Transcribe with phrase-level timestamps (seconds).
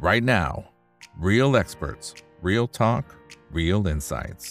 [0.00, 0.64] right now.
[1.18, 3.04] Real experts, real talk,
[3.52, 4.46] real insights.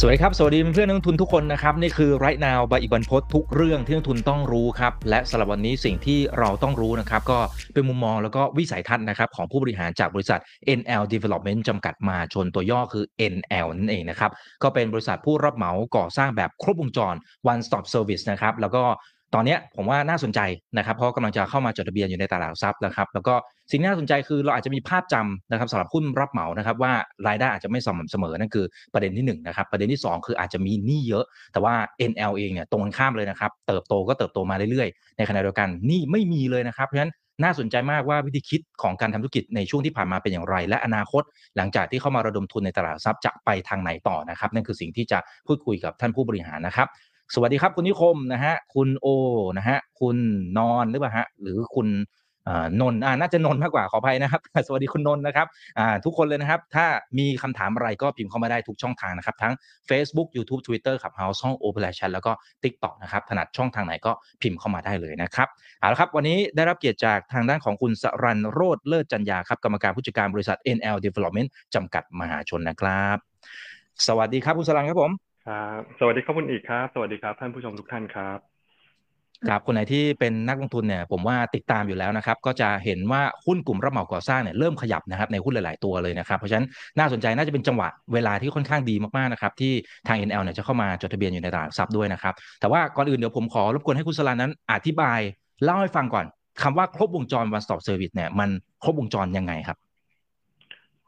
[0.00, 7.38] สวัสดีครับ สวัสดีเพื่อนนักลงทุนทุกคนนะครับ นี่คือ right now ใบอีกบันพศทุกเรื่องที่นักลงทุนต้องรู้ครับ และสำหรับวันนี้สิ่งที่เราต้องรู้นะครับ ก็
[7.74, 10.40] เป็นมุมมองแล้วก็วิสัยทัศน์นะครับ ของผู้บริหารจากบริษัท
[10.78, 14.30] NL Development จำกัดมาชนตัวย่อคือ NL นั่นเองนะครับ
[14.62, 17.14] ก็เป็นบริษัทผู้รับเหมาก่อสร้างแบบครบวงจร
[17.52, 18.84] one stop service นะครับ แล้วก็
[19.34, 20.40] ตอนนี้ผมว่าน่าสนใจ
[20.76, 23.34] นะครับเพราะกำลังจะเข้ามาจดทะเบียนอยู่ในตลาดหลักทรัพย์นะครับ แล้วก็
[23.70, 26.92] สิ่งที่น่าสนใจคือเราอาจจะมีภาพจำนะครับสำหรับหุ้นรับเหมานะครับว่า
[27.28, 31.74] รายได้อาจจะไม่สม่ำเสมอนั่นคือประเด็นที่หนึ่งนะครับประเด็นที่สองคืออาจจะมีหนี้เยอะ แต่ว่า
[32.10, 37.12] NL เองเนี่ยตรงกันข้ามเลยนะครับเติบโตก็เติบโตมาเรื่อยๆ ในขณะเดียวกันหนี้ไม่มีเลยนะครับเพราะฉะนั้น
[37.44, 41.22] น่าสนใจมากว่าวิธีคิดของการทำธุรกิจในช่วงที่ผ่านมาเป็นอย่างไร และอนาคต
[41.56, 46.88] หลังจากที่เข้ามาระดมทุนในตลาดหลักทรัพย์จะไปทางไหนต่อนะครับ นั่นคือสิ่งที่จะพูดคุยกับท่านผู้บริหารนะครับ
[47.34, 49.06] สวัสดีครับคุณนิคมนะฮะคุณโอ
[49.58, 50.16] นะฮะคุณ
[50.58, 51.88] นอนหรือเปล่าฮะหรือคุณ
[52.80, 55.46] นนท์อ่าน่าจะนนท์มากกว่าขออภัยนะครับ สวัสดีคุณนนท์นะครับ
[55.78, 56.86] อ่าทุกคนเลยนะครับ ถ้า
[57.18, 59.52] มีคำถามอะไรก็พิมพ์เข้ามาได้ทุกช่องทางนะครับ ทั้ง
[59.88, 62.32] Facebook YouTube Twitter ขับ House ช่อง Open Chat แล้วก็
[62.62, 65.48] TikTok นะครับ ถนัดช่องทางไหนก็พิมพ์เข้ามาได้เลยนะครับ
[65.80, 73.16] เอาละครับ วันนี้ได้รับเกียรติจากทางด้านของคุณสรันโรธเลิศจันยาครับ กรรมการผู้จัดการบริษัท NL Development จำกัดมหาชนนะครับ
[74.06, 78.38] สวัสดีครับคุณสรันครับผม ครับสวัสดีครับคุณอีกครับ สวัสดีครับ ท่านผู้ชมทุกท่านครับ
[79.48, 86.66] ครับคนไหนที่เป็นนักลงทุนเนี่ยผมว่าติดตามอยู่แล้วนะครับ ก็จะเห็นว่าหุ้นกลุ่มรับเหมาก่อสร้างเนี่ยเริ่มขยับนะครับในหุ้นหลาย ๆ ตัวเลยนะครับเพราะฉะนั้น
[86.98, 89.72] น่าสนใจน่าจะเป็นจังหวะเวลาที่ค่อนข้างดีมาก ๆ นะครับ ที่
[90.08, 95.20] ทาง NL เนี่ยจะเข้ามาจดทะเบียนอยู่ในตลาดหลักทรัพย์ด้วยนะครับ แต่ว่าก่อนอื่นเดี๋ยวผมขอรบกวนให้คุณสลานั้นอธิบาย
[95.64, 96.26] เล่าให้ฟังก่อน
[96.62, 98.50] คำว่าครบวงจร one stop service เนี่ยมัน
[98.82, 99.78] ครบวงจรยังไงครับ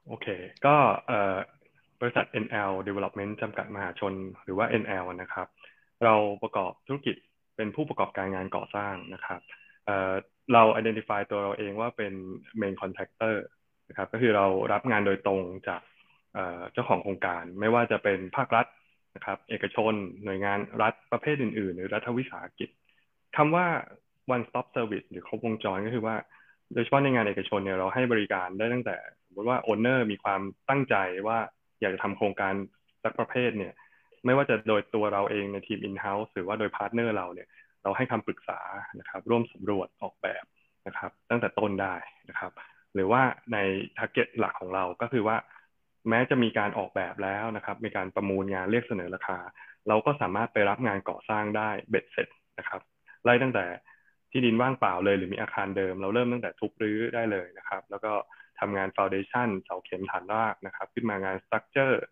[0.07, 0.27] โอเค
[0.67, 1.37] ก็เอ่อ
[2.01, 4.13] บริษัท NL Development จำกัดมหาชน
[4.45, 5.47] หรือว่า NL นะครับ
[6.05, 7.17] เราประกอบธุรกิจ
[7.57, 9.41] เป็นผู้ประกอบการงานก่อสร้างนะครับ
[9.85, 10.13] เอ่อ
[10.53, 12.13] เรา identify ตัวเราเองว่าเป็น
[12.61, 13.35] main contractor
[13.89, 15.83] นะครับก็คือเรารับงานโดยตรงจาก
[16.35, 18.67] เเจ้าของโครงการ ไม่ว่าจะเป็นภาครัฐ
[19.17, 19.93] นะครับเอกชน
[20.25, 22.69] หน่วยงานรัฐประเภทอื่น ๆ หรือรัฐวิสาหกิจ
[23.37, 23.67] คำว่า
[24.35, 26.17] one stop service หรือครบวงจรก็คือว่า
[26.73, 28.97] โดยเฉพาะในงานเอกชนเนี่ยเราให้บริการได้ตั้งแต่
[29.27, 30.97] สมมติว่า owner มีความตั้งใจ
[31.27, 31.39] ว่า
[31.81, 32.55] อยากจะทำโครงการ
[33.05, 33.73] สักประเภทเนี่ย
[34.25, 37.49] ไม่ว่าจะโดยตัวเราเองในทีม in-house หรือว่าโดย partner เราเนี่ย
[37.83, 38.61] เราให้คำปรึกษา
[39.01, 40.45] นะครับ ร่วมสำรวจออกแบบ
[40.87, 41.95] นะครับ ตั้งแต่ต้นได้
[42.29, 42.53] นะครับ
[42.95, 43.23] หรือว่า
[43.53, 43.59] ใน
[43.99, 45.37] target หลักของเราก็คือว่า
[46.09, 49.39] แม้จะมีการออกแบบแล้วนะครับ มีการประมูลงานเรียกเสนอราคา
[49.89, 52.29] เราก็สามารถไปรับงานก่อสร้างได้เบ็ดเสร็จ
[52.59, 52.81] นะครับ
[53.25, 53.67] ไล่ตั้งแต่
[54.31, 58.13] ที่ดินว่างเปล่าเลยหรือมีอาคารเดิม เราเริ่มตั้งแต่ทุบรื้อได้เลยนะครับ แล้วก็
[58.61, 62.03] ทำงานฟ u n เดชั n เสาเข็มฐานรากนะครับ ขึ้นมางาน structure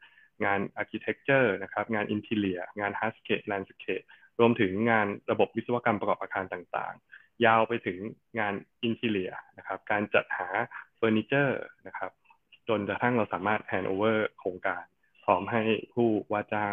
[0.45, 4.03] งาน architecture นะครับ งาน interior งานฮาร์สเค e แลนด์สเคป
[4.41, 7.99] รวมถึงงานระบบวิศวกรรมประกอบอาคารต่างๆ ยาวไปถึง
[8.39, 10.49] งาน interior นะครับ การจัดหา
[10.97, 12.11] เฟอร์นิเจอร์นะครับ
[12.69, 14.85] จนกระทั่งเราสามารถ handover โครงการ
[15.25, 15.63] พร้อมให้
[15.95, 16.73] ผู้ว่าจ้าง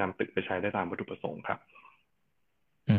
[0.00, 1.58] นำตึกไปใช้ได้ตามวัตถุประสงค์ครับ
[2.90, 2.96] อื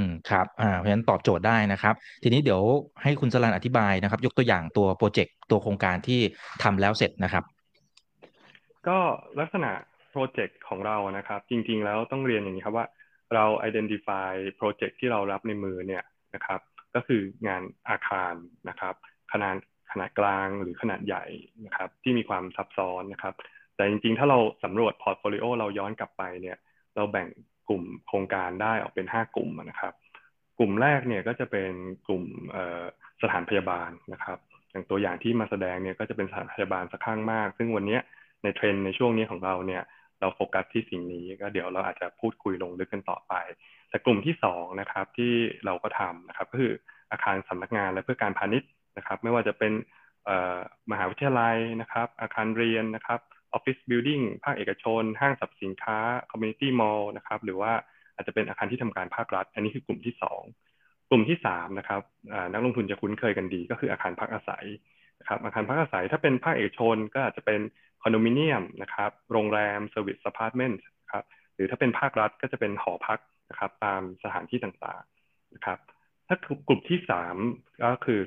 [0.00, 2.62] มครับอ่าเพราะฉะนั้นตอบโจทย์ได้นะครับ ทีนี้เดี๋ยว
[3.02, 6.20] ให้คุณสลันอธิบายนะครับ ยกตัวอย่างตัวโปรเจกต์ตัวโครงการที่
[6.62, 7.44] ทำแล้วเสร็จนะครับ
[8.88, 8.98] ก็
[9.40, 9.70] ลักษณะ
[10.10, 12.86] โปรเจกต์ของเรานะครับ จริงๆแล้วต้องเรียนอย่างนี้ครับว่า
[13.34, 16.02] เรา identify โปรเจกต์ที่เรารับในมือเนี่ย
[16.34, 16.60] นะครับ
[16.94, 18.34] ก็คืองานอาคาร
[18.68, 18.94] นะครับ
[19.32, 19.56] ขนาด
[19.90, 21.24] ขนาดกลางหรือขนาดใหญ่
[21.66, 23.34] นะครับ ที่มีความซับซ้อนนะครับ
[23.76, 26.56] แต่จริงๆ ถ้าเราสำรวจ portfolio เราย้อนกลับไปเนี่ย
[26.96, 27.28] เราแบ่งก
[27.72, 29.94] ลุ่มโครงการได้ออกเป็น 5 กลุ่มนะครับ
[30.58, 31.70] กลุ่มแรกเนี่ยก็จะเป็น
[32.06, 32.24] กลุ่ม
[33.22, 34.38] สถานพยาบาลนะครับ
[34.70, 37.98] อย่างตัวอย่างที่มาแสดงเนี่ยก็จะเป็นสถานพยาบาลซะข้างมาก ซึ่งวันนี้
[38.42, 39.82] ในเทรนในช่วงนี้ของเราเนี่ย
[40.20, 43.34] เราโฟกัสที่สิ่งนี้ก็เดี๋ยวเราอาจจะพูดคุยลงลึกกันต่อไป
[43.88, 45.32] แต่กลุ่มที่สองนะครับที่
[45.66, 46.72] เราก็ทำนะครับก็คือ
[47.12, 49.72] อาคารสำนักงานและเพื่อการพาณิชย์นะครับ ไม่ว่าจะเป็น
[50.90, 53.20] มหาวิทยาลัยนะครับ อาคารเรียนนะครับ
[53.52, 55.98] office building ภาคเอกชน ห้างสรรพสินค้า
[56.30, 57.72] community mall นะครับ หรือว่า
[58.14, 60.42] อาจจะเป็นอาคารที่ทำการภาครัฐ อันนี้คือกลุ่มที่สอง
[61.10, 62.02] กลุ่มที่สามนะครับ
[62.52, 64.64] นักลงทุนจะคุ้นเคยกันดี ก็คืออาคารพักอาศัย
[65.20, 67.60] นะครับ อาคารพักอาศัยถ้าเป็นภาคเอกชนก็อาจจะเป็น
[68.02, 70.80] คอนโดมิเนียมนะครับ โรงแรม service apartment
[71.12, 71.24] ครับ
[71.54, 73.18] หรือถ้าเป็นภาครัฐก็จะเป็นหอพัก
[73.50, 75.78] นะครับ ตามสถานที่ต่างๆนะครับ
[76.28, 76.36] ถ้า
[76.68, 77.36] กลุ่มที่สาม
[77.84, 78.20] ก็คือ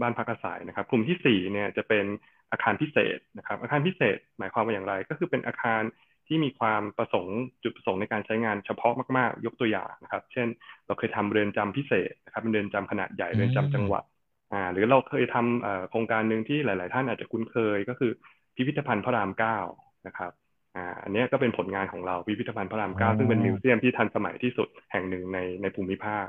[0.00, 2.04] บ้านพักอาศัยนะครับ กลุ่มที่สี่เนี่ยจะเป็น
[2.52, 5.82] อาคารพิเศษนะครับ อาคารพิเศษหมายความว่าอย่างไร ก็คือเป็นอาคาร
[6.26, 10.48] ที่มีความประสงค์จุดประสงค์ในการใช้งานเฉพาะมาก ๆ ยกตัวอย่างนะครับ เช่น
[10.86, 14.04] เราเคยทำเรือนจำพิเศษนะครับเป็นเรือนจำขนาดใหญ่เรือนจำจังหวัด
[14.52, 18.10] อ่าหรือเราเคยทำโครงการหนึ่งที่หลาย ๆ ท่านอาจจะคุ้นเคยก็คือ
[18.56, 19.58] พิพิธภัณฑ์พระรามเก้า
[20.06, 20.32] นะครับ
[20.76, 26.26] อ่าอันนี้ก็เป็นผลงานของเราพิพิธภัณฑ์พระรามเก้าซึ่งเป็น museum ที่ทันสมัยที่สุดแห่งหนึ่งในในภูมิภาค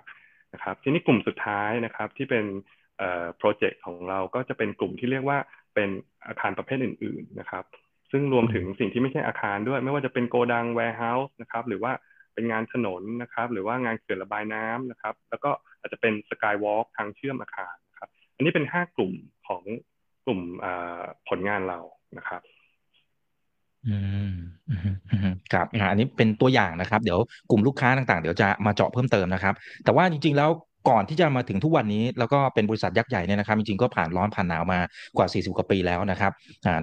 [0.54, 2.46] นะครับ ทีนี้กลุ่มสุดท้ายนะครับที่เป็น
[3.38, 5.38] project ของเราก็จะเป็นกลุ่มที่เรียกว่า
[5.78, 5.90] เป็น
[6.28, 7.64] อาคารประเภทอื่น ๆนะครับ
[8.12, 11.92] ซึ่งรวมถึงสิ่งที่ไม่ใช่อาคารด้วย ไม่ว่าจะเป็นโกดัง warehouse นะครับ หรือว่า
[12.34, 19.14] เป็นงานถนนนะครับ หรือว่างานเขื่อนระบายน้ำนะครับ แล้วก็อาจจะเป็นสกายวอล์กทางเชื่อมอาคารนะครับ อันนี้เป็นห้ากลุ่ม
[19.48, 19.64] ของ
[20.26, 20.42] กลุ่ม
[21.30, 21.80] ผลงานเรา
[22.18, 22.42] นะครับ
[23.88, 23.98] อื
[24.30, 24.34] ม
[25.54, 27.20] ครับอันนี้เป็นตัวอย่างนะครับ เดี๋ยว
[27.52, 30.50] กลุ่มลูกค้าต่างๆ เดี๋ยวจะมาเจาะเพิ่มเติมนะครับ แต่ว่าจริงๆแล้ว
[30.90, 34.80] ก่อนที่จะมาถึงทุกวันนี้ แล้วก็เป็นบริษัทยักษ์ใหญ่เนี่ยนะครับจริงๆก็ผ่านร้อนผ่านหนาวมา
[35.18, 36.32] กว่า 40 กว่าปีแล้วนะครับ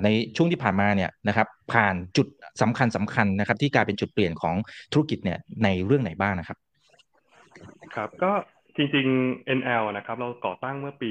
[0.04, 2.26] ในช่วงที่ผ่านมาเนี่ยนะครับผ่านจุด
[2.62, 4.54] สำคัญสำคัญนะครับ ที่กลายเป็นจุดเปลี่ยนของ
[4.92, 6.58] ธุรกิจเนี่ยในเรื่องไหนบ้างนะครับ
[7.94, 8.32] ครับก็
[8.76, 11.10] จริงๆ NL นะครับเราก่อตั้งเมื่อปี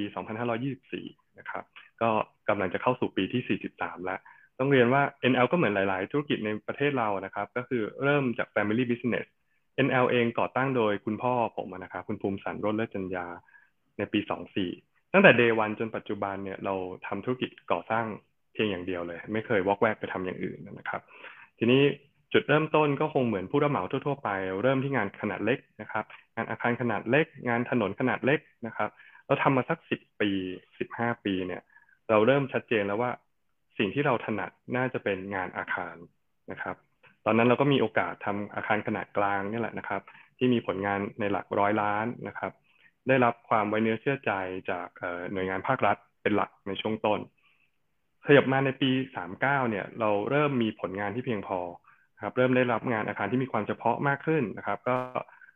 [0.69, 1.63] 2524 นะครับ
[2.01, 2.09] ก็
[2.49, 4.19] กำลังจะเข้าสู่ปีที่ 43 แล้ว
[4.59, 9.27] ต้องเรียนว่า NL ก็เหมือนหลาย ๆ ธุรกิจในประเทศเรานะครับ ก็คือเริ่มจาก Family Business
[9.85, 13.25] NL เองก่อตั้งโดยคุณพ่อผมนะครับคุณภูมิสันรถและจัญญา
[13.97, 14.19] ในปี
[14.65, 16.73] 24 ตั้งแต่ Day 1จนปัจจุบันเนี่ยเรา
[17.07, 18.05] ทำธุรกิจก่อสร้าง
[18.53, 21.01] เพียงอย่างเดียวเลย ไม่เคยวอกแวกไปทำอย่างอื่นนะครับ
[21.59, 21.81] ทีนี้
[22.33, 24.29] จุดเริ่มต้นก็คงเหมือนผู้รับเหมาทั่ว ๆ ไป
[24.63, 26.05] เริ่มที่งานขนาดเล็กนะครับ
[26.35, 28.89] งานอาคารขนาดเล็ก งานถนนขนาดเล็กนะครับ
[29.25, 30.29] เราทำมาสัก10ปี
[30.77, 31.61] 15ปีเนี่ย
[32.09, 33.11] เราเริ่มชัดเจนแล้วว่า
[33.77, 35.95] สิ่งที่เราถนัดน่าจะเป็นงานอาคาร
[36.51, 36.75] นะครับ
[37.25, 40.01] ตอนนั้นเราก็มีโอกาสทำอาคารขนาดกลางนี่แหละนะครับ
[40.37, 42.51] ที่มีผลงานในหลักร้อยล้านนะครับ
[43.07, 44.31] ได้รับความไว้เนื้อเชื่อใจ
[44.71, 44.87] จาก
[45.33, 47.19] หน่วยงานภาครัฐเป็นหลักในช่วงต้น
[48.27, 48.89] ขยับมาในปี
[49.29, 51.59] 39 เนี่ย เราเริ่มมีผลงานที่เพียงพอ
[52.23, 54.97] ครับเริ่มได้รับงานอาคารที่มีความเฉพาะมากขึ้นนะครับ ก็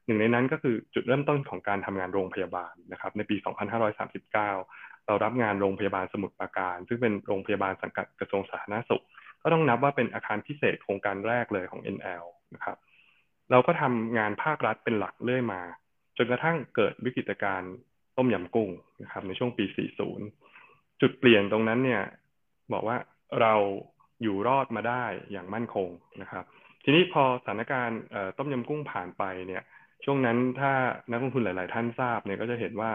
[0.06, 3.36] หนึ่งในนั้นก็คือจุดเริ่มต้นของการทำงานโรงพยาบาลนะครับ ในปี
[4.02, 4.32] 2539
[5.06, 9.04] เรารับงานโรงพยาบาลสมุทรปราการ ซึ่งเป็นโรงพยาบาลสังกัดกระทรวงสาธารณสุข
[9.44, 12.24] ก็ต้องนับว่าเป็นอาคารพิเศษโครงการแรกเลยของ NL
[12.56, 12.78] นะครับ
[13.52, 15.62] เราก็ทำงานภาครัฐเป็นหลักเรื่อยมา
[16.18, 17.74] จนกระทั่งเกิดวิกฤตการณ์
[18.18, 18.70] ต้มยำกุ้ง
[19.04, 19.66] นะครับในช่วงปี
[20.34, 22.02] 40 จุดเปลี่ยนตรงนั้นเนี่ย
[22.74, 22.98] บอกว่า
[23.42, 23.54] เรา
[24.24, 25.90] อยู่รอดมาได้อย่างมั่นคง
[26.22, 26.46] นะครับ
[26.84, 28.00] ทีนี้พอสถานการณ์
[28.38, 29.64] ต้มยำกุ้งผ่านไปเนี่ย
[30.06, 30.72] ช่วงนั้นถ้า
[31.12, 32.92] นักลงทุนหลาย ๆ ท่านทราบเนี่ยก็จะเห็นว่า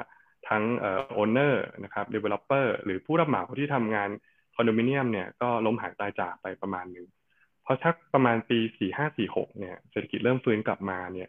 [0.48, 4.10] ทั้งเออ owner นะครับ developer หรือผู้รับเหมาที่ทำงาน
[4.54, 7.06] คอนโดมิเนียมเนี่ยก็ล้มหายตายจากไปประมาณหนึ่ง
[7.64, 11.28] พอชักประมาณปีสี่ห้าสี่หกเนี่ยเศรษฐกิจเริ่มฟื้นกลับมาเนี่ย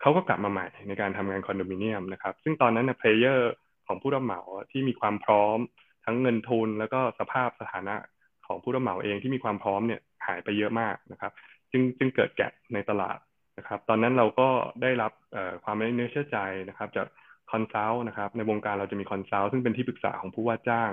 [0.00, 3.52] เขาก็กลับมาใหม่ในการทำงานคอนโดมิเนียมนะครับ ซึ่งตอนนั้นเนี่ย player
[3.86, 5.58] ของผู้รับเหมาที่มีความพร้อม
[6.04, 7.96] ทั้งเงินทุนแล้วก็สภาพสถานะ
[8.46, 11.32] ของผู้รับเหมาเองที่มีความพร้อมเนี่ยหายไปเยอะมากนะครับ
[11.70, 12.44] จึงจึงเกิด gap
[12.74, 13.18] ในตลาด
[13.58, 14.48] นะครับ ตอนนั้นเราก็
[14.82, 15.12] ได้รับ
[15.64, 16.38] ความไว้เนื้อเชื่อใจ
[16.68, 17.06] นะครับ จาก
[17.50, 20.90] consult นะครับ ในวงการเราจะมี consult ซึ่งเป็นที่ปรึกษาของผู้ว่าจ้าง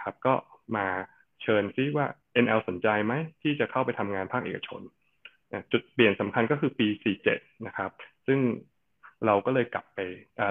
[0.00, 0.34] ครับก็
[0.76, 0.86] มา
[1.42, 2.06] เชิญซิว่า
[2.44, 3.12] NL สนใจไหม
[3.42, 4.80] ที่จะเข้าไปทำงานภาคเอกชน
[5.72, 6.88] จุดเปลี่ยนสำคัญก็คือปี
[7.26, 7.90] 47 นะครับ
[8.26, 8.38] ซึ่ง
[9.26, 9.98] เราก็เลยกลับไป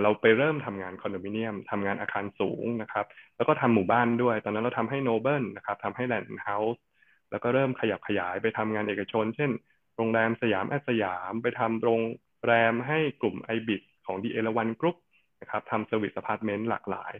[0.03, 3.05] เราไปเริ่มทำงานคอนโดมิเนียมทำงานอาคารสูงนะครับ
[3.37, 6.83] แล้วก็ทำหมู่บ้านด้วย ตอนนั้นเราทำให้โนเบิลนะครับทำให้แลนด์เฮาส์
[7.31, 9.51] แล้วก็เริ่มขยับขยายไปทำงานเอกชน เช่น
[9.95, 12.01] โรงแรม Siam@Siam ไปทำโรง
[12.45, 14.97] แรมให้กลุ่ม ibis ของ The Erawan Group
[15.41, 17.13] นะครับทำ service apartment หลากหลาย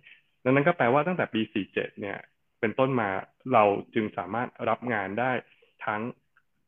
[0.43, 1.41] ดังนั้นก็แปลว่าตั้งแต่ปี
[1.71, 2.17] 47 เนี่ย
[2.59, 3.09] เป็นต้นมา
[3.53, 3.63] เรา
[3.95, 5.31] จึงสามารถรับงานได้
[5.85, 6.01] ทั้ง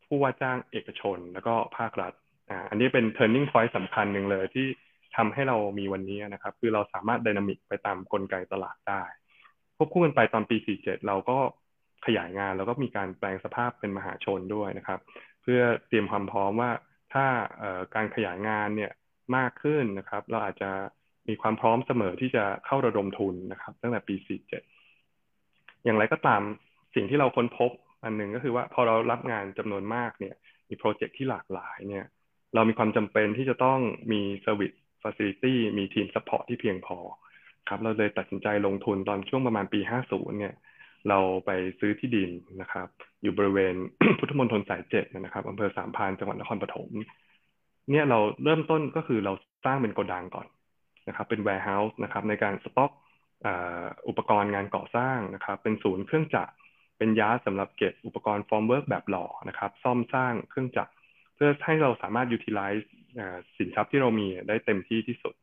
[0.06, 2.14] ผู้ว่าจ้างเอกชนแล้วก็ภาครัฐ
[2.50, 4.68] อ่าอันนี้เป็น turning point สำคัญหนึ่งเลยที่
[5.16, 9.04] ทำให้เรามีวันนี้นะครับ คือเราสามารถดินามิกไปตามกลไกตลาดได้
[9.78, 11.38] ควบคู่กันไปตอนปี 47 เราก็
[12.06, 15.00] ขยายงานแล้วก็มีการแปลงสภาพเป็นมหาชนด้วยนะครับ
[15.42, 16.72] เพื่อเตรียมความพร้อมว่า
[17.14, 17.26] ถ้า
[17.96, 18.92] การขยายงานเนี่ย
[19.36, 20.72] มากขึ้นนะครับ เราอาจจะ
[21.30, 24.16] มีความพร้อมเสมอที่จะเข้าระดมทุนนะครับ ตั้งแต่ปี
[25.02, 26.42] 47 อย่างไรก็ตาม
[26.96, 27.72] สิ่งที่เราค้นพบ
[28.04, 30.36] อันหนึ่งก็คือว่าพอเรารับงานจำนวนมากเนี่ย
[30.70, 32.06] มี project ที่หลากหลายเนี่ย
[32.56, 33.80] เรามีความจำเป็นที่จะต้อง
[34.12, 34.72] มีเซอร์วิส
[35.04, 36.98] ฟ a ซิลิตี้มีทีม support ที่เพียงพอ
[37.70, 39.80] ครับเราเลยตัดสินใจลงทุนตอนช่วงประมาณปี
[40.10, 40.56] 50 เนี่ย
[41.10, 42.30] เราไปซื้อที่ดิน
[42.62, 42.88] นะครับ
[43.22, 43.76] อยู่บริเวณ
[44.20, 46.90] พุทธมณฑลสายเจ็ดนะครับอำเภอสามพรานจังหวัดนครปฐม
[47.92, 49.34] เนี่ยเราเริ่มต้นก็คือเรา
[49.66, 50.48] สร้างเป็นโกดังก่อน
[51.08, 52.92] นะครับเป็น warehouse นะครับในการสต็อก
[54.08, 56.54] อุปกรณ์งานก่อสร้างนะครับเป็นศูนย์เครื่องจักร
[56.98, 60.92] เป็นยาสำหรับเก็บอุปกรณ์ formwork แบบหล่อนะครับซ่อมสร้างเครื่องจักร
[61.36, 62.86] เพื่อให้เราสามารถ utilize
[63.58, 65.34] สินทรัพย์ที่เรามีได้เต็มที่ที่สุด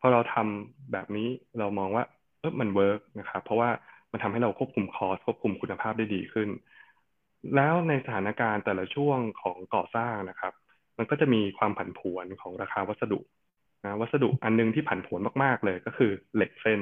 [0.00, 1.28] พอเราทำแบบนี้
[1.58, 2.04] เรามองว่า
[2.38, 3.70] เออมัน work นะครับเพราะว่า
[4.12, 6.48] มันทำให้เราควบคุม cost ควบคุมคุณภาพได้ดีขึ้น
[7.56, 10.52] แล้วในสถานการณ์แต่ละช่วงของก่อสร้างนะครับ
[10.98, 13.20] มันก็จะมีความผันผวนของราคาวัสดุ
[13.84, 16.80] นะวัสดุอันนึงที่ผันผวนมากๆเลยก็คือเหล็กเส้น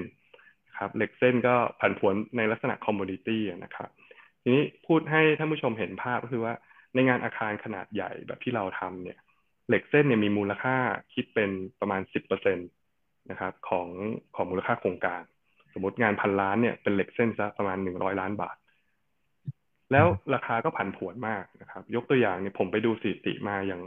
[0.78, 3.88] ครับเหล็กเส้นก็ผันผวนในลักษณะ commodity นะครับ
[4.42, 6.54] ทีนี้พูดให้ท่านผู้ชมเห็นภาพก็คือว่า
[6.94, 9.18] ในงานอาคารขนาดใหญ่แบบที่เราทำเนี่ย
[9.68, 10.76] เหล็กเส้นเนี่ยมีมูลค่า
[11.14, 11.50] คิดเป็น
[11.80, 13.88] ประมาณ 10%นะครับของ
[14.36, 15.22] ของมูลค่าโครงการ
[15.74, 18.56] สมมติงานพันล้านเนี่ยเป็นเหล็กเส้นซะประมาณหนึ่งร้อยล้านบาท
[19.92, 23.80] แล้วราคาก็ผันผวนมากนะครับ ยกตัวอย่างเนี่ยผมไปดูสถิติมาอย่าง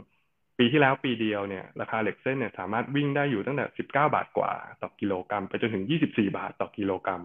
[0.62, 4.52] ปีที่แล้วปีเดียวเนี่ยราคาเหล็กเส้นเนี่ยสามารถวิ่งได้อยู่ตั้งแต่สิบเก้าบาทกว่า
[4.82, 7.22] ต่อกิโลกรัม ไปจนถึงยี่สิบสี่บาทต่อกิโลกรัม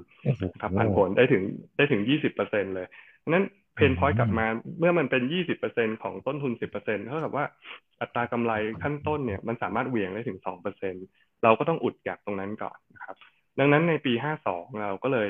[0.62, 1.44] ครับผันผวนได้ถึง
[1.77, 2.88] ได้ถึงยี่สิบเปอร์เซ็นเลย
[3.29, 4.46] นั้น pain point กลับมา
[4.79, 7.46] เมื่อมันเป็นยี่สิบเปอร์เซ็นของต้นทุนสิบเปอร์เซ็นเท่ากับว่า
[8.01, 8.53] อัตรากำไร
[8.84, 10.96] ขั้นต้นเนี่ยมันสามารถเหวี่ยงได้ถึงสองเปอร์เซ็น
[11.44, 13.15] เราก็ต้องอุด gap ตรงนั้นก่อนนะครับ
[13.60, 15.29] ดังนั้นในปีห้าสองเราก็เลย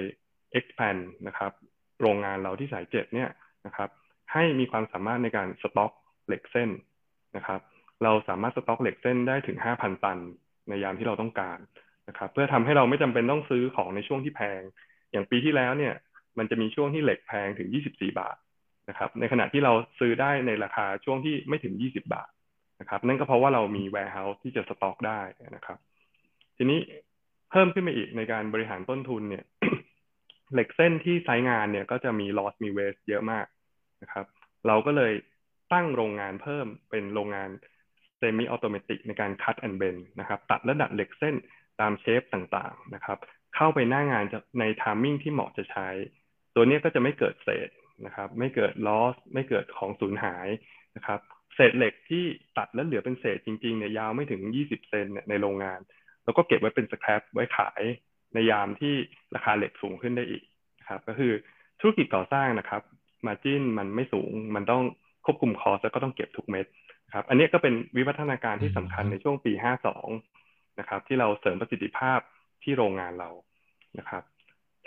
[0.58, 1.52] expand นะครับ
[2.02, 3.30] โรงงานเราที่สายเจ็ดเนี่ย
[3.66, 3.90] นะครับ
[4.34, 5.92] ให้มีความสามารถในการสต็อก
[6.28, 6.70] เหล็กเส้น
[7.36, 7.62] นะครับ
[8.04, 10.18] เราสามารถสต็อกเหล็กเส้นได้ถึงห้าพันตัน
[10.70, 11.60] ในยามที่เราต้องการ
[12.10, 14.62] นะครับเพื่อทำให้เราไม่จำเป็นต้องซื้อของในช่วงที่แพง
[15.12, 15.94] อย่างปีที่แล้วเนี่ย
[16.38, 18.38] มันจะมีช่วงที่เหล็กแพงถึง 24 บาท
[18.90, 22.30] นะครับ ในขณะที่เราซื้อได้ในราคาช่วงที่ไม่ถึง 20 บาท
[22.82, 25.22] นะครับ นั่นก็เพราะว่าเรามี warehouse ที่จะสต็อกได้
[25.56, 25.78] นะครับ
[26.58, 26.80] ทีนี้
[27.52, 29.46] เพิ่มขึ้นมาอีกในการบริหารต้นทุนเนี่ย
[30.54, 33.46] เหล็กเส้นที่ไซงานเนี่ยก็จะมี loss มี waste เยอะมาก
[34.02, 34.26] นะครับ
[34.68, 35.14] เราก็เลย
[35.74, 37.50] ตั้งโรงงานเพิ่มเป็นโรงงาน
[38.20, 41.36] semi automatic ในการ cut and bend นะครับตัดและดัดเหล็กเส้น
[41.82, 43.18] ตามเชฟต่างๆนะครับ
[43.56, 44.24] เข้าไปหน้างาน
[44.60, 45.88] ใน timing ที่เหมาะจะใช้
[46.56, 47.70] ตัวนี้ก็จะไม่เกิดเศษ
[48.06, 50.48] นะครับไม่เกิด loss ไม่เกิดของสูญหาย
[50.96, 51.20] นะครับ
[51.56, 52.24] เศษเหล็กที่
[52.58, 55.80] ตัดแล้วเหลือเป็นเศษจริงๆเนี่ยยาวไม่ถึง 20 เซนในโรงงาน
[56.24, 57.82] แล้วก็เก็บไว้เป็นสครับไว้ขาย
[58.34, 58.94] ในยามที่
[59.36, 60.44] ราคาเหล็กสูงขึ้นได้อีก
[60.80, 61.34] นะครับก็คือ
[61.80, 62.82] ธุรกิจก่อสร้างนะครับ
[63.28, 64.84] มาจิ้นมันไม่สูง มันต้อง
[65.26, 66.66] ควบคุมคอสแล้วก็ต้องเก็บทุกเม็ด
[67.14, 69.54] ครับ อันนี้ก็เป็นวิวัฒนาการที่สำคัญในช่วงปี
[70.16, 72.20] 52 นะครับ ที่เราเสริมประสิทธิภาพ
[72.64, 73.30] ที่โรงงานเรา
[74.00, 74.24] นะครับ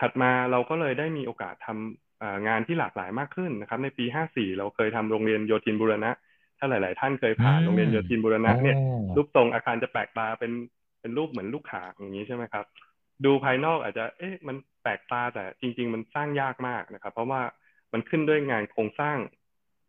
[0.00, 6.10] ถัดมาเราก็เลยได้มีโอกาสทำงานที่หลากหลายมากขึ้นนะครับ ในปี 54 เราเคยทำโรงเรียนโยธินบุรณะ
[6.58, 8.76] ถ้าหลาย ๆ ท่านเคยผ่านโรงเรียนโยธินบุรณะเนี่ย
[9.16, 10.52] รูปทรงอาคารจะแปลกตาเป็น
[11.00, 12.64] เป็นรูปเหมือนลูกข่างอย่างนี้ใช่ไหมครับ
[13.24, 17.42] ดูภายนอกอาจจะเอ๊ะมันแปลกตาแต่จริง ๆ มันสร้างยากมากนะครับ เพราะว่า
[17.92, 19.18] มันขึ้นด้วยงานโครงสร้าง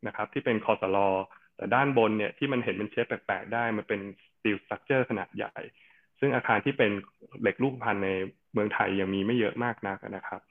[0.08, 1.10] นะครับ ที่เป็นคอสลอ
[1.62, 4.00] แต่ด้านบนเนี่ยที่มันเห็นเป็น shape แปลกๆได้ มันเป็น
[4.36, 5.58] steel structure ขนาดใหญ่
[6.20, 6.92] ซึ่งอาคารที่เป็น
[7.42, 8.10] เหล็กรูปพรรณใน
[8.54, 10.42] เมืองไทยยังมีไม่เยอะมากนักนะครับ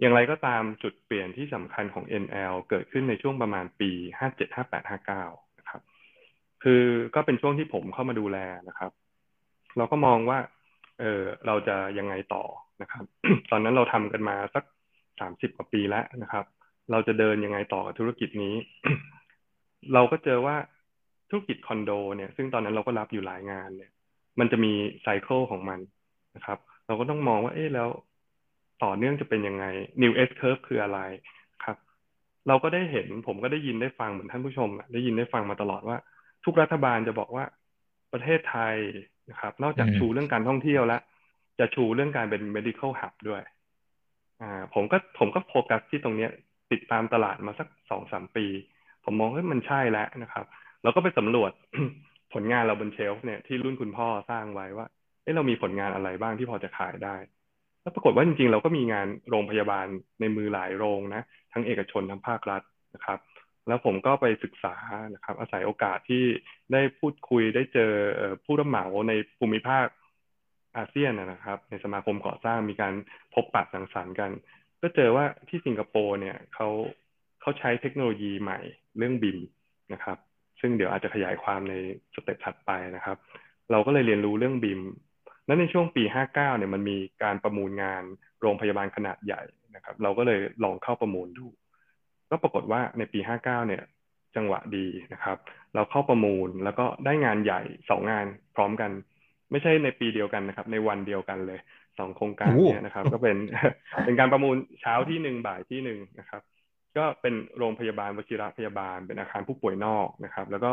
[0.00, 3.90] อย่างไรก็ตามจุดเปลี่ยนที่สำคัญของ NL เกิดขึ้นในช่วงประมาณปี
[4.20, 5.82] 57 58 59 นะครับ
[6.62, 6.82] คือ
[7.14, 8.92] ก็เป็นช่วงที่ผมเข้ามาดูแลนะครับ
[9.76, 10.38] เราก็มองว่า
[11.00, 12.44] เออเราจะยังไงต่อ
[12.82, 13.04] นะครับ
[13.50, 14.64] ตอนนั้นเราทำกันมาสัก
[15.10, 16.44] 30 กว่าปีแล้วนะครับ
[16.90, 18.54] เราจะเดินยังไงต่อธุรกิจนี้
[19.94, 20.56] เราก็เจอว่า
[21.28, 23.90] ธุรกิจคอนโดเนี่ย ซึ่งตอนนั้นเราก็รับอยู่หลายงานเนี่ย
[24.38, 25.80] มันจะมีไซเคิลของมัน
[26.36, 27.88] นะครับ เราก็ต้องมองว่า เอ๊ะแล้ว
[28.84, 29.64] ต่อเนื่องจะเป็นยังไง
[30.02, 31.00] New S curve คืออะไร
[31.64, 31.76] ครับ
[32.48, 35.98] เราก็ได้เห็นผมก็ได้ยินได้ฟังเหมือนท่านผู้ชมได้ยินได้ฟังมาตลอดว่า
[36.44, 37.44] ทุกรัฐบาลจะบอกว่า
[38.12, 38.76] ประเทศไทย
[39.30, 41.00] นะครับ นอกจากชูเรื่องการท่องเที่ยวแล้ว
[41.58, 43.42] จะชูเรื่องการเป็น medical hub ด้วย
[44.40, 46.30] อ่า ผมก็ผมก็โฟกัสที่ตรงเนี้ย
[46.72, 48.46] ติดตามตลาดมาสักสองสามปี
[49.06, 50.44] ผมมองว่ามันใช่แล้วนะครับ
[50.82, 51.52] เราก็ไปสำรวจ
[52.34, 54.86] ผลงานเราบนเชลฟ์เนี่ยที่รุ่นคุณพ่อสร้างไว้ว่า
[55.22, 57.16] เอ้เรามีผลงานอะไรบ้างที่พอจะขายได้
[57.82, 59.86] แล้วปรากฏว่าจริงๆ เราก็มีงานโรงพยาบาล
[60.20, 61.22] ในมือหลายโรงนะ
[61.52, 62.62] ทั้งเอกชนทั้งภาครัฐ
[62.94, 63.18] นะครับ
[63.68, 64.76] แล้วผมก็ไปศึกษา
[65.14, 66.24] นะครับ อาศัยโอกาสที่
[66.72, 67.92] ได้พูดคุยได้เจอ
[68.44, 69.86] ผู้รับเหมาในภูมิภาค
[70.76, 72.94] อาเซียนนะครับ ในสมาคมก่อสร้างมีการ
[73.34, 74.30] พบปะสังสรรค์กัน
[74.82, 76.68] ก็เจอว่าที่สิงคโปร์เนี่ยเขา
[77.46, 78.58] เขาใช้เทคโนโลยีใหม่
[78.98, 79.38] เรื่อง BIM
[79.92, 80.18] นะครับ
[80.60, 81.74] ซึ่งเดี๋ยวอาจจะขยายความใน
[82.14, 83.16] step ถัดไปนะครับ
[83.70, 84.80] เราก็เลยเรียนรู้เรื่อง BIM
[85.46, 88.02] นั้นในช่วงปี 59 เนี่ยมันมีการประมูลงาน
[88.40, 89.42] โรงพยาบาลขนาดใหญ่
[89.74, 91.46] นะครับ เราก็เลยลองเข้าประมูลดู
[92.30, 93.82] ก็ปรากฏว่าในปี 59 เนี่ย
[94.36, 95.36] จังหวะดีนะครับ
[95.74, 98.90] เราเข้าประมูลแล้วก็ได้งานใหญ่สองงานพร้อมกัน
[99.50, 101.58] ไม่ใช่ในปีเดียวกันนะครับ ในวันเดียวกันเลย
[101.98, 103.36] สองโครงการเนี่ยนะครับ ก็เป็น
[104.04, 106.42] เป็นการประมูลเช้าที่หนึ่งบ่ายที่หนึ่งนะครับ
[106.98, 110.72] ก็เป็นโรงพยาบาลวชิระพยาบาล เป็นอาคารผู้ป่วยนอกนะครับ แล้วก็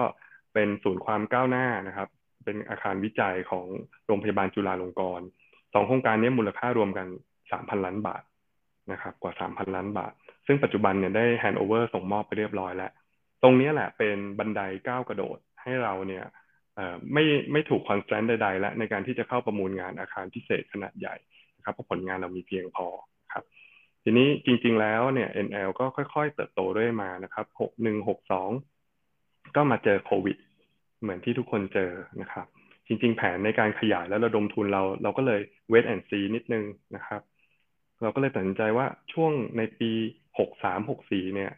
[0.53, 2.09] เป็นศูนย์ความก้าวหน้านะครับ
[2.45, 3.65] เป็นอาคารวิจัยของ
[4.07, 5.25] โรงพยาบาลจุฬาลงกรณ์
[5.73, 7.07] สองโครงการนี้มูลค่ารวมกัน
[7.51, 8.23] สามพันล้านบาท
[8.91, 10.13] นะครับ กว่าสามพันล้านบาท
[10.47, 12.91] ซึ่งปัจจุบันเนี่ยได้ handover ส่งมอบไปเรียบร้อยแล้ว
[13.43, 16.25] ตรงนี้แหละเป็นบันไดก้าวกระโดดให้เราเนี่ย
[17.13, 21.15] ไม่ไม่ถูก constraint ใดๆ และในการที่จะเข้าประมูลงานอาคารพิเศษขนาดใหญ่
[21.57, 22.87] นะครับเพราะผลงานเรามีเพียงพอ
[24.03, 28.49] ทีนี้จริง ๆ แล้วเนี่ย NL ก็ค่อย ๆ เติบโตเรื่อยมานะครับหกหนึ่งหกสอง
[29.55, 30.37] ก็มาเจอโควิด
[31.01, 31.91] เหมือนที่ทุกคนเจอ
[32.21, 32.47] นะครับ
[32.87, 37.21] จริง ๆ แผนในการขยายแล้วระดมทุนเรา เราก็เลยเวทแอนซีนิดนึงนะครับ
[38.01, 39.91] เราก็เลยตัดสินใจว่าช่วงในปี
[40.39, 41.51] หกสามหกสี่เนี่ย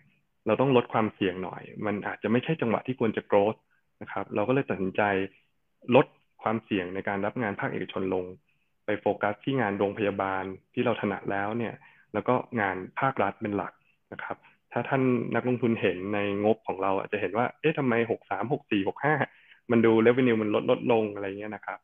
[0.46, 3.56] เราต้องลดความเสี่ยงหน่อย มันอาจจะไม่ใช่จังหวะที่ควรจะโกรธ
[4.02, 5.02] นะครับ เราก็เลยตัดสินใจ
[5.96, 6.06] ลด
[6.44, 8.26] ความเสี่ยงในการรับงานภาคเอกชนลง
[8.86, 11.74] ไปโฟกัสที่งานโรงพยาบาลที่เราถนัดแล้วเนี่ย
[12.16, 13.74] แล้วก็งานภาครัฐเป็นหลัก
[14.14, 14.38] นะครับ
[14.72, 15.02] ถ้าท่าน
[15.36, 19.16] นักลงทุนเห็นในงบของเราอาจจะเห็นว่า เอ๊ะทำไมหกสามหกสี่หกห้า
[19.72, 21.80] มันดูเรเวนิวมันลดลดลงอะไรเงี้ยนะครับ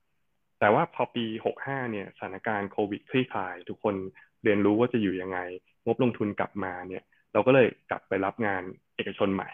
[0.59, 3.95] แต่ว่าพอปีหกห้าเนี่ยสถานการณ์โควิดคลี่คลาย ทุกคน
[4.43, 5.39] เรียนรู้ว่าจะอยู่ยังไง
[5.85, 8.63] งบลงทุนกลับมาเนี่ย เราก็เลยกลับไปรับงาน
[8.95, 9.49] เอกชนใหม่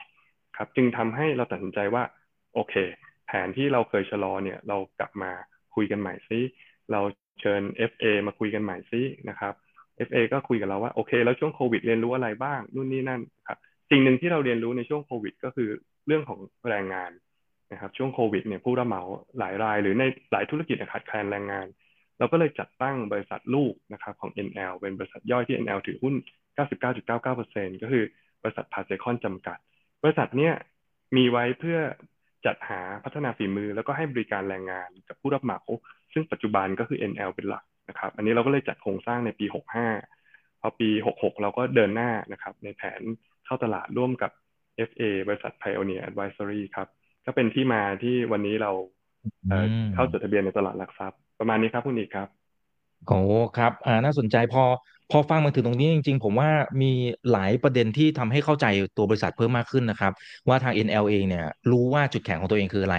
[0.57, 2.03] ครับ จึงทำให้เราตัดสินใจว่า
[2.53, 2.75] โอเค
[3.27, 5.31] แผนที่เราเคยชะลอเนี่ย เรากลับมา
[5.75, 6.39] คุยกันใหม่ซิ
[6.91, 7.01] เรา
[7.41, 9.53] เชิญ FA มาคุยกันใหม่ซินะครับ
[10.07, 13.57] FA ก็คุยกับเราว่าโอเค แล้วช่วงโควิดเรียนรู้อะไรบ้างนู่นนี่นั่นครับ
[13.91, 15.69] สิ่งหนึ่งที่เราเรียนรู้ในช่วงโควิด ก็คือ
[16.07, 16.39] เรื่องของ
[16.69, 17.11] แรงงาน
[17.71, 19.01] นะครับช่วงโควิดเนี่ยผู้รับเหมา
[19.39, 21.67] หลายราย หรือในหลายธุรกิจขาดแคลนแรงงาน
[22.19, 26.15] เราก็เลยจัดตั้งบริษัทลูกนะครับของ NL เป็นบริษัทย่อยที่ NL ถือหุ้น
[26.97, 28.03] 99.99%ก็คือ
[28.43, 29.57] บริษัทพาเซคอนจำกัด
[30.03, 30.53] บริษัทเนี้ย
[31.15, 31.79] มีไว้เพื่อ
[32.45, 35.59] จัดหาพัฒนาฝีมือ แล้วก็ให้บริการแรงงานกับผู้รับเหมา
[36.13, 39.45] ซึ่งปัจจุบันก็คือ NL เป็นหลัก นะครับ อันนี้เราก็เลยจัดโครงสร้างในปี
[40.03, 43.01] 65 พอปี 66 เราก็เดินหน้านะครับ ในแผน
[43.45, 44.31] เข้าตลาดร่วมกับ
[44.89, 46.87] FA บริษัท Pioneer Advisory ครับ
[47.25, 48.71] ก็เป็นที่มาที่วันนี้เรา
[49.93, 52.27] เข้าจดทะเบียนในตลาดหลักทรัพย์ ประมาณนี้ครับคุณอีกครับ
[53.07, 53.19] โอ้
[53.57, 54.63] ครับ อ่า น่าสนใจพอ
[55.11, 56.49] พอฟังมาถึงตรงนี้จริง ๆ ผมว่า
[56.81, 56.91] มี
[57.31, 58.65] หลายประเด็นที่ทำให้เข้าใจ
[58.97, 60.13] ตัวบริษัทเพิ่มมากขึ้นนะครับ
[60.47, 62.97] ว่าทาง NL เองเนี่ยรู้ว่าจุดแข็งของตัวเองคืออะไร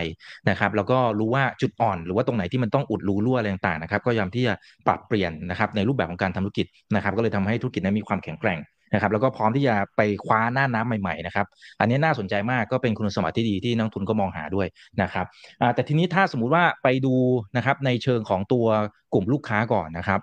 [0.51, 4.55] นะครับแล้วก็รู้ว่าจุดอ่อนหรือว่าตรงไหนที่มันต้องอุดรูรั่วอะไรต่างๆนะครับก็ยอมที่จะ
[4.87, 8.61] ปรับเปลี่ยนนะครับในรูปแบบของการทำธุรกิจนะครับ ก็เลยทำให้ธุรกิจนั้นมีความแข็งแกร่ง
[8.95, 11.47] นะครับแล้วก็พร้อมที่จะไปคว้าหน้าน้ำใหม่ๆนะครับ
[11.81, 14.67] อันนี้น่าสนใจมากก็เป็นคุณสมบัติที่ดีที่นักทุนก็มองหาด้วย
[15.03, 15.27] นะครับ
[15.75, 17.15] แต่ทีนี้ถ้าสมมุติว่าไปดู
[17.57, 18.67] นะครับในเชิงของตัว
[19.15, 20.21] กลุ่มลูกค้าก่อนนะครับ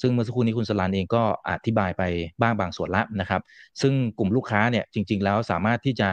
[0.00, 2.02] ซึ่งเมื่อสักครู่นี้คุณสลันเองก็อธิบายไป
[2.40, 3.40] บ้างบางส่วนละนะครับ
[3.82, 6.08] ซึ่งกลุ่มลูกค้าเนี่ยจริง ๆ แล้วสามารถที่จะ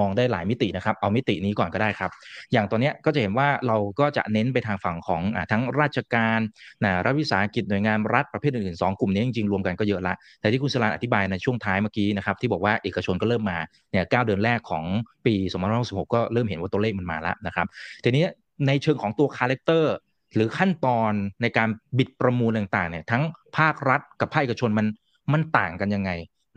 [0.00, 2.10] มองได้หลายมิตินะครับ เอามิตินี้ก่อนก็ได้ครับ
[2.52, 6.38] อย่างตัวเนี้ก็จะเห็นว่าเราก็จะเน้นไปทางฝั่งของอทั้งราชการ
[6.84, 13.58] นะรัฐวิสาหกิจหน่วยงานรัฐประเภทอื่นๆสองกลุ่มนี้จริงๆรวมกันก็เยอะละ แต่ที่คุณสลานอธิบายในช่วงท้ายเมื่อกี้นะครับที่บอกว่าเอกชนก็เริ่มมา
[13.92, 14.84] เนี่ยเดือนแรกของ
[15.26, 15.34] ปี
[15.72, 17.66] 2566 ก็เริ่มเห็นว่าตัวเลขมันมาแล้วนะครับ
[18.04, 18.24] ทีนี้
[18.66, 19.94] ในเชิงของตัว character
[20.34, 23.22] หรือขั้นตอนในการ bid ประมูลต่างๆเนี่ยทั้ง
[23.58, 24.86] ภาครัฐกับภาคเอกชนมัน
[25.32, 26.10] มันต่างกันยังไง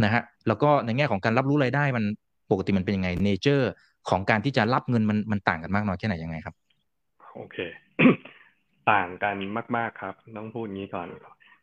[0.03, 2.05] นะฮะแล้วก็ในแง่ของการรับรู้รายได้มัน
[2.51, 3.69] ปกติมันเป็นยังไง nature
[4.09, 6.55] ของการที่จะรับเงินมันมันต่างกันมากน้อยแค่ไหนยังไงครับ
[7.35, 7.57] โอเค
[8.91, 9.35] ต่างกัน
[9.77, 11.07] มาก ๆครับ ต้องพูดงี้ก่อน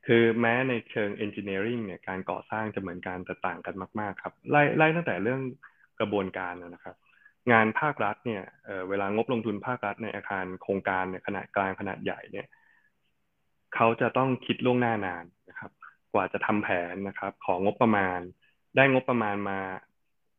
[0.07, 5.41] คือแม้ในเชิง engineering เนี่ยการก่อสร้างจะเหมือนกันแต่ต่างกันมาก ๆ ครับ ไล่ไล่ตั้งแต่เรื่อง
[6.01, 6.97] กระบวนการนะครับ
[7.53, 12.47] งานภาครัฐเนี่ยเเวลางบลงทุนภาครัฐในอาคารโครงการเนี่ยขนาดกลางขนาดใหญ่เนี่ย
[13.75, 15.71] เขาจะต้องคิดล่วงหน้านานนะครับ
[16.13, 18.19] กว่าจะทำแผนนะครับ ของงบประมาณ
[18.77, 19.59] ได้งบประมาณมา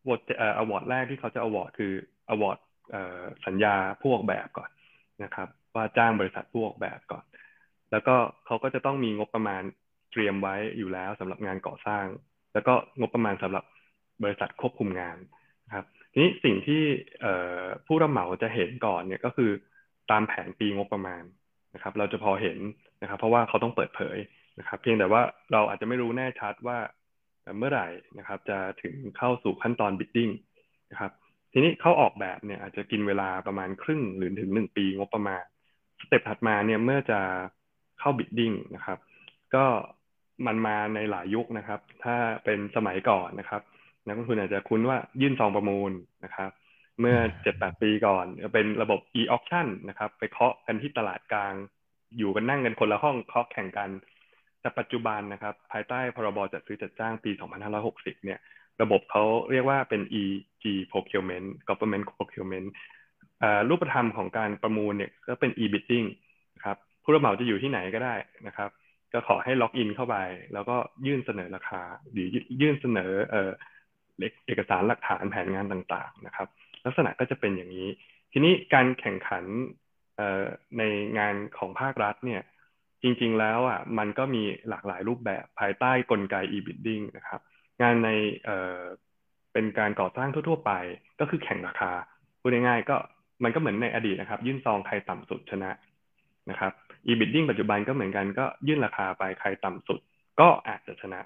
[0.09, 1.93] บทเอ่ออวอร์ดแรกที่เขาจะอวอร์ดคือ
[2.29, 2.57] อวอร์ด
[3.45, 4.69] สัญญาผู้ออกแบบก่อน
[5.23, 7.23] นะครับ ว่าจ้างบริษัทผู้ออกแบบก่อน
[7.91, 9.61] แล้วก็เขาก็จะต้องมีงบประมาณ
[10.11, 12.05] เตรียมไว้อยู่แล้วสำหรับงานก่อสร้าง
[12.53, 13.63] แล้วก็งบประมาณสำหรับ
[14.23, 15.17] บริษัทควบคุมงาน
[15.65, 16.83] นะครับ ทีนี้สิ่งที่
[17.85, 19.51] ผู้รับเหมาจะเห็นก่อนเนี่ยก็คือ
[20.11, 21.23] ตามแผนปีงบประมาณ
[21.75, 22.57] นะครับ เราจะพอเห็น
[23.01, 24.17] นะครับ เพราะว่าเขาต้องเปิดเผย
[24.59, 25.21] นะครับ เพียงแต่ว่า
[25.51, 26.77] เราอาจจะไม่รู้แน่ชัดว่า
[27.57, 27.87] เมื่อไหร่
[28.19, 30.29] นะครับ จะถึงเข้าสู่ขั้นตอนบิดดิ้ง
[30.91, 31.11] นะครับ
[31.51, 35.43] ทีนี้เขาออกแบบเนี่ยอาจจะกินเวลาประมาณครึ่งหรือถึงหนึ่งปีงบประมาณ
[36.01, 37.19] สเต็ปถัดมาเนี่ยเมื่อจะ
[37.99, 38.97] เข้าบิดดิ้งนะครับ
[39.55, 39.65] ก็
[40.45, 43.61] มันมาในหลายยุคนะครับ ถ้าเป็นสมัยก่อนนะครับ
[44.05, 45.91] นักลงทุนอาจจะคุ้นว่ายื่นซองประมูล
[46.23, 46.49] นะครับ
[46.99, 51.53] เมื่อเจ็ดแปดปีก่อนเป็นระบบ e-auction นะครับ ไปเคาะกันที่ตลาดกลาง
[52.17, 53.89] อยู่กันนั่งกันคนละห้องเคาะแข่งกัน
[54.61, 57.31] แต่ปัจจุบันนะครับ ภายใต้พรบจัดซื้อจัดจ้างปี
[57.77, 58.39] 2560 เนี่ย
[58.81, 62.67] ระบบเขาเรียกว่าเป็น EG procurement government procurement
[63.69, 66.07] รูปธรรมของการประมูลเนี่ยก็เป็น e-bidding
[66.55, 68.15] นะครับผู้รับเหมาจะอยู่ที่ไหนก็ได้
[68.47, 68.69] นะครับ
[69.13, 70.17] ก็ขอให้ล็อกอินเข้าไป
[70.53, 72.27] แล้วก็ยื่นเสนอราคา หรือ
[72.61, 73.51] ยื่นเสนอเอ่อ
[74.47, 76.47] เอกสารหลักฐานแผนงานต่างๆนะครับ
[76.85, 77.87] ลักษณะก็จะเป็นอย่างนี้
[78.31, 79.43] ทีนี้การแข่งขัน
[80.77, 80.83] ใน
[81.17, 82.41] งานของภาครัฐเนี่ย
[83.03, 87.41] จริงๆแล้วอะมันก็มีหลากหลายรูปแบบภายใต้กลไก e-bidding นะครับ
[87.81, 88.09] งานใน
[89.53, 90.71] เป็นการก่อสร้างทั่วๆไป
[91.19, 91.91] ก็คือแข่งราคา
[92.39, 92.97] พูดง่ายๆก็
[93.43, 95.71] มันก็เหมือนในอดีตนะครับ ยื่นซองใครต่ำสุดชนะ
[96.49, 96.71] นะครับ
[97.07, 99.99] e-bidding ปัจจุบันก็เหมือนกันก็ยื่นราคาไปใครต่ำสุด
[100.39, 101.19] ก็อาจจะชนะ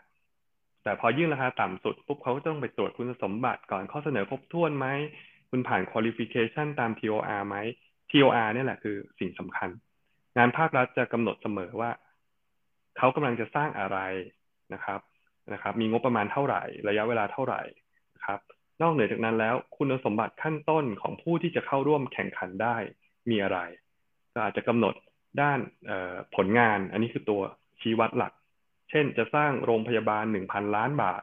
[0.87, 4.87] แต่พอยื่นราคาต่ำสุดปุ๊บเขาก็ต้องไปตรวจคุณสมบัติก่อนข้อเสนอครบถ้วนไหม
[5.49, 7.55] คุณผ่าน qualification ตาม TOR ไหม
[8.09, 9.69] TOR นี่แหละคือสิ่งสำคัญ
[10.37, 11.91] งานภาครัฐจะกำหนดเสมอว่า
[12.97, 13.97] เขากำลังจะสร้างอะไร
[14.73, 14.99] นะครับ
[15.53, 17.61] นะครับ มีงบประมาณเท่าไหร่ ระยะเวลาเท่าไหร่
[18.15, 18.39] นะครับ
[18.81, 22.75] นอกเหนือจากนั้นแล้วคุณสมบัติขั้นต้นของผู้ที่จะเข้าร่วมแข่งขันได้
[23.29, 23.59] มีอะไร
[24.33, 24.93] ก็อาจจะกำหนด
[25.41, 25.59] ด้าน
[26.35, 27.41] ผลงาน อันนี้คือตัว
[27.81, 28.33] ชี้วัดหลัก
[28.89, 31.21] เช่น จะสร้างโรงพยาบาลหนึ่งพันล้านบาท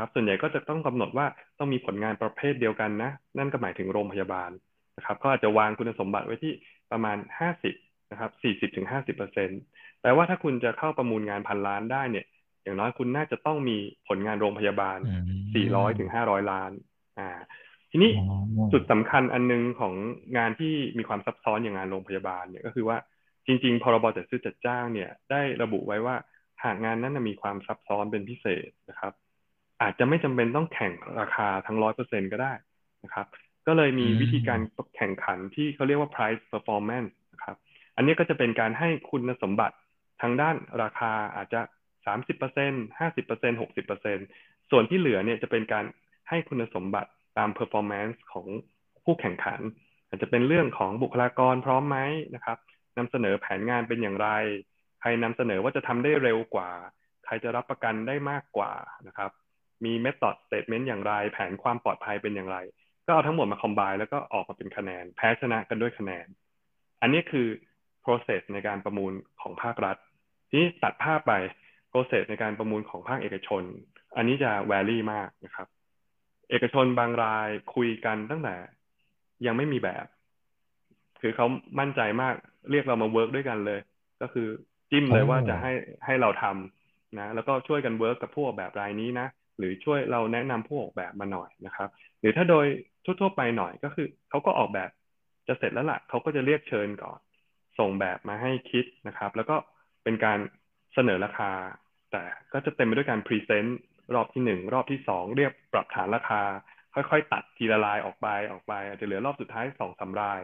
[0.00, 1.26] ครับ ส่วนใหญ่ก็จะต้องกำหนดว่า
[1.58, 4.50] ต้องมีผลงานประเภทเดียวกันนะ นั่นก็หมายถึงโรงพยาบาล
[4.96, 6.52] นะครับ ก็อาจจะวางคุณสมบัติไว้ที่
[6.92, 7.74] ประมาณห้าสิบ
[8.10, 9.60] นะครับสี่สิบถึงห้าสิบเปอร์เซ็นต์
[10.00, 12.26] แปลว่าถ้าคุณจะเข้าประมูลงานพันล้านได้เนี่ย
[12.62, 13.76] อย่างน้อยคุณน่าจะต้องมี
[14.08, 14.98] ผลงานโรงพยาบาล
[15.54, 16.70] สี่ร้อยถึงห้าร้อยล้าน
[17.18, 17.28] อ่า
[17.90, 18.10] ทีนี้
[18.72, 19.94] จุดสำคัญอันนึงของ
[20.36, 22.96] งานที่มีความซับซ้อนอย่างงานโรงพยาบาลเนี่ยก็คือว่า
[23.46, 26.16] จริง ๆ พรบจัดซื้อจัดจ้างเนี่ยได้ระบุไว้ว่า
[26.64, 29.12] หากงานนั้นมีความซับซ้อนเป็นพิเศษนะครับ
[29.82, 32.52] อาจจะไม่จำเป็นต้องแข่งราคาทั้งร้อยเปอร์เซ็นก็ได้
[33.04, 33.26] นะครับ
[33.66, 34.60] ก็เลยมีวิธีการ
[34.96, 37.56] แข่งขันที่เขาเรียกว่า price performance นะครับ
[37.96, 39.76] อันนี้ก็จะเป็นการให้คุณสมบัติ
[40.22, 41.60] ทางด้านราคาอาจจะ
[42.06, 44.18] สามสิบเปอร์เซ็นห้าสิบเปอร์เซ็นหกสิบเปอร์เซ็น
[44.70, 45.84] ส่วนที่เหลือเนี่ยจะเป็นการ
[46.28, 48.46] ให้คุณสมบัติตาม performance ของ
[49.04, 49.60] ผู้แข่งขัน
[50.08, 51.98] อาจจะเป็นเรื่องของบุคลากรพร้อมไหม
[52.34, 52.58] นะครับ
[52.96, 54.28] นำเสนอแผนงานเป็นอย่างไร
[55.00, 56.70] ใครนำเสนอว่าจะทำได้เร็วกว่า
[57.24, 58.72] ใครจะรับประกันได้มากกว่า
[59.08, 59.30] นะครับ
[59.84, 62.58] มี method statement อย่างไร แผนความปลอดภัยเป็นอย่างไร
[63.06, 66.26] ก็เอาทั้งหมดมา combine แล้วก็ออกมาเป็นคะแนน แพ้ชนะกันด้วยคะแนน
[67.00, 67.46] อันนี้คือ
[68.04, 69.96] process ในการประมูลของภาครัฐ
[70.48, 71.32] ทีนี้ตัดภาพไป
[71.92, 73.62] process ในการประมูลของภาคเอกชน
[74.16, 75.68] อันนี้จะ vary มากนะครับ
[76.50, 78.56] เอกชนบางรายคุยกันตั้งแต่
[79.46, 80.06] ยังไม่มีแบบ
[81.20, 81.46] คือเขา
[81.78, 82.34] มั่นใจมาก
[82.70, 83.80] เรียกเรามา work ด้วยกันเลย
[84.20, 84.48] ก็คือ
[84.90, 85.72] จิ้มเลยว่าจะให้
[86.06, 89.26] ให้เราทำนะแล้วก็ช่วยกัน work กับผู้ออกแบบรายนี้นะ
[89.58, 91.88] หรือช่วยเราแนะนำผู้ออกแบบมาหน่อยนะครับ
[92.20, 92.66] หรือถ้าโดย
[93.04, 94.90] ทั่วๆไปหน่อยก็คือเขาก็ออกแบบ
[95.48, 97.18] จะเสร็จแล้วละ่ะเขาก็จะเรียกเชิญก่อน
[97.78, 99.56] ส่งแบบมาให้คิดนะครับ แล้วก็
[100.04, 100.38] เป็นการ
[100.94, 101.52] เสนอราคา
[102.12, 102.22] แต่
[102.52, 103.80] ก็จะเต็มไปด้วยการ present
[104.14, 106.42] รอบที่หนึ่งรอบที่สองเรียกปรับฐานราคา
[106.94, 110.40] ค่อยๆ ตัดทีละรายออกไปออกไปอาจจะเหลือรอบสุดท้ายสองสามราย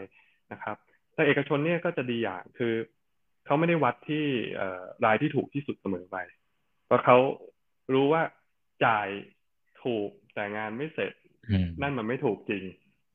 [0.53, 0.77] นะครับ
[1.15, 2.75] แต่เอกชนเนี่ยก็จะดีอย่างคือ
[3.47, 4.25] เขาไม่ได้วัดที่
[5.05, 6.17] รายที่ถูกที่สุดเสมอไป
[6.87, 7.17] เพราะเขา
[7.93, 8.23] รู้ว่า
[8.85, 9.09] จ่าย
[9.83, 11.13] ถูกแต่งานไม่เสร็จ
[11.83, 12.65] นั่นมันไม่ถูกจริง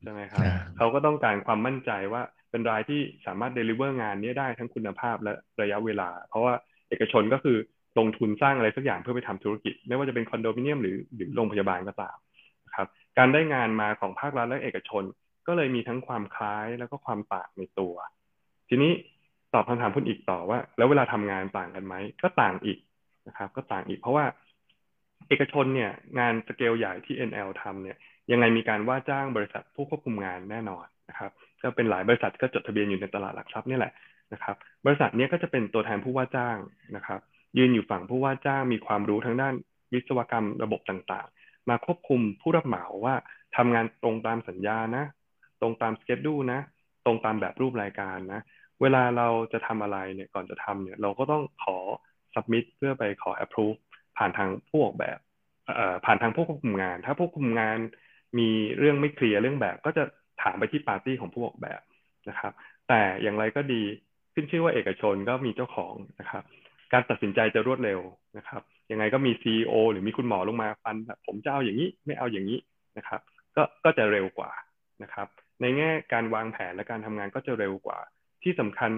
[0.02, 0.42] ใช่ไหมครับ
[0.76, 6.54] เขาก็ต้องการความมั่นใจว่าเป็นรายที่สามารถเดลิเวอร์งานนี้ได้ทั้งคุณภาพและระยะเวลา เพราะว่า
[6.88, 7.56] เอกชนก็คือ
[7.98, 12.16] ลงทุนสร้างอะไรสักอย่างเพื่อไปทำธุรกิจ ไม่ว่าจะเป็นคอนโดมิเนียมหรือหรือโรงพยาบาลก็ตาม
[12.66, 15.02] นะครับ การได้งานมาของภาครัฐและเอกชน
[15.46, 17.94] ก็เลยมีทั้งความคล้ายแล้วก็ความต่างในตัว
[18.68, 18.92] ทีนี้
[19.54, 22.78] ตอบคำถามคุณอีกต่อว่า แล้วเวลาทำงานต่างกันไหมก็ต่างอีก
[23.28, 24.24] นะครับ ก็ต่างอีก เพราะว่า
[25.28, 27.96] เอกชนเนี่ยงานสเกลใหญ่ที่ NL ทำเนี่ย
[28.30, 31.30] ยังไงมีการว่าจ้างบริษัทผู้ควบคุมงานแน่นอนนะครับ
[31.62, 33.92] ก็เป็นหลายบริษัทก็จดทะเบียนอยู่ในตลาดหลักทรัพย์นี่แหละ
[34.32, 36.56] นะครับ บริษัทนี้ก็จะเป็นตัวแทนผู้ว่าจ้าง
[36.96, 37.20] นะครับ
[37.58, 39.54] ยืนอยู่ฝั่งผู้ว่าจ้างมีความรู้ทางด้าน
[39.92, 43.14] วิศวกรรมระบบต่างๆ มาควบคุมผู้รับเหมาว่า
[43.56, 45.04] ทำงานตรงตามสัญญานะ
[45.60, 46.60] ตรงตามสเกจดูนะ
[47.04, 48.40] ตรงตามแบบรูปรายการนะ
[48.82, 51.78] เวลาเราจะทำอะไรเนี่ยก่อนจะทำเนี่ย เราก็ต้องขอ
[52.34, 53.78] submit เพื่อไปขอ approve
[54.16, 55.18] ผ่านทางผู้ออกแบบ
[56.04, 57.78] ผ่านทางผู้ควบคุมงาน ถ้าผู้ควบคุมงาน
[58.38, 60.04] มีเรื่องไม่เคลียร์เรื่องแบบ ก็จะ
[60.42, 61.80] ถามไปที่ปาร์ตี้ของผู้ออกแบบ
[62.28, 62.52] นะครับ
[62.88, 63.82] แต่อย่างไรก็ดี
[64.34, 66.42] ขึ้นชื่อว่าเอกชนก็มีเจ้าของนะครับ
[66.92, 68.00] การตัดสินใจจะรวดเร็ว
[68.36, 72.58] นะครับยังไงก็มีซีอหรือมีคุณหมอลงมาฟันแบบผมจะเอาอย่างนี้ไม่เอาอย่างนี้
[72.98, 73.20] นะครับ
[73.56, 74.50] ก็ก็จะเร็วกว่า
[75.02, 75.28] นะครับ
[75.60, 77.98] ในแง่การวางแผนและการทำงานก็จะเร็วกว่า
[78.44, 78.90] ที่สำคัญ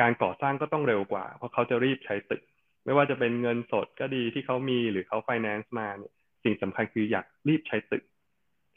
[0.00, 2.42] การก่อสร้างก็ต้องเร็วกว่า เพราะเขาจะรีบใช้ตึก
[2.84, 6.12] ไม่ว่าจะเป็นเงินสดก็ดีที่เขามีหรือเขาไฟแนนซ์มาเนี่ย
[6.44, 8.02] สิ่งสำคัญคืออยากรีบใช้ตึก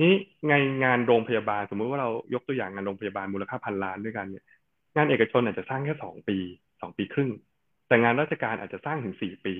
[0.01, 0.13] นี้
[0.47, 4.45] ไงงานโรงพยาบาล สมมุติว่าเรายกตัวอย่างงานโรงพยาบาลมูลค่าพันล้านด้วยกันเนี่ย
[4.95, 6.37] งานเอกชนอาจจะสร้างแค่สองปี
[6.81, 7.31] สองปีครึ่ง
[7.87, 9.55] แต่งานราชการอาจจะสร้างถึงสี่ปี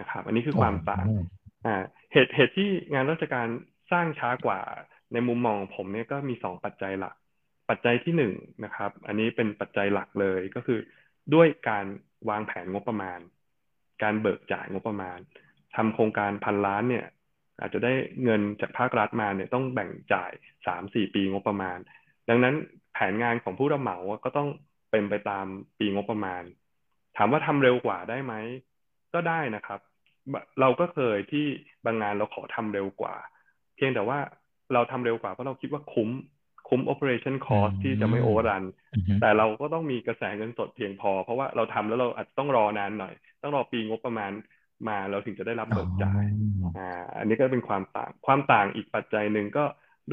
[0.00, 1.06] นะครับ อันนี้คือความต่าง
[1.66, 3.46] อ่าเหตุเหตุที่งานราชการ
[3.92, 4.60] สร้างช้ากว่า
[5.12, 7.14] ในมุมมองของผมเนี่ยก็มีสองปัจจัยหลัก
[7.68, 8.32] ปัจจัยที่หนึ่ง
[8.64, 10.78] นะครับ อันนี้เป็นปัจจัยหลักเลยก็คือ
[11.34, 11.86] ด้วยการ
[12.28, 13.18] วางแผนงบประมาณ
[14.02, 15.18] การเบิกจ่ายงบประมาณ
[15.76, 17.06] ทำโครงการพันล้านเนี่ย
[17.60, 17.92] อาจจะได้
[18.24, 20.32] เงินจากภาครัฐมาเนี่ยต้องแบ่งจ่าย
[20.66, 21.78] สามสี่ปีงบประมาณ
[22.28, 22.54] ดังนั้น
[22.94, 24.48] แผนงานของผู้รับเหมาก็ต้อง
[24.90, 25.46] เป็นไปตาม
[25.78, 26.42] ปีงบประมาณ
[27.16, 28.34] ถามว่าทำเร็วกว่าได้ไหม
[29.14, 29.80] ก็ได้นะครับ
[30.60, 31.46] เราก็เคยที่
[31.84, 33.14] บางงานเราขอทำเร็วกว่า
[33.76, 34.18] เพียงแต่ว่า
[34.74, 36.10] เราทำเร็วกว่าเพราะเราคิดว่าคุ้ม
[36.68, 38.64] คุ้ม operation cost ที่จะไม่โอเวอร์รัน
[39.20, 44.32] แต่เราก็ต้องมีกระแสเงินสดเพียงพอ เพราะว่าเราทำแล้วเราอาจจะต้องรอนานหน่อย ต้องรอปีงบประมาณ
[44.88, 46.24] มาเราถึงจะได้รับเบิกจ่าย
[46.78, 49.64] อ่า อันนี้ก็เป็นความต่าง ความต่างอีกปัจจัยหนึ่งก็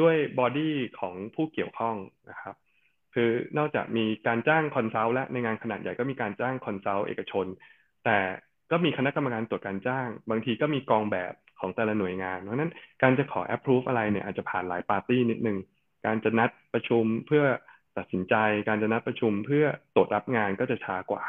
[0.01, 1.95] ด้วย body ของผู้เกี่ยวข้อง
[2.31, 2.55] นะครับ
[3.13, 7.45] คือนอกจากมีการจ้าง consult และในงานขนาดใหญ่ก็มีการจ้าง consult เอกชน
[8.05, 8.17] แต่
[8.71, 15.57] ก็มีคณะกรรมการตรวจการจ้าง บางทีก็มีกองแบบของแต่ละหน่วยงาน เพราะนั้นการจะขอ approve อะไรเนี่ยอาจจะผ่านหลายปาร์ตี้นิดนึง
[16.05, 17.43] การจะนัดประชุมเพื่อ
[17.97, 18.35] ตัดสินใจ
[18.67, 21.23] การจะนัดประชุมเพื่อตรวจรับงานก็จะช้ากว่า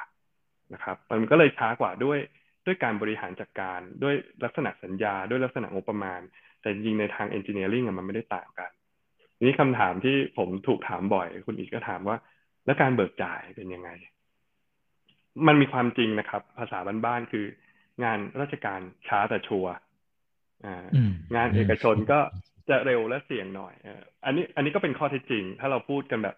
[0.75, 2.19] นะครับ มันก็เลยช้ากว่าด้วย
[2.67, 6.21] ด้วยการบริหารจัดการด้วยลักษณะสัญญา ด้วยลักษณะงบประมาณ
[6.61, 8.71] แต่จริงในทางเอนจิเนียริงมันไม่ได้ต่างกัน
[9.37, 12.17] ทีนี้คำถามที่ผมถูกถามบ่อย คุณอีกก็ถามว่า
[12.65, 13.91] แล้วการเบิกจ่ายเป็นยังไง
[15.47, 17.47] มันมีความจริงนะครับ ภาษาบ้านๆคือ
[18.05, 19.73] งานราชการช้าแต่ชัวร์
[21.37, 22.21] งานเอกชนก็
[22.68, 23.75] จะเร็วและเสี่ยงหน่อย
[24.25, 26.37] อันนี้อันนี้ก็เป็นข้อเท็จจริง ถ้าเราพูดกันแบบ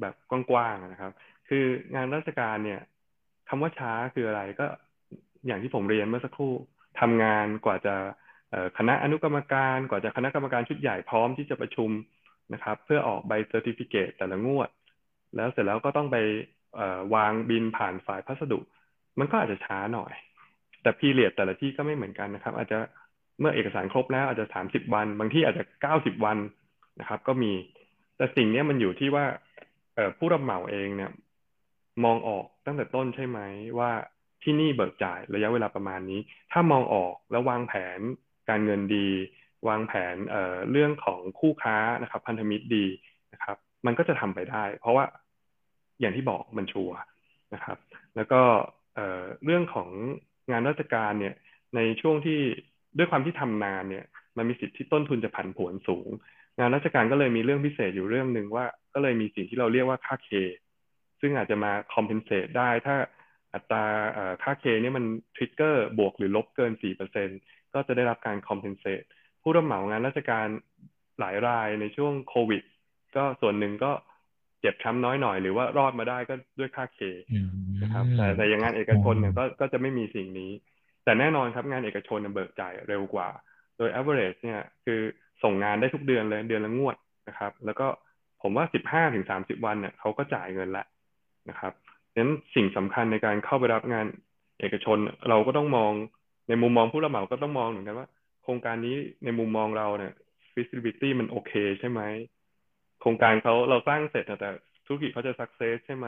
[0.00, 1.12] แบบกว้างๆนะครับ
[1.48, 2.80] คืองานราชการเนี่ย
[3.48, 4.66] คำว่าช้าคืออะไรก็
[5.46, 6.54] อย่างที่ผมเรียนเมื่อสักครู่
[7.00, 7.94] ทำงานกว่าจะ
[8.78, 11.90] คณะอนุกรรมการกว่าจะคณะกรรมการชุดใหญ่พร้อมที่จะประชุม
[12.54, 14.68] นะครับ เพื่อออกใบ certificate แต่ละงวด
[15.36, 16.16] แล้วเสร็จแล้วก็ต้องไป
[17.14, 18.60] วางบิลผ่านฝ่ายพัสดุ
[19.18, 20.12] มันก็อาจจะช้าหน่อย
[20.82, 22.78] แต่ period แต่ละที่ก็ไม่เหมือนกันนะครับ อาจจะ
[23.42, 26.38] เมื่อเอกสารครบแล้วอาจจะสามสิบวัน บางที่อาจจะเก้าสิบวัน
[27.00, 27.52] นะครับ ก็มี
[28.16, 29.24] แต่สิ่งนี้มันอยู่ที่ว่า
[30.18, 31.10] ผู้รับเหมาเองเนี่ย
[32.04, 33.38] มองออกตั้งแต่ต้นใช่ไหม
[33.78, 33.90] ว่า
[34.42, 36.20] ที่นี่เบิกจ่ายระยะเวลาประมาณนี้
[36.52, 38.00] ถ้ามองออกแล้ววางแผน
[38.48, 39.08] การเงินดี
[39.68, 42.86] วางแผนเเรื่องของคู่ค้านะครับ พันธมิตรดี
[43.34, 45.04] นะครับ มันก็จะทำไปได้ เพราะว่า
[46.00, 46.90] อย่างที่บอกมันชัว
[47.54, 47.78] นะครับ
[48.16, 48.42] แล้วก็
[48.94, 49.88] เเรื่องของ
[50.50, 51.34] งานราชการเนี่ย
[51.76, 52.40] ในช่วงที่
[52.98, 54.04] ด้วยความที่ทำนานเนี่ย
[54.36, 56.08] มันมีสิทธิ์ที่ต้นทุนจะผันผวนสูง
[56.58, 60.30] งานราชการก็เลยมีเรื่องพิเศษอยู่เรื่องหนึ่งว่า ก็เลยมีสิ่งที่เราเรียกว่าค่า K
[61.20, 62.96] ซึ่งอาจจะมา compensate ได้ถ้า
[63.54, 63.84] อัตรา
[64.42, 65.04] ค่า K นี่มัน
[65.36, 66.72] trigger บวกหรือลบเกิน
[67.22, 69.02] 4%ก็จะได้รับการ compensate
[69.42, 70.46] ผู้รับเหมางานราชการ
[71.20, 72.62] หลายรายในช่วงโควิด
[73.16, 73.92] ก็ส่วนหนึ่งก็
[74.60, 77.00] เจ็บช้ำน้อยหน่อยหรือว่ารอดมาได้ก็ด้วยค่า K
[77.82, 80.50] นะครับแต่แต่อย่างงานเอกชนเนี่ยก็ก็จะไม่มีสิ่งนี้
[81.10, 83.28] แต่แน่นอนครับงานเอกชนเบิกจ่ายเร็วกว่า
[83.78, 85.00] โดย average เนี่ยคือ
[85.42, 86.96] ส่งงานได้ทุกเดือนเลยเดือนละงวด
[87.28, 87.86] นะครับ แล้วก็
[88.42, 90.86] ผมว่า 15ถึง30 วันเนี่ยเขาก็จ่ายเงินล้ว
[91.50, 91.72] นะครับ
[92.16, 94.06] นั้นสิ่งสำคัญในการเข้าไปรับงาน
[94.60, 95.92] เอกชนเราก็ต้องมอง
[96.48, 98.08] ในมุมมองผู้รับเหมาก็ต้องมองเหมือนกันว่า
[98.42, 100.12] โครงการนี้ในมุมมองเราเนี่ย
[100.52, 102.00] feasibility มันโอเคใช่ไหม
[103.00, 104.50] โครงการเขาเราสร้างเสร็จแต่
[104.86, 106.06] ธุรกิจเขาจะ success ใช่ไหม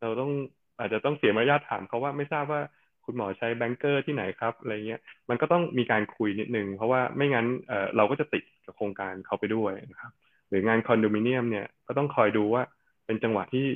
[0.00, 0.30] เราต้อง
[0.78, 2.60] อาจจะต้องเสียมารยาทถามเขาว่าไม่ทราบว่า
[3.06, 10.12] คุณหมอใช้แบงเกอร์ที่ไหนครับอะไรเงี้ยมันก็ต้องมีการคุยนิดนึง เพราะว่าไม่งั้นเเราก็จะติดกับโครงการเขาไปด้วยนะครับ
[10.48, 12.62] หรืองานคอนโดมิเนียมเนี่ยก็ต้องคอยดูว่า
[13.06, 13.66] เป็นจังหวะที่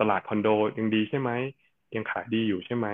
[0.00, 1.30] ตลาดคอนโดยังดีใช่ไหม
[1.96, 2.86] ยังขายดีอยู่ใช่ไหม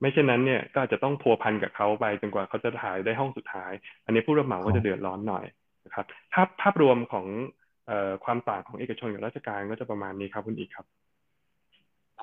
[0.00, 3.72] ไม่เช่นนั้นเนี่ยก็จะต้องพัวพันกับเขาไปจนกว่าเขาจะถ่ายได้ห้องสุดท้าย
[4.04, 5.44] อันนี้ผู้รับเหมาก็จะเดือดร้อนหน่อย
[5.86, 7.26] นะครับภาพภาพรวมของ
[7.90, 7.92] อ
[8.24, 10.86] ความต่างของเอกชนกับราชการก็จะประมาณนี้ครับคุณอีกครับ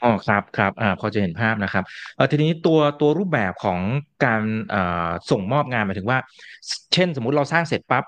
[0.03, 1.83] อ๋อครับครับอ่าพอจะเห็นภาพนะครับ
[2.15, 3.79] เออทีนี้ตัวตัวรูปแบบของ
[4.25, 4.41] การ
[4.73, 6.17] อ่าส่งมอบงานหมายถึงว่า
[6.93, 8.03] เช่นสมมุติเราสร้างเสร็จปั๊บ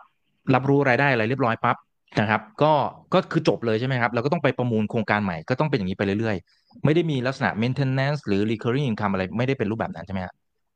[0.56, 1.78] รับรู้รายได้อะไรเรียบร้อยปั๊บ
[2.20, 2.74] นะครับ ก็
[3.14, 10.34] ก็คือจบเลยใช่ไหมครับเราก็ต้องไปประมูลโครงการใหม่ก็ต้องเป็นอย่างนี้ไปเรื่อยๆ ไม่ได้มีลักษณะ maintenance หรือ recurring income อะไรไม่ได้เป็นรูปแบบนั้นใช่ไหมครับ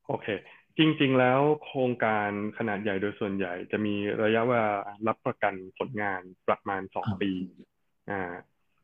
[0.08, 0.28] โอเค
[0.78, 4.72] จริง ๆ แล้วโครงการขนาดใหญ่โดยส่วนใหญ่ จะมีระยะเวลา
[5.08, 7.32] รับประกันผลงานประมาณสองปี
[8.12, 8.32] อ่า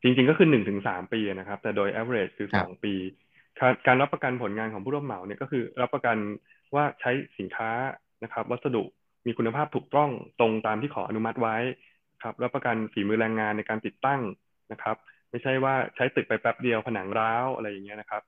[0.02, 2.94] จริงๆก็คือหนึ่งถึงสามปีนะครับ แต่โดย average คือสองปี
[3.86, 6.16] การรับประกันผลงานของผู้รับเหมาเนี่ยก็คือรับประกัน
[6.74, 7.70] ว่าใช้สินค้า
[8.24, 8.84] นะครับ วัสดุ
[9.26, 10.10] มีคุณภาพถูกต้อง
[10.40, 11.56] ตรงตามที่ขออนุมัติไว้
[12.22, 14.20] ครับรับประกันฝีมือแรงงานในการติดตั้ง
[14.72, 14.96] นะครับ
[15.30, 18.22] ไม่ใช่ว่าใช้ตึกไปแป๊บเดียวผนังร้าวอะไรอย่างเงี้ยนะครับ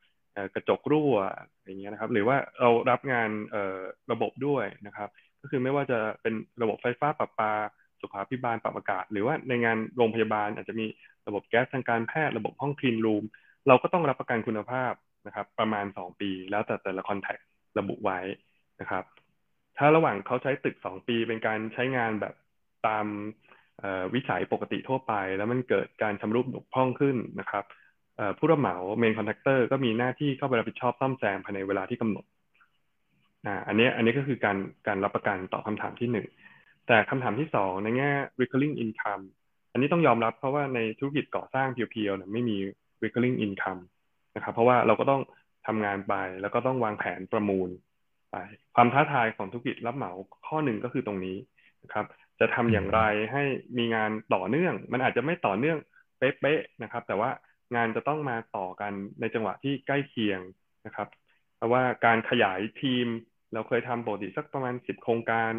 [0.55, 1.15] กระจกรั่ว
[1.65, 3.31] อย่างเงี้ยนะครับ หรือว่าเรารับงาน
[4.13, 5.09] ระบบด้วยนะครับ
[5.41, 7.53] ก็คือไม่ว่าจะเป็นระบบไฟฟ้าประปา
[8.03, 10.87] สุขาพิบาลปรับอากาศ หรือว่าในงานโรงพยาบาลอาจจะมี
[11.27, 13.25] ระบบแก๊สทางการแพทย์ระบบห้องคลีนรูม
[13.69, 14.93] เราก็ต้องรับประกันคุณภาพ
[15.27, 17.39] นะครับ ประมาณ 2 ปี แล้วแต่แต่ละคอนแทค
[17.79, 18.19] ระบุไว้
[18.81, 19.05] นะครับ
[19.79, 22.35] ถ้าระหว่างเขาใช้ตึก 2 ปีเป็นการใช้งานแบบ
[22.87, 23.07] ตาม
[24.15, 27.65] วิสัยปกติทั่วไป แล้วมันเกิดการชำรุดบกพร่องขึ้นนะครับ
[28.39, 32.25] ผู้รับเหมา main contractor ก็มีหน้าที่เข้าไปรับผิดชอบซ่อมแซมภายในเวลาที่กำหนด
[33.47, 36.27] อ,อันนี้อันนี้ก็คือการการรับประกันต่อคำถามที่หนึ่ง
[36.87, 39.25] แต่คำถามที่สองในแง่ recurring income
[39.73, 42.57] อันนี้ต้องยอมรับเพราะว่าในธุรกิจก่อสร้าง pure ๆเนี่ยไม่มี
[43.03, 43.83] recurring income
[44.37, 45.23] นะครับเพราะว่าเราก็ต้อง
[45.67, 47.69] ทำงานไป แล้วก็ต้องวางแผนประมูล
[48.31, 48.37] ไป
[48.75, 50.13] ความท้าทายของธุรกิจรับเหมา
[50.47, 51.37] ข้อหนึ่งก็คือตรงนี้
[51.85, 52.07] นะครับ
[52.41, 53.01] จะทำอย่างไร
[53.33, 53.43] ให้
[53.79, 55.79] มีงานต่อเนื่อง มันอาจจะไม่ต่อเนื่อง
[56.19, 57.31] เป๊ะๆนะครับ แต่ว่า
[57.77, 60.41] งานจะต้องมาต่อกันในจังหวะที่ใกล้เคียง
[60.87, 61.09] นะครับ
[61.57, 63.07] เพราะว่าการขยายทีม
[63.53, 65.53] เราเคยทำปกติสักประมาณสิบโครงการ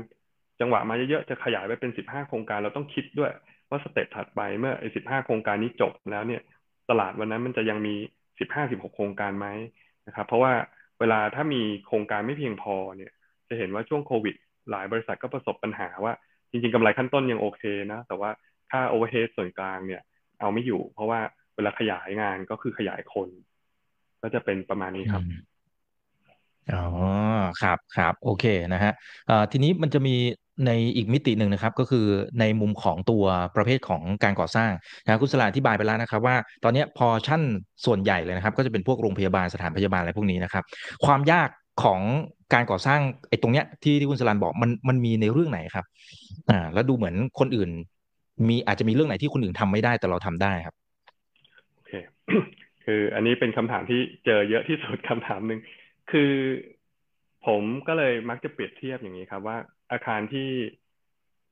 [0.60, 3.32] จังหวะมาเยอะๆจะขยายไปเป็นสิบห้าโครงการเราต้องคิดด้วย
[3.70, 6.42] ว่าสเต็ปถัดไปเมื่อไอ้สิบห้าโครงการนี้จบแล้วเนี่ย
[6.90, 7.96] ตลาดวันนั้นมันจะยังมี
[8.40, 9.48] สิบห้าสิบหกโครงการไหม
[10.08, 10.54] นะครับ เพราะว่า
[11.00, 13.12] เวลาถ้ามีโครงการไม่เพียงพอเนี่ย
[13.50, 14.36] จะเห็นว่าช่วงโควิด
[14.72, 16.14] หลายบริษัทก็ประสบปัญหาว่า
[16.52, 18.30] จริงๆกำไรขั้นต้นยังโอเคนะ แต่ว่า
[18.72, 20.02] ค่า overhead ส่วนกลางเนี่ย
[20.40, 21.20] เอาไม่อยู่ เพราะว่า
[21.56, 23.30] เวลาขยายงานก็คือขยายคน
[24.22, 25.24] ก็จะเป็นประมาณนี้ครับ
[26.74, 26.84] อ๋อ
[27.62, 28.94] ครับครับโอเคนะฮะ
[29.52, 30.16] ทีนี้มันจะมี
[30.68, 32.06] ในอีกมิติหนึ่งนะครับ ก็คือ
[32.40, 33.24] ในมุมของตัว
[33.56, 34.72] ประเภทของการก่อสร้าง
[35.04, 37.42] นะคุณสลาอธิบายไปแล้วนะครับ ว่าตอนนี้พอชั่น
[37.86, 40.64] ส่วนใหญ่เลยนะครับ ก็จะเป็นพวกโรงพยาบาลสถานพยาบาลอะไรพวกนี้นะครับ
[41.06, 41.50] ความยาก
[41.84, 42.02] ของ
[42.54, 45.86] การก่อสร้างไอ้ตรงเนี้ยที่ที่คุณสลานบอกมันมันมีในเรื่องไหนครับ
[46.50, 47.70] อ่า แล้วดูเหมือนคนอื่น
[48.48, 50.76] มีอาจจะมีเรื่องไหนที่คนอื่นทำไม่ได้แต่เราทำได้ครับ
[51.76, 51.92] โอเค
[52.86, 55.60] คืออันนี้เป็นคำถามที่เจอเยอะที่สุดคำถามหนึ่ง
[56.12, 56.32] คือ
[57.48, 59.58] ผมก็เลยมักจะเปรียบเทียบอย่างนี้ครับว่า
[59.94, 60.50] อาคารที่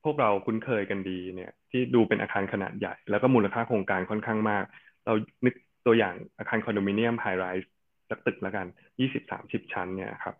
[0.04, 4.64] พวกเราคุ้นเคยกันดีเนี่ย ที่ดูเป็นอาคารขนาดใหญ่ แล้วก็มูลค่าโครงการค่อนข้างมาก
[5.06, 5.14] เรา
[5.46, 5.54] นึก
[5.86, 7.72] ตัวอย่างอาคารคอนโดมิเนียม high-rise
[8.10, 8.68] สักตึกแล้วกัน
[9.00, 10.36] ยี่สิบสามสิบชั้นเนี่ยครับ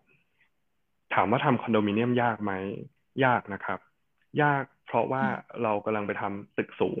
[1.14, 2.52] ถามว่าทำคอนโดมิเนียมยากไหม
[3.24, 3.78] ยากนะครับ
[4.42, 5.24] ยากเพราะว่า
[5.62, 7.00] เรากำลังไปทำตึกสูง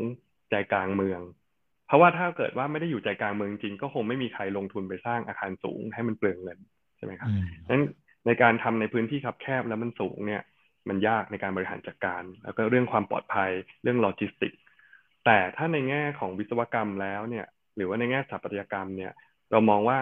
[0.50, 1.20] ใจกลางเมือง
[1.86, 6.58] เพราะว่าถ้าเกิดว่าไม่ได้อยู่ใจกลางเมืองจริง ก็คงไม่มีใครลงทุนไปสร้างอาคารสูงให้มันเปลืองเงิน
[6.96, 7.30] ใช่ไหมครับ
[7.68, 7.84] นั้น
[8.26, 10.42] ในการทำในพื้นที่คับแคบแล้วมันสูงเนี่ย
[10.88, 13.50] มันยากในการบริหารจัดการ แล้วก็เรื่องความปลอดภัย
[13.82, 14.52] เรื่องโลจิสติก
[15.24, 19.12] แต่ถ้าในแง่ของวิศวกรรมแล้วเนี่ยหรือว่าในแง่สถาปัตยกรรมเนี่ย
[19.50, 19.98] เรามองว่า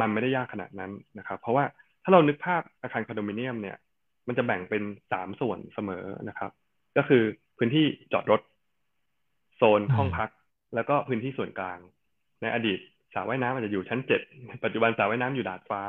[0.00, 1.64] มันไม่ได้ยากขนาดนั้นนะครับ เพราะว่า
[2.02, 3.76] ถ้าเรานึกภาพอาคารคอนโดมิเนียมเนี่ย
[4.28, 6.50] มันจะแบ่งเป็นสามส่วนเสมอนะครับ
[6.96, 7.22] ก็คือ
[7.58, 8.40] พื้นที่จอดรถ
[9.56, 10.30] โซนห้องพัก
[10.74, 11.78] แล้วก็พื้นที่ส่วนกลาง
[12.42, 12.78] ในอดีต
[13.14, 14.20] สระว่ายน้ำอาจจะอยู่ชั้นเจ็ด
[14.64, 15.82] ปัจจุบันสระว่ายน้ำอยู่ดาดฟ้า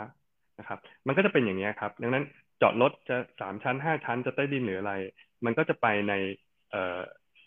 [0.60, 4.94] นะครับ มันก็จะเป็นอย่างนี้ครับ ดังนั้นจ อดรถจะสามชั้นห้าชั้นจะใต้ดินหรืออะไร
[5.46, 6.14] มันก็จะไปใน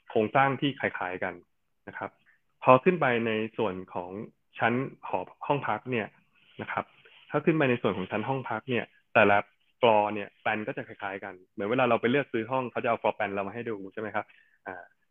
[0.09, 1.35] โครงสร้างที่คล้ายๆกัน
[1.89, 2.11] นะครับ
[2.63, 4.11] พอขึ้นไปในส่วนของ
[4.59, 4.75] ชั้น
[5.09, 6.07] หอห้องพักเนี่ย
[6.63, 6.85] นะครับ
[7.31, 9.39] ถ้าขึ้นไปในส่วนของชั้นห้องพักเนี่ย แต่ละ
[9.81, 14.25] ฟลอร์เนี่ยแปลนก็จะคล้ายๆกัน เหมือนเวลาเราไปเลือกซื้อห้องเขาจะเอา floor plan เรามาให้ดูใช่ไหมครับ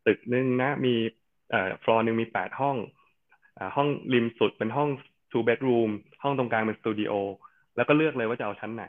[0.05, 0.95] ตึกหนึ่งนะมี
[1.83, 2.77] ฟลอร์หนึ่งมีแปดห้อง
[3.75, 4.89] ห้องริมสุดเป็นห้อง
[5.31, 5.91] two bedroom
[6.23, 7.11] ห้องตรงกลางเป็นสตูดิโอ
[7.75, 8.85] แล้วก็เลือกเลยว่าจะเอาชั้นไหน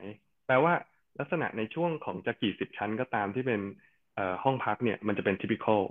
[0.46, 0.72] แปลว่า
[1.18, 3.60] ลักษณะในช่วงของจะกี่สิบชั้นก็ตามที่เป็น
[4.44, 5.82] ห้องพักเนี่ยมันจะเป็น typical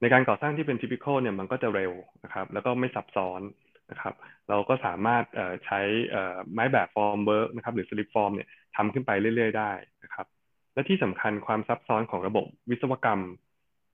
[0.00, 1.92] ในการก่อสร้างที่เป็น typical เนี่ยมันก็จะเร็ว
[2.24, 3.40] นะครับ แล้วก็ไม่ซับซ้อน
[3.90, 4.14] นะครับ
[4.48, 5.24] เราก็สามารถ
[5.64, 5.80] ใช้
[6.52, 9.72] ไม้แบบ formwork นะครับ หรือ slip form เนี่ยทำขึ้นไปเรื่อย ๆ ได้
[10.04, 10.26] นะครับ
[10.74, 13.20] และที่สำคัญความซับซ้อนของระบบวิศวกรรม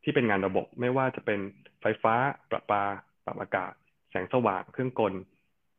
[0.04, 1.40] ที่เป็นงานระบบไม่ว่าจะเป็น
[1.80, 2.14] ไฟฟ้า
[2.50, 2.82] ประปา
[3.24, 3.72] ปรับอากาศ
[4.10, 5.14] แสงสว่าง เครื่องกล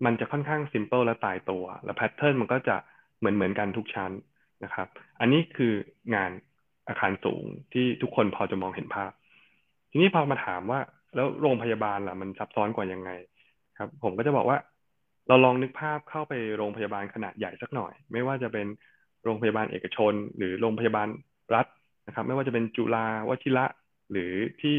[0.06, 2.76] มันจะค่อนข้างซิมเพิลและตายตัว และแพทเทิร์นมันก็จะ
[3.18, 4.12] เหมือนเหมือนกันทุกชั้น
[4.64, 4.88] นะครับ
[5.20, 5.74] อันนี้คือ
[6.16, 6.32] งาน
[6.88, 9.12] อาคารสูงที่ทุกคนพอจะมองเห็นภาพ
[9.92, 10.80] ทีนี้พอมาถามว่า
[11.16, 13.12] แล้วโรงพยาบาลล่ะมันซับซ้อนกว่ายังไง
[13.78, 14.58] ครับ ผมก็จะบอกว่า
[15.28, 18.68] เราลองนึกภาพเข้าไปโรงพยาบาลขนาดใหญ่สักหน่อย ไม่ว่าจะเป็น
[19.24, 21.08] โรงพยาบาลเอกชน หรือโรงพยาบาล
[21.56, 21.68] รัฐ
[22.08, 23.66] นะครับ ไม่ว่าจะเป็นจุฬาวชิระ
[24.12, 24.78] หรือที่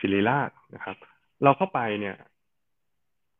[0.00, 0.96] ศิริราชนะครับ
[1.44, 2.16] เราเข้าไปเนี่ย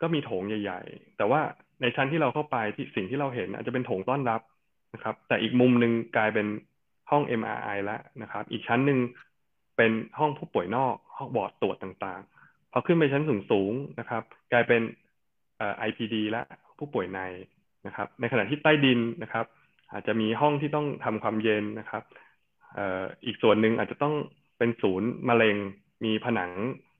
[0.00, 1.40] ก็มีโถงใหญ่ ๆ แต่ว่า
[1.80, 4.40] ในชั้นที่เราเข้าไปที่สิ่งที่เราเห็น อาจจะเป็นโถงต้อนรับ
[4.94, 6.46] นะครับ แต่อีกมุมหนึ่งกลายเป็น
[7.10, 8.98] ห้อง MRI แล้วนะครับ อีกชั้นหนึ่ง
[9.76, 14.82] เป็นห้องผู้ป่วยนอกห้องบอร์ดตรวจต่างๆ พอขึ้นไปชั้นสูงๆนะครับ กลายเป็น
[15.58, 16.42] เอ่อ IPD และ
[16.78, 17.20] ผู้ป่วยใน
[17.86, 19.46] นะครับ ในขณะที่ใต้ดินนะครับ
[19.92, 22.02] อาจจะมีห้องที่ต้องทำความเย็นนะครับ
[22.74, 24.14] เอ่ออีกส่วนหนึ่งอาจจะต้อง
[24.58, 25.56] เป็นศูนย์มะเร็ง
[26.04, 26.50] มีผนัง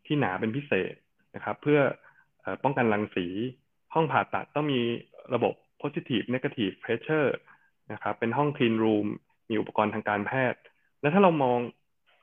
[0.06, 0.94] ที่หนาเป็นพิเศษ
[1.34, 1.80] นะครับ เพื่อ
[2.64, 3.26] ป้องกันรังสี
[3.94, 4.80] ห้องผ่าตัดต้องมี
[5.34, 7.28] ระบบ positive negative pressure
[7.92, 9.06] นะครับเป็นห้อง clean room
[9.50, 10.60] มีอุปกรณ์ทางการแพทย์
[11.00, 11.58] และถ้าเรามอง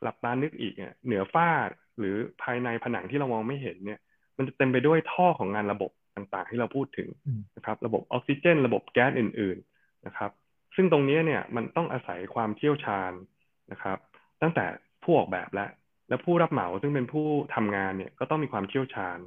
[0.02, 1.50] หลับตานึกอีกเนี่ยเหนือฝ้า
[2.00, 4.00] หรือภายในผนังที่เรามองไม่เห็นเนี่ย
[4.38, 7.10] มันจะเต็มไปด้วยท่อของงานระบบต่างๆ ที่เราพูดถึง
[7.58, 10.32] นะครับ ระบบออกซิเจน ระบบแก๊สอื่น ๆนะครับ
[10.76, 13.12] ซึ่งตรงนี้เนี่ยมันต้องอาศัยความเชี่ยวชาญ
[13.72, 13.98] นะครับ
[14.42, 14.66] ตั้งแต่
[15.04, 15.68] ผู้ออกแบบและ
[16.10, 19.20] และผู้รับเหมาซึ่งเป็นผู้ทำงานเนี่ยก็ต้องมีความเชี่ยวชาญ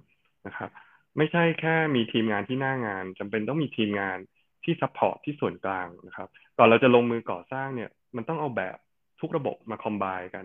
[0.47, 0.71] นะครับ
[1.17, 4.19] ไม่ใช่แค่มีทีมงานที่หน้างานจำเป็นต้องมีทีมงาน
[4.65, 8.77] ที่ support ที่ส่วนกลางนะครับ ก่อนเราจะลงมือก่อสร้างเนี่ย มันต้องเอาแบบ
[9.21, 10.45] ทุกระบบมา combine กัน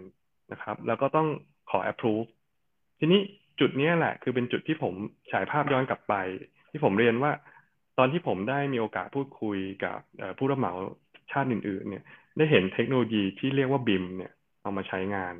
[0.51, 1.27] นะครับ แล้วก็ต้อง
[1.69, 2.29] ขอ approve
[3.00, 3.21] ทีนี้
[3.60, 4.94] จุดนี้แหละ คือเป็นจุดที่ผม
[5.31, 6.13] ฉายภาพย้อนกลับไป
[6.71, 7.31] ที่ผมเรียนว่า
[7.98, 9.98] ตอนที่ผมได้มีโอกาสพูดคุยกับ
[10.37, 10.73] ผู้รับเหมา
[11.31, 12.04] ชาติอื่น ๆ เนี่ย
[12.37, 14.31] ได้เห็นเทคโนโลยีที่เรียกว่า BIM เนี่ย
[14.62, 15.35] เอามาใช้งาน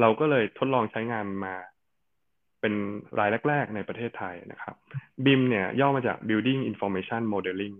[0.00, 1.54] เราก็เลยทดลองใช้งานมา
[2.60, 2.74] เป็น
[3.18, 4.74] รายแรก ๆ ในประเทศไทยนะครับ
[5.24, 7.76] BIM เนี่ยย่อมาจาก Building Information Modeling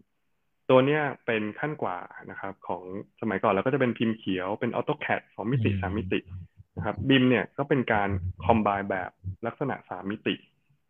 [0.70, 1.98] ตัวเนี้ยเป็นขั้นกว่า
[2.30, 2.82] นะครับ ของ
[3.20, 6.20] สมัยก่อนเราก็จะเป็นพิมพ์เขียวเป็น AutoCAD สองมิติสามมิติ
[6.76, 8.08] นะครับ BIM เนี่ยก็เป็นการ
[8.44, 9.10] คอมไบแบบ
[9.46, 10.34] ลักษณะสามมิติ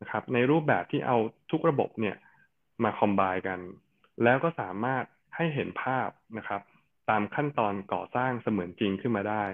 [0.00, 1.16] นะครับ ในรูปแบบที่เอา
[1.50, 2.16] ทุกระบบเนี่ย
[2.84, 3.60] มาคอมไบกัน
[4.24, 5.04] แล้วก็สามารถ
[5.36, 6.08] ให้เห็นภาพ
[6.38, 6.62] นะครับ
[7.10, 9.44] ตามขั้นตอนก่อสร้างเสมือนจริงขึ้นมาได้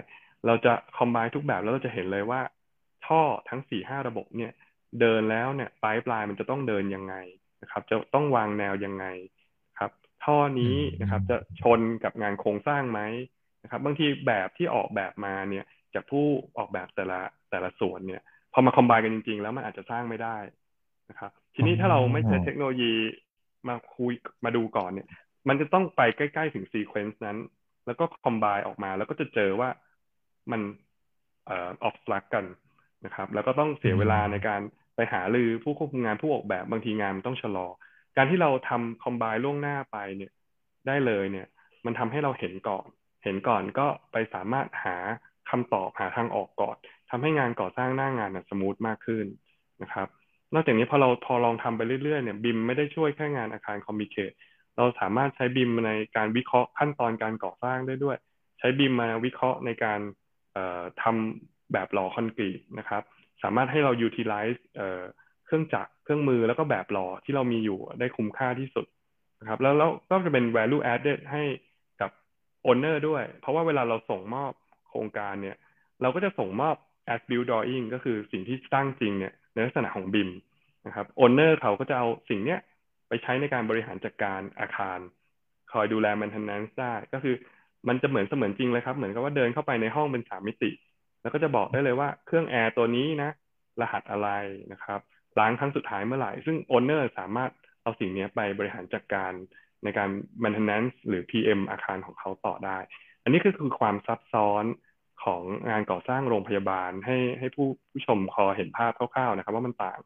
[0.45, 2.41] เราจะคอมไบทุกแบบแล้วเราจะเห็นเลยว่า
[3.05, 4.51] ท่อทั้งสี่ห้าระบบเนี่ย
[4.99, 7.15] เดินแล้วเนี่ยปลายปลายมันจะต้องเดินยังไง
[7.61, 9.34] นะครับ จะต้องวางแนวยังไงครับ
[10.23, 12.99] ท่อนี้นะครับ จะชนกับงานโครงสร้างไหม
[13.63, 16.25] นะครับ บางทีแบบที่ออกแบบมาเนี่ยจากผู้
[16.57, 18.21] ออกแบบแต่ละแต่ละส่วนเนี่ย
[18.53, 20.37] พอมา combine กันจริง ๆ แล้วมันอาจจะสร้างไม่ได้
[21.09, 22.93] นะครับ ทีนี้ถ้าเราไม่ใช้เทคโนโลยี
[23.67, 24.13] มาคุย
[24.45, 25.07] มาดูก่อนเนี่ย
[25.47, 27.37] มันจะต้องไปใกล้ๆถึง sequence นั้น
[27.85, 29.69] แล้วก็ combine ออกมา แล้วก็จะเจอว่า
[30.51, 30.61] มัน
[31.45, 32.45] เอ่อ overlap กัน
[33.05, 34.61] นะครับ แล้วก็ต้องเสียเวลาในการ
[34.95, 37.67] ไปหารือผู้ควบคุมงานผู้ออกแบบบางทีงานมันต้องชะลอ
[38.17, 40.31] การที่เราทำ combine ล่วงหน้าไปเนี่ย
[40.87, 41.47] ได้เลยเนี่ย
[41.85, 42.87] มันทำให้เราเห็นก่อน
[43.23, 44.97] เห็นก่อนก็ไปสามารถหา
[45.49, 46.77] คำตอบหาทางออกก่อน
[47.09, 49.25] ทำให้งานก่อสร้างหน้างาน smooth มากขึ้น
[49.81, 50.07] นะครับ
[50.53, 54.31] นอกจากนี้พอเราพอลองทำไปเรื่อยๆเนี่ย BIM ไม่ได้ช่วยแค่งานอาคาร complicate
[54.77, 58.17] เราสามารถใช้ BIM ในการวิเคราะห์ขั้นตอนการก่อสร้างได้ด้วย
[58.59, 59.99] ใช้ BIM มาวิเคราะห์ในการ
[61.01, 63.03] ทำแบบหล่อคอนกรีตนะครับ
[63.43, 64.59] สามารถให้เรา utilize
[65.45, 68.85] เครื่องจักร เครื่องมือแล้วก็แบบหล่อที่เรามีอยู่ได้คุ้มค่าที่สุด
[69.41, 71.43] นะครับ แล้วแล้วก็จะเป็น value added ให้
[72.01, 72.11] กับ
[72.69, 74.51] owner ด้วย เพราะว่าเวลาเราส่งมอบ
[74.89, 75.57] โครงการเนี่ย
[76.01, 76.75] เราก็จะส่งมอบ
[77.13, 80.29] as build drawing ก็คือสิ่งที่สร้างจริงเนี่ยในลักษณะของบิม
[80.87, 82.59] นะครับ owner เขาก็จะเอาสิ่งเนี้ย
[83.07, 84.99] ไปใช้ในการบริหารจัดการอาคาร
[85.71, 87.35] คอยดูแล maintenance ได้ ก็คือ
[87.87, 90.71] มันจะเหมือนเสมือนจริงเลยครับ เหมือนกับว่าเดินเข้าไปในห้องเป็นสามมิติ
[91.21, 93.29] แล้วก็จะบอกได้เลยว่าเครื่องแอร์ตัวนี้นะ
[93.81, 94.29] รหัสอะไร
[94.71, 94.99] นะครับ
[95.39, 97.51] ล้างครั้งสุดท้ายเมื่อไหร่ ซึ่ง owner สามารถ
[97.83, 99.31] เอาสิ่งนี้ไปบริหารจัดการ
[99.83, 100.09] ในการ
[100.43, 102.77] maintenance หรือ PM อาคารของเขาต่อได้
[103.23, 104.65] อันนี้ก็คือความซับซ้อน
[105.23, 109.99] ของงานก่อสร้างโรงพยาบาลให้ให้ผู้ผู้ชมพอเห็นภาพคร่าวๆนะครับ ว่ามันต่าง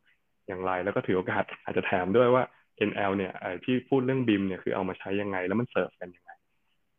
[0.48, 2.44] อย่างไร แล้วก็ถือโอกาสอาจจะแถมด้วยว่า
[2.90, 3.34] NL เนี่ย
[3.66, 6.32] ที่พูดเรื่องบิมเนี่ยคือเอามาใช้ยังไง แล้วมันเสิร์ฟกันยังไง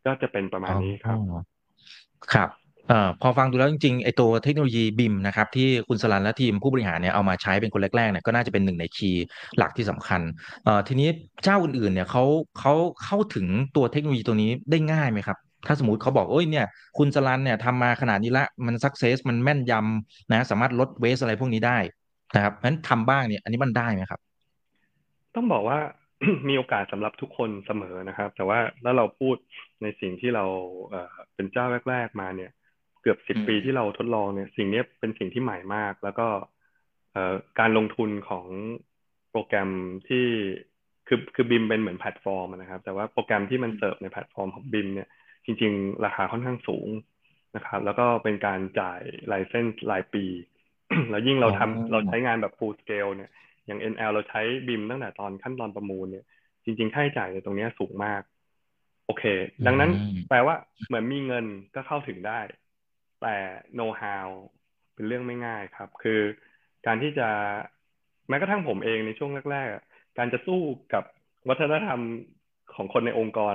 [0.04, 1.18] ก็จะเป็นประมาณนี้ครับ
[2.34, 2.50] ครับ
[2.90, 9.24] อพอฟังดูแล้วจริงๆไอตัวเทคโนโลยีบิมนะครับที่คุณสลันและทีมผู้บริหารเนี่ยเอามาใช้เป็นคนแรกๆเนี่ยก็น่าจะเป็นหนึ่งในคีย์
[9.58, 10.20] หลักที่สำคัญ
[10.88, 11.08] ทีนี้
[11.44, 12.24] เจ้าอื่นๆเนี่ยเขา
[12.58, 12.74] เขา
[13.04, 16.66] เข้าถึงตัวเทคโนโลยีตัวนี้ได้ง่ายไหมครับ ถ้าสมมติเขาบอกโอ้ยเนี่ย
[16.98, 21.78] คุณสลันเนี่ยทำมาขนาดนี้ละมันสักเซสมันแม่นยำนะสามารถลดเวสอะไรพวกนี้ได้
[22.34, 24.20] นะครับเพราะฉะนั้นทำบ้างเนี่ยอันนี้มันได้ไหมครับ
[25.34, 25.78] ต้องบอกว่า
[26.48, 29.36] มีโอกาสสำหรับทุกคนเสมอนะครับ แต่ว่าถ้าเราพูด
[29.82, 30.44] ในสิ่งที่เรา
[31.34, 32.50] เป็นเจ้าแรก ๆ มาเนี่ย
[33.02, 36.26] เกือบสิบปีที่เราทดลองเนี่ย สิ่งนี้เป็นสิ่งที่ใหม่มาก แล้วก็
[37.12, 38.46] เอ่อการลงทุนของ
[39.30, 39.70] โปรแกรม
[40.08, 40.26] ที่
[41.08, 45.08] คือคือ BIM เป็นเหมือนแพลตฟอร์มนะครับ แต่ว่าโปรแกรมที่มันเสิร์ฟในแพลตฟอร์มของ BIM เนี่ย
[45.44, 46.88] จริง ๆ ราคาค่อนข้างสูง
[47.56, 50.24] นะครับ แล้วก็เป็นการจ่าย license รายปี
[51.10, 53.30] แล้วยิ่งเราทำเราใช้งานแบบ full scale เนี่ย
[53.66, 56.24] อย่าง NL เราใช้บิมตั้งแต่ตอนขั้นตอนประมูลเนี่ย
[56.64, 58.22] จริง ๆ ค่าใช้จ่ายในตรงนี้สูงมาก
[59.06, 59.24] โอเค
[59.66, 59.90] ดังนั้น
[60.28, 60.54] แปลว่า
[60.86, 61.44] เหมือนมีเงิน
[61.74, 62.40] ก็เข้าถึงได้
[63.22, 63.36] แต่
[63.76, 64.26] know how
[64.94, 66.20] เป็นเรื่องไม่ง่ายครับ คือ
[66.86, 67.28] การที่จะ
[68.28, 70.60] แม้กระทั่งผมเองในช่วงแรกๆ การจะสู้
[70.94, 71.04] กับ
[71.48, 72.00] วัฒนธรรม
[72.74, 73.54] ของคนในองค์กร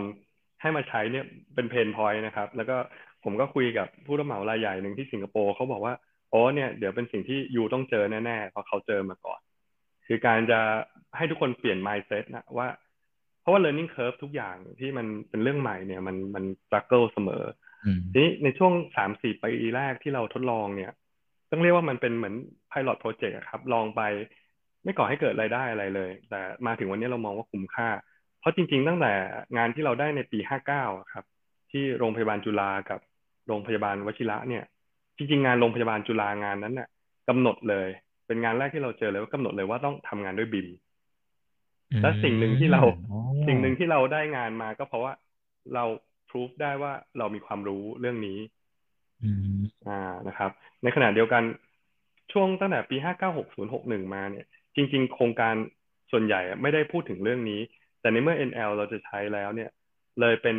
[0.62, 2.78] ให้มาใช้เนี่ยเป็นเพนพอยต์นะครับ แล้วก็
[3.24, 5.94] ผมก็คุยกับผู้รับเหมารายใหญ่หนึ่งที่สิงคโปร์เขาบอกว่า
[6.34, 9.40] อ๋อเนี่ยเดี๋ยวเป็นสิ่งที่ยูต้องเจอแน่ๆเพราะเขาเจอมาก่อน
[10.08, 10.60] คือการจะ
[11.18, 12.68] ให้ทุกคนเปลี่ยน mindset นะว่า
[13.42, 17.44] เพราะว่า learning curve ทุกอย่างที่มันเป็นเรื่องใหม่เนี่ย มันมัน struggle เสมอ
[18.12, 20.92] ทีนี้ในช่วงสามสี่ปีแรกที่เราทดลองเนี่ย
[21.52, 22.36] ต้องเรียกว่ามันเป็นเหมือน
[22.70, 24.02] pilot project ครับ ลองไป
[24.84, 27.90] ไม่ก่อให้เกิดรายได้อะไรเลย แต่มาถึงวันนี้เรามองว่าคุ้มค่า
[28.40, 29.14] เพราะจริง ๆ ตั้งแต่
[29.58, 30.84] งานที่เราได้ในปีห้าเก้า
[31.14, 31.26] ครับ
[31.72, 33.00] ที่โรงพยาบาลจุฬากับ
[33.48, 34.64] โรงพยาบาลวชิระเนี่ย
[35.18, 36.88] จริง ๆ งานโรงพยาบาลจุฬางานนั้นน่ะ
[37.30, 37.90] กำหนดเลย
[38.28, 40.68] เป็นงานแรกที่เราเจอเลยว่ากำหนดเลยว่าต้องทำงานด้วยบิม
[42.02, 42.82] และสิ่งหนึ่งที่เรา
[43.48, 45.14] สิ่งหนึ่งที่เราได้งานมาก็เพราะว่า
[45.74, 45.84] เรา
[46.36, 48.40] พิสูจได้ว่าเรามีความรู้เรื่องนี้
[49.88, 50.52] อ่านะครับ
[50.84, 51.44] ในขณะเดียวกัน
[52.32, 55.56] ช่วงตั้งแต่ปีห้าเก้าหกศูนย์หกหนึ่งมาเนี่ย จริง ๆ โครงการ
[56.12, 57.62] ส่วนใหญ่ไม่ได้พูดถึงเรื่องนี้
[58.02, 59.70] แต่ในเมื่อ NL เราจะใช้แล้วเนี่ย
[60.20, 60.56] เลยเป็น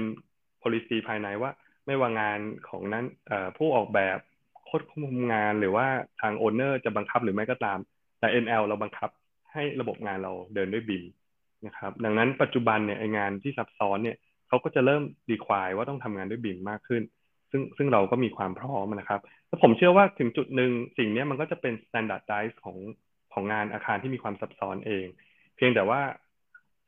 [0.62, 1.51] policy ภายในว่า
[1.87, 3.05] ไม่ว่างานของนั้น
[3.57, 4.18] ผู้ออกแบบ
[4.64, 5.87] โค้ดคุมงานหรือว่า
[6.20, 7.79] ทางโอนเนอร์จะบังคับหรือไม่ก็ตาม
[8.18, 9.11] แต่ NL เราบังคับ
[9.53, 11.05] ให้ระบบงานเราเดินด้วยบิม
[11.66, 14.16] นะครับ ดังนั้นปัจจุบันเนี่ยงานที่ซับซ้อนเนี่ย
[14.49, 17.03] เขาก็จะเริ่มดีควายว่าต้องทำงานด้วยบิมมากขึ้น
[17.51, 22.76] ซึ่งซึ่งเราก็มีความพร้อมนะครับแล้วผมเชื่อว่าถึงจุดหนึ่งสิ่งนี้มันก็จะเป็น standardize ของ
[23.32, 25.07] ของงานอาคารที่มีความซับซ้อนเอง
[25.57, 26.01] เพียงแต่ว่า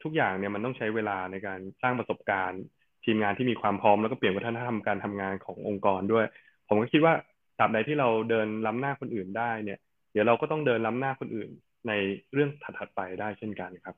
[0.03, 2.63] ทุกอย่างเนี่ยมันต้องใช้เวลาในการสร้างประสบการณ์
[3.05, 6.27] ทีมงานที่มีความพร้อมแล้วก็เปลี่ยนวัฒนธรรมการทำงานขององค์กรด้วย
[6.69, 7.15] ผมก็คิดว่า
[7.59, 9.79] ตราบใดที่เราเดินล้ำหน้าคนอื่นได้เนี่ย
[10.13, 11.51] เดี๋ยวเราก็ต้องเดินล้ำหน้าคนอื่น
[11.89, 11.93] ใน
[12.33, 13.97] เรื่องถัดๆไปได้เช่นกันครับ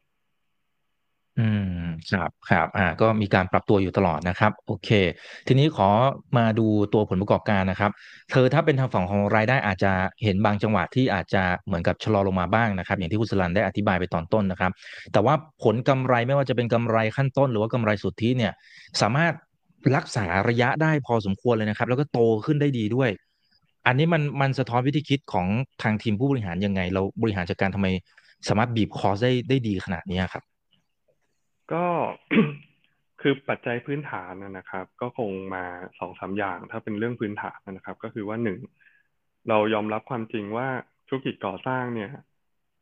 [1.38, 1.48] อื
[1.88, 4.90] ม ครับครับอ่าก็มีการปรับตัวอยู่ตลอดนะครับ โอเค
[5.46, 5.88] ทีนี้ขอ
[6.38, 7.90] มาดูตัวผลประกอบการนะครับ
[8.30, 9.92] เธอถ้าเป็นทางฝั่งของรายได้อาจจะ
[10.22, 14.72] เห็นบางจังหวะที่อาจจะเหมือนกับชะลอลงมาบ้างนะครับ อย่างที่คุณสลันได้อธิบายไปตอนต้นนะครับ
[15.12, 18.52] แต่ว่าผลกำไรไม่ว่าจะเป็นกำไรขั้นต้น หรือว่ากำไรสุทธิเนี่ย
[19.00, 19.32] สามารถ
[19.96, 23.10] รักษาระยะได้พอสมควรเลยนะครับ แล้วก็โตขึ้นได้ดีด้วย
[23.86, 25.46] อันนี้มันมันสะท้อนวิธีคิดของ
[25.82, 27.86] ทางทีมผู้บริหารยังไง เราบริหารจัดการทำไม
[28.48, 30.42] สามารถบีบคอสได้ได้ดีขนาดนี้ครับ
[31.72, 31.84] ก็
[33.20, 35.64] คือปัจจัยพื้นฐานนะครับ ก็คงมา
[35.98, 38.58] สองสามอย่าง ถ้าเป็นเรื่องพื้นฐานนะครับ ก็คือว่าหนึ่ง
[39.48, 40.68] เรายอมรับความจริงว่า
[41.08, 42.10] ธุรกิจก่อสร้างเนี่ย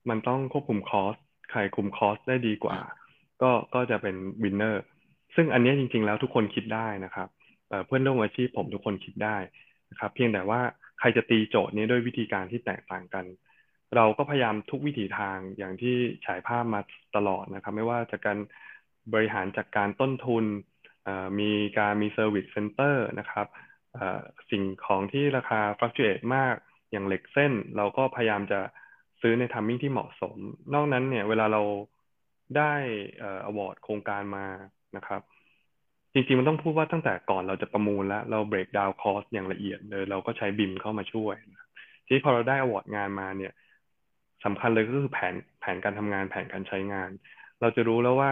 [0.08, 1.14] มันต้องควบคุมคอส
[1.50, 2.78] ใครคุมคอสได้ดีกว่า
[3.42, 4.84] ก็ก็จะเป็นวินเนอร์
[5.36, 7.28] ซึ่งอันนี้จริง ๆ แล้วทุกคนคิดได้นะครับ
[7.86, 9.36] เพื่อนร่วมอาชีพผมทุกคนคิดได้
[9.90, 10.60] นะครับ เพียงแต่ว่า
[10.98, 13.24] ใครจะตีโจทย์นี้ด้วยวิธีการที่แตกต่างกัน
[13.96, 16.80] เราก็พยายามทุกวิถีทางอย่างที่ฉายภาพมา
[17.16, 18.38] ตลอดนะครับ ไม่ว่าจะการ
[19.12, 20.44] บริหารจัดการต้นทุน
[21.40, 23.46] มีการมี service center นะครับ
[24.50, 26.54] สิ่งของที่ราคา fluctuate มาก
[26.90, 28.60] อย่างเหล็กเส้น เราก็พยายามจะ
[29.20, 30.36] ซื้อใน timing ที่เหมาะสม
[30.74, 31.62] นอกนั้นเนี่ยเวลาเรา
[32.56, 32.72] ได้
[33.22, 34.46] award โครงการมา
[34.96, 35.22] นะครับ
[36.12, 41.34] จริงๆ มันต้องพูดว่าตั้งแต่ก่อนเราจะประมูลแล้ว เรา breakdown cost อย่างละเอียดเลยเราก็ใช้ BIM เข้ามาช่วย
[42.04, 43.52] ทีนี้พอเราได้ award งานมาเนี่ย
[44.44, 47.10] สำคัญเลยก็คือแผนแผนการทำงานแผนการใช้งาน
[47.60, 48.30] เราจะรู้แล้วว่า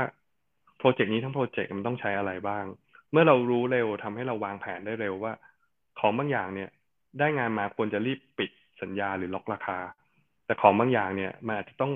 [0.79, 2.65] โปรเจกต์นี้ทั้งโปรเจกต์มันต้องใช้อะไรบ้าง
[3.13, 5.33] เมื่อเรารู้เร็วทำให้เราวางแผนได้เร็วว่า
[5.99, 6.71] ของบางอย่างเนี่ย
[7.19, 8.51] ได้งานมาควรจะรีบปิด
[8.83, 9.79] สัญญาหรือล็อกราคา
[10.47, 11.93] แต่ของบางอย่างเนี่ยมันอาจจะต้อง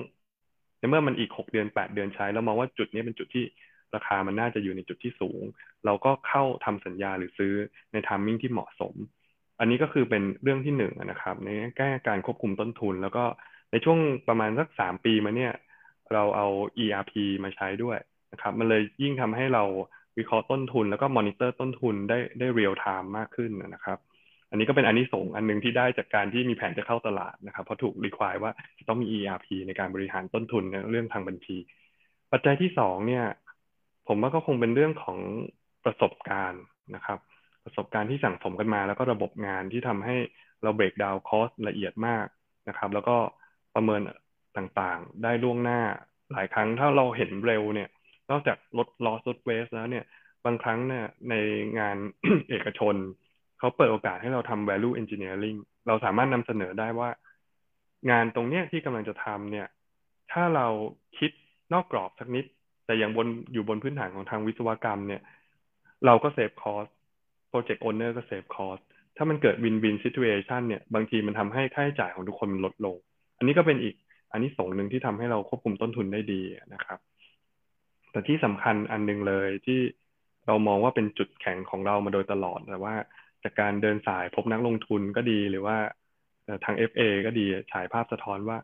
[0.79, 3.43] ในเมื่อมันอีกหกเดือนแปดเดือนใช้ แล้วมองว่าจุดนี้เป็นจุดที่
[3.95, 5.41] ราคามันน่าจะอยู่ในจุดที่สูง
[5.85, 7.53] เราก็เข้าทำสัญญาหรือซื้อ
[7.93, 8.95] ในทามมิ่งที่เหมาะสม
[9.59, 13.23] อันนี้ก็คือเป็นเรื่องที่หนึ่งนะครับ ในแง่การควบคุมต้นทุน แล้วก็
[13.71, 15.53] ในช่วงประมาณสักสามปีมาเนี่ย
[16.13, 16.47] เราเอา
[16.83, 17.13] ERP
[17.43, 17.97] มาใช้ด้วย
[18.31, 19.63] นะครับมันเลยยิ่งทำให้เรา
[20.17, 23.99] วิเคราะห์ต้นทุน แล้วก็มอนิเตอร์ต้นทุนได้ได้ real time มากขึ้นนะครับ
[24.49, 31.57] อันนี้ก็เป็นอานิสงส์อันหนึ่งที่ได้จากการที่มีแผนจะเข้าตลาดนะครับ เพราะถูก require ว่าจะต้องมี ERP ในการบริหารต้นทุนในเรื่องทางบัญชี
[32.31, 33.25] ปัจจัยที่สองเนี่ย
[34.07, 35.19] ผมว่าก็คงเป็นเรื่องของ
[35.85, 36.61] ประสบการณ์
[36.95, 37.19] นะครับ
[37.65, 40.15] ประสบการณ์ที่สั่งสมกันมา แล้วก็ระบบงานที่ทำให้
[40.63, 42.25] เราเบรกดาวน์คอสละเอียดมาก
[42.69, 43.17] นะครับ แล้วก็
[43.75, 44.01] ประเมิน
[44.57, 45.81] ต่างๆ ได้ล่วงหน้า
[46.31, 47.89] หลายครั้งถ้าเราเห็นเร็วเนี่ย
[48.31, 50.05] นอกจากลด loss ลด waste แล้วเนี่ย
[50.45, 51.35] บางครั้งเนี่ยใน
[51.79, 51.97] งาน
[52.49, 52.95] เอกชน
[53.59, 55.57] เขาเปิดโอกาสให้เราทำ value engineering
[55.87, 57.09] เราสามารถนำเสนอได้ว่า
[58.11, 59.67] งานตรงเนี้ยที่กำลังจะทำเนี่ย
[60.31, 60.67] ถ้าเรา
[61.17, 61.31] คิด
[61.73, 62.45] นอกกรอบสักนิด
[62.85, 65.21] แต่ยังบนอยู่บนพื้นฐานของทางวิศวกรรมเนี่ย
[66.05, 66.87] เราก็ save cost
[67.49, 68.79] project owner ก็ save cost
[69.17, 72.95] ถ้ามันเกิด win-win situation เนี่ยบางทีมันทำให้ค่าใช้จ่ายของทุกคนมันลดลง
[73.37, 73.95] อันนี้ก็เป็นอีก
[74.31, 76.41] อานิสงส์หนึ่งที่ทำให้เราควบคุมต้นทุนได้ดี
[76.73, 76.99] นะครับ
[78.11, 79.79] แต่ที่สำคัญอันนึงเลยที่
[80.47, 82.95] เรามองว่าเป็นจุดแข็งของเรามาโดยตลอดแต่ว่า
[83.43, 85.77] จากการเดินสายพบนักลงทุนก็ดีหรือว่า
[86.65, 88.57] ทาง FA ก็ดีฉายภาพสะท้อนว่า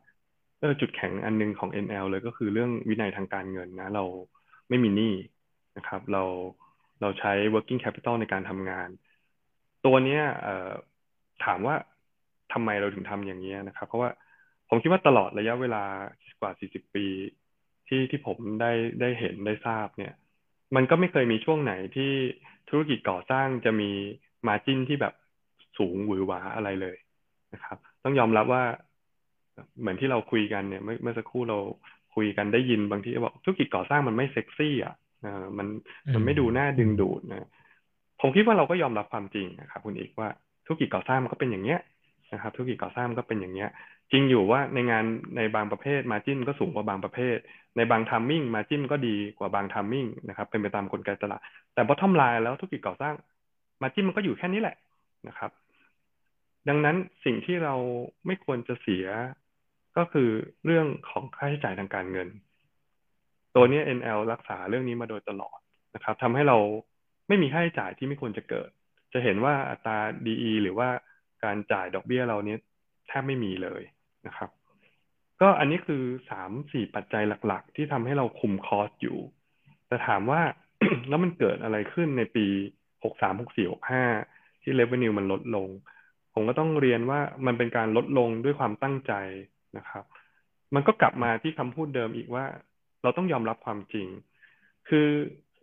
[0.60, 4.04] เออจุดแข็งอันนึงของ NL เลยก็คือเรื่องวินัยทางการเงินนะ เรา
[4.70, 5.14] ไม่มีหนี้
[5.78, 6.24] นะครับ เรา
[7.02, 8.90] เราใช้ working capital ในการทำงาน
[9.86, 10.24] ตัวเนี้ย
[11.46, 11.76] ถามว่า
[12.54, 14.10] ทำไมเราถึงทำอย่างนี้นะครับ เพราะว่า
[14.70, 15.84] ผมคิดว่าตลอดระยะเวลา
[16.42, 17.06] กว่า 40 ปี
[17.90, 18.72] ที่ที่ผมได้
[19.02, 20.14] ได้เห็นได้ทราบเนี่ย
[20.76, 22.12] มันก็ไม่เคยมีช่วงไหนที่
[22.70, 23.92] ธุรกิจก่อสร้างจะมี
[24.48, 25.14] มาจิ้นที่แบบ
[25.78, 26.98] สูงหวือหวาอะไรเลย
[27.54, 28.64] นะครับ ต้องยอมรับว่า
[29.80, 31.60] เหมือนที่เราคุยกันเนี่ยเมื่อเมื่อสักครู่เรา
[32.16, 35.68] คุยกันได้ยินบางทีบอกธุรกิจก่อสร้างมันไม่เซ็กซี่อะอ่ามัน
[36.14, 37.48] มันไม่ดูน่าดึงดูดนะ
[38.22, 40.30] ผมคิดว่าเราก็ยอมรับความจริงนะครับคุณอีกว่า
[40.66, 41.80] ธุรกิจก่อสร้างมันก็เป็นอย่างเนี้ย
[42.34, 43.70] นะครับธุรกิจก่อสร้างมันก็เป็นอย่างเนี้ย
[44.12, 45.06] จริงอยู่ว่าในงาน
[45.36, 47.38] ในบางประเภทมาจิ้นก็สูงกว่าบางประเภท
[47.78, 51.42] ในบางทัมมิ่งมาจิ้นก็ดีกว่าบางทัมมิ่งนะครับเป็นไปตามกลไกตลาด
[51.74, 53.16] แต่บอททอมไลน์แล้วธุรกิจก่อสร้าง
[53.82, 54.76] มาจิ้นมันก็อยู่แค่นี้แหละ
[55.28, 55.52] นะครับ
[56.70, 56.96] ดังนั้น
[57.26, 57.76] สิ่งที่เรา
[58.26, 59.06] ไม่ควรจะเสีย
[59.98, 60.30] ก็คือ
[60.66, 62.28] เรื่องของค่าใช้จ่ายทางการเงิน
[63.56, 65.60] ตัวนี้ NL รักษาเรื่องนี้มาโดยตลอด
[65.96, 66.58] นะครับทำให้เรา
[67.28, 68.70] ไม่มีค่าใช้จ่ายที่ไม่ควรจะเกิด
[69.14, 70.90] จะเห็นว่าอัตรา DE หรือว่า
[71.44, 72.60] การจ่ายดอกเบี้ยเราเนี้ย
[73.08, 73.82] แทบไม่มีเลย
[74.28, 74.50] นะครับ
[75.42, 79.18] ก็อันนี้คือสามสี่ปัจจัยหลัก ๆ ที่ทำให้เราคุมคอสอยู่
[79.88, 80.42] แต่ถามว่า
[81.10, 82.46] แล้วมันเกิดอะไรขึ้นในปี
[83.04, 84.04] หกสามหกสี่หกห้า
[84.62, 85.68] ที่เลเวนิวมันลดลง
[86.34, 89.14] ผมก็ต้องเรียนว่ามันเป็นการลดลงด้วยความตั้งใจ
[89.78, 90.04] นะครับ
[90.76, 92.46] มันก็กลับมาที่คำพูดเดิมอีกว่า
[93.04, 94.08] เราต้องยอมรับความจริง
[94.90, 95.08] คือ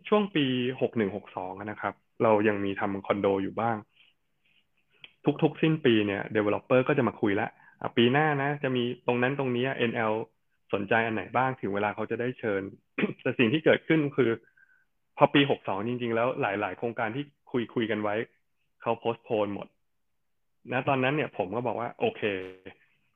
[0.08, 0.44] ช่วงปี
[0.80, 3.76] หกหนึ่งหกสองนะครับ เรายังมีทำคอนโดอยู่บ้าง
[5.42, 7.50] ทุกๆ สิ้นปีเนี่ย developer ก็จะมาคุยแล้ว
[7.96, 10.14] ปีหน้านะ จะมีตรงนั้นตรงนี้ NL
[10.72, 12.62] สนใจอันไหนบ้างถึงเวลาเขาจะได้เชิญ
[13.22, 14.30] แต่สิ่งที่เกิดขึ้นคือ
[15.16, 18.14] พอปีหกสองจริง ๆ แล้วหลาย ๆ โครงการที่คุยคุยกันไว้
[18.82, 19.66] เขาโพสต์โพนหมด
[20.72, 22.22] นะตอนนั้นเนี่ยผมก็บอกว่า โอเค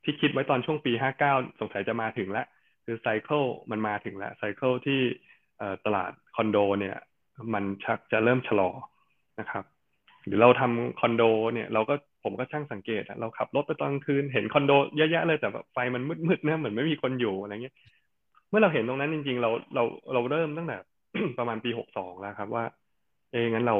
[0.03, 2.47] ที่คิดไว้ตอนช่วงปีห้าเก้าสงสัยจะมาถึงแล้ว
[2.85, 4.99] คือไซเคิลมันมาถึงแล้วไซเคิลที่
[5.85, 6.97] ตลาดคอนโดเนี่ย
[7.53, 8.69] มันชักจะเริ่มชะลอ
[9.39, 9.65] นะครับ
[10.25, 17.75] หรือเราทำคอนโดเนี่ย เราก็ ผมก็ช่างสังเกตอะเราขับรถไปตอนกลางคืนเห็นคอนโดเยอะๆเลยแต่แบบไฟมันมืดๆนะเหมือนไม่มีคนอยู่อะไรเงี้ย
[18.49, 20.77] เมื่อเราเห็นตรงนั้นจริง ๆ เราเราเราเริ่มตั้งแต่
[21.37, 22.63] ประมาณปีหกสองแล้วครับว่า
[23.31, 23.77] เอ้งั้นเรา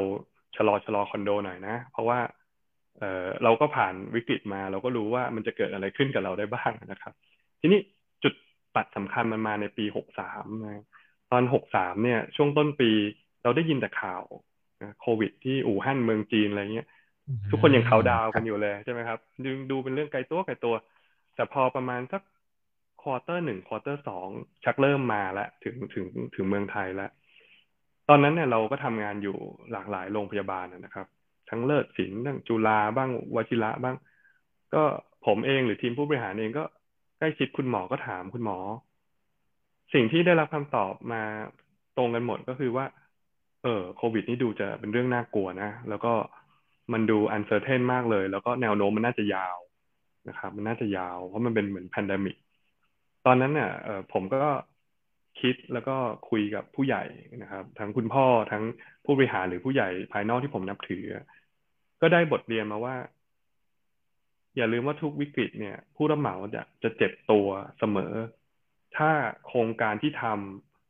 [0.56, 2.20] ชะลอชะลอคอนโดหน่อยนะ เพราะว่า
[3.00, 7.14] เออเราก็ผ่านวิกฤตมา เราก็รู้ว่ามันจะเกิดอะไรขึ้นกับเราได้บ้างนะครับ
[7.60, 7.80] ทีนี้
[8.24, 8.34] จุด
[8.76, 10.84] ตัดสำคัญมันมาในปีหกสามนะ
[11.32, 12.92] ตอนหกสามเนี่ย ช่วงต้นปี
[13.44, 14.24] เราได้ยินแต่ข่าว
[15.02, 16.88] โควิดที่อู่ฮั่นเมืองจีนอะไรเงี้ย
[17.52, 20.76] ทุกคนยังเขาดาวกันอยู่เลยใช่ไหมครับดูดูเป็นเรื่องไกลตัวไกลตัว
[21.36, 22.22] แต่พอประมาณสัก
[23.02, 24.28] quarter หนึ่ง quarter สอง
[24.64, 26.06] ชักเริ่มมาแล้วถึงถึง
[26.36, 27.12] ถึงเมืองไทยแล้ว
[28.10, 29.38] ตอนนั้นเนี่ยเราก็ทำงานอยู่
[29.72, 31.08] หลากหลายโรงพยาบาลนะครับ
[31.50, 33.96] ทั้งเลิศศิลป์ทั้งจุฬาบ้างวชิระบ้าง
[34.74, 34.84] ก็
[35.26, 36.64] ผมเองหรือทีมผู้บริหารเองก็
[37.18, 38.58] ใกล้ชิดคุณหมอก็ถามคุณหมอ
[39.94, 41.22] สิ่งที่ได้รับคำตอบมา
[41.98, 42.86] ตรงกันหมดก็คือว่า
[43.64, 46.14] เออโควิด นี่ดูจะเป็นเรื่องน่ากลัวนะ แล้วก็
[46.94, 49.58] มันดู uncertain มากเลย แล้วก็แนวโน้มมันน่าจะยาว
[50.30, 52.38] นะครับ มันน่าจะยาว เพราะมันเป็นเหมือน pandemic
[53.26, 53.72] ตอนนั้นเนี่ย
[54.14, 54.44] ผมก็
[55.42, 55.96] คิดแล้วก็
[56.30, 57.04] คุยกับผู้ใหญ่
[57.38, 58.64] นะครับ ทั้งคุณพ่อทั้ง
[59.06, 61.04] ผู้บริหารหรือผู้ใหญ่ภายนอกที่ผมนับถือ
[62.02, 62.96] ก็ได้บทเรียนมาว่า
[64.58, 67.48] อย่าลืมว่าทุกวิกฤตเนี่ย ผู้รับเหมาจะจะเจ็บตัว
[67.80, 68.14] เสมอ
[68.98, 69.12] ถ้า
[69.48, 70.26] โครงการที่ท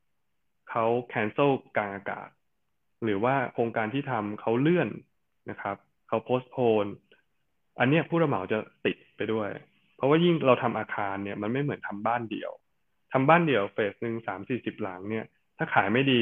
[0.02, 2.30] ำเขาแคนเซิลกลางอากาศ
[3.04, 4.90] หรือว่าโครงการที่ทำเขาเลื่อน
[5.50, 5.78] นะครับ
[6.10, 6.86] เขาโพสต์โพน
[7.80, 9.50] อันเนี้ยผู้รับเหมาจะติดไปด้วย
[9.96, 12.52] เพราะว่ายิ่งเราทำอาคารเนี่ยมันไม่เหมือนทำบ้านเดี่ยว
[13.14, 15.26] ทำบ้านเดี่ยวเฟสหนึ่งสามสี่สิบหลังเนี่ย
[15.58, 16.22] ถ้าขายไม่ดี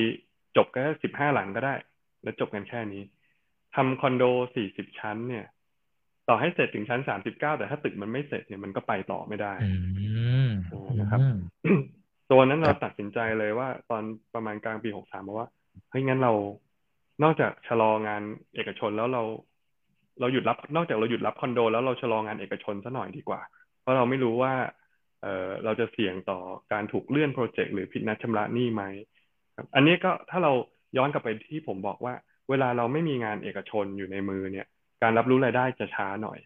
[0.58, 1.76] จบแค่สิบห้าหลังก็ได้
[2.24, 3.04] แล้วจบกันแค่นี้
[3.76, 4.24] ทำคอนโด
[4.56, 5.46] สี่สิบชั้นเนี่ย
[6.28, 9.54] ต่อให้เสร็จถึงชั้นสามสิบเก้าแต่ถ้าตึกมันไม่เสร็จเนี่ยมันก็ไปต่อไม่ได้
[11.00, 11.20] นะครับ
[12.32, 15.50] ตัวนั้นเราตัดสินใจเลยว่า ตอนประมาณกลางปีหกสามบอกว่า
[15.90, 16.34] เฮ้ยงั้นเรา
[17.24, 18.22] นอกจากชะลองาน
[18.56, 19.24] เอกชนแล้วเรา
[20.20, 23.42] เราหยุดรับนอกจากเราหยุดรับคอนโด แล้วเราชะลองานเอกชนซะหน่อยดีกว่า
[23.82, 24.54] เพราะเราไม่รู้ว่า
[25.22, 26.40] เออเราจะเสี่ยงต่อ
[26.72, 28.84] การถูกเลื่อนโปรเจกต์หรือผิดนัดชำระหนี้ไหม
[29.76, 30.52] อันนี้ก็ถ้าเรา
[30.98, 32.14] ย้อนกลับไปที่ผมบอกว่า
[32.50, 34.68] เวลาเราไม่มีงานเอกชนอยู่ในมือเนี่ย
[35.04, 36.40] การรับรู้รายได้จะช้าหน่อย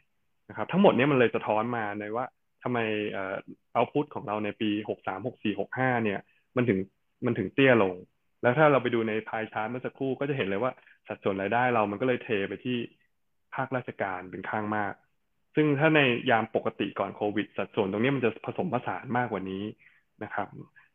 [0.49, 2.25] นะครับ ทั้งหมดนี้มันเลยสะท้อนมาในว่า
[2.63, 2.77] ทำไม
[3.11, 3.35] เอ่อ
[3.73, 6.19] เอาพุทของเราในปีหกสามหกสี่หกห้าเนี่ย
[6.55, 6.79] มันถึง
[7.25, 7.95] มันถึงเตี้ยลง
[8.41, 10.71] แล้วถ้าเราไปดูในพายชาร์ตเมื่อสักครู่ก็จะเห็นเลยว่า
[11.07, 12.77] สัดส่วนรายได้เรามันก็เลยเทไปที่
[13.55, 14.93] ภาคราชการเป็นข้างมาก
[15.55, 15.99] ซึ่งถ้าใน
[16.29, 19.63] ยามปกติก่อนโควิด สัดส่วนตรงนี้มันจะผสมผสานมากกว่านี้
[20.23, 20.47] นะครับ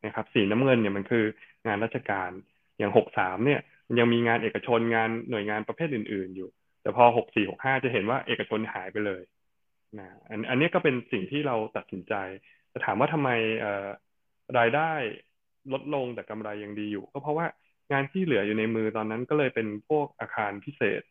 [0.05, 1.25] นะครับ สีน้ำเงินเนี่ยมันคือ
[1.67, 2.31] งานราชการ
[2.79, 6.51] อย่างหกสามเนี่ยมันยังมีงานเอกชนงานหน่วยงานประเภทอื่น ๆ อยู่
[6.83, 9.23] แต่พอหกสี่หกห้าจะเห็นว่าเอกชนหายไปเลย
[9.99, 12.15] นะอันอันนี้ก็เป็นสิ่งที่เราตัดสินใจ
[12.73, 13.31] จะถามว่าทำไม
[14.59, 14.93] รายได้
[15.73, 17.47] ลดลงแต่กำไรยังดีอยู่ ก็เพราะว่า
[17.93, 21.03] งานที่เหลืออยู่ในมือตอนนั้นก็เลยเป็นพวกอาคารพิเศษ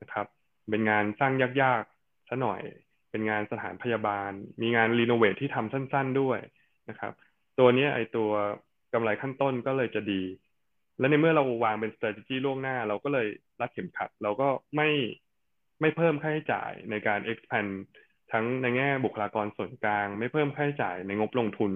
[0.00, 0.26] นะครับ
[0.70, 2.60] เป็นงานสร้างยากๆซะหน่อย
[3.10, 4.30] เป็นงานสถานพยาบาล
[4.62, 6.38] มีงานรีโนเวทที่ทำสั้น ๆด้วย
[6.88, 7.12] นะครับ
[7.58, 8.30] ตัวนี้ไอตัว
[8.92, 10.22] กำไรขั้นต้นก็เลยจะดี
[10.98, 13.26] และในเมื่อเราวางเป็น strategy ล่วงหน้า เราก็เลย
[13.60, 14.88] รัดเข็มขัด เราก็ไม่
[15.80, 17.70] ไม่เพิ่มค่าใช้จ่ายในการ expand
[18.32, 21.72] ทั้งในแง่บุคลากรส่วนกลาง ไม่เพิ่มค่าใช้จ่ายในงบลงทุน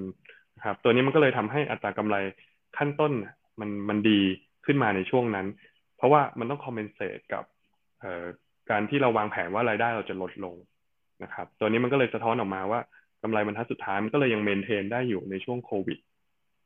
[0.56, 2.16] นะครับ ตัวนี้มันก็เลยทำให้อัตรากำไร
[2.76, 3.12] ขั้นต้น
[3.60, 4.20] มันมันดี
[4.66, 5.46] ขึ้นมาในช่วงนั้น
[5.96, 7.44] เพราะว่ามันต้องคอมเพนเซตกับ
[8.70, 10.56] การที่เราวางแผนว่ารายได้เราจะลดลง
[11.22, 12.80] นะครับ ตัวนี้มันก็เลยสะท้อนออกมาว่า
[13.22, 15.98] กำไรบรรทัดสุดท้ายมันก็เลยยังเมนเทนได้อยู่ในช่วงโควิด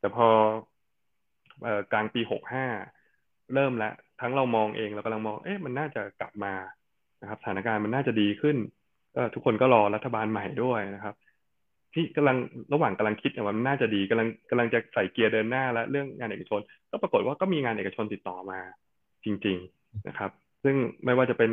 [0.00, 0.26] แต่พอ
[1.92, 2.66] กลางปีหกห้า
[3.55, 6.55] เริ่มแล้วทั้งเรามองเองเรากำลังมอง เอ๊ะมันน่าจะกลับมา
[7.22, 8.57] นะครับ สถานการณ์มันน่าจะดีขึ้น
[9.14, 11.14] ก็ทุกคนก็รอรัฐบาลใหม่ด้วยนะครับ
[11.94, 12.36] ที่กำลัง
[12.72, 18.61] ระหว่างกำลังคิดว่ามันน่าจะดีกำลังกำลังจะใส่เกียร์เดินหน้าแล้วเรื่องงานเอกชน ก็ปรากฏว่าก็มีงานเอกชนติดต่อมา
[19.24, 20.30] จริง ๆนะครับ
[20.64, 21.50] ซึ่งไม่ว่าจะเป็น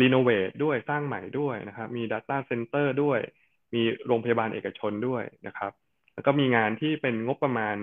[0.00, 3.18] รีโนเวทด้วยสร้างใหม่ด้วยนะครับ มี Data Center ด้วย
[3.74, 5.72] มีโรงพยาบาลเอกชนด้วยนะครับ
[6.14, 7.76] แล้วก็มีงานที่เป็นงบประมาณ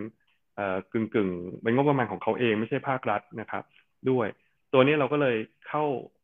[0.55, 1.29] เอ่อกึ่งกึ่ง
[1.63, 3.63] เป็นงบประมาณของเขาเองไม่ใช่ภาครัฐนะครับ
[4.09, 4.27] ด้วย
[4.73, 5.37] ตัวนี้เราก็เลย
[5.67, 5.83] เข้า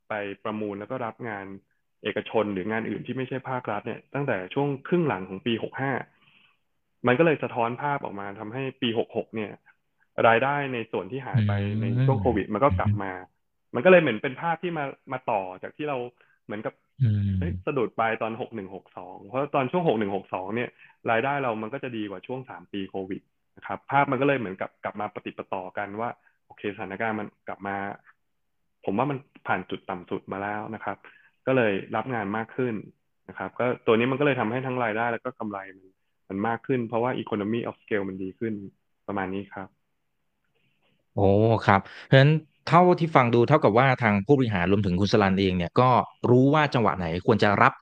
[0.10, 0.14] ไป
[0.44, 1.46] ประมูลแล้วก็รับงาน
[2.04, 5.92] เอกชนหรืองานอื่นที่ไม่ใช่ภาครัฐเนี่ยตั้งแต่ช่วงครึ่งหลังของปีหกห้า
[7.08, 9.52] มันก็เลยสะท้อนภาพออกมาทำให้ปีหกหกเนี่ย
[10.28, 13.12] รายได้ในส่วนที่หายไปในช่วงโควิด มันก็กลับมา
[13.76, 15.98] มันก็เลยเหมือนเป็นภาพที่มามาต่อจากที่เรา
[16.46, 16.74] เหมือนกับ
[17.66, 20.70] สะดุดไปตอนหกหนึ่งหกสองเพราะตอนช่วงหกหนึ่งหกสองเนี่ย
[21.12, 23.22] รายได้เรามันก็จะดีกว่าช่วงสามปีโควิด
[23.58, 26.10] นะครับ ภาพมันก็เลยเหมือนกับกลับมาปฏิปต่อกันว่า
[26.46, 27.76] โอเคสถานการณ์มันกลับมา
[28.86, 29.18] ผมว่ามัน
[29.48, 30.98] ผ่านจุดต่ำสุดมาแล้วนะครับ
[31.48, 32.76] ก็เลยรับงานมากขึ้น
[33.30, 35.88] นะครับ ก็ตัวนี้มันก็เลยทำให้ทั้งรายได้แล้วก็กำไรมัน
[36.30, 38.54] มันมากขึ้น เพราะว่า economy of scale มันดีขึ้น
[39.08, 39.68] ประมาณนี้ครับ
[41.16, 41.30] โอ้
[41.68, 42.32] ครับ เพราะฉะนั้น
[42.70, 45.90] เท่าที่ฟังดูเท่ากับว่าทางผู้บริหารรวมถึงคุณสลันเองเนี่ยก็
[46.30, 47.74] รู้ว่าจังหวะไหนควรจะรับ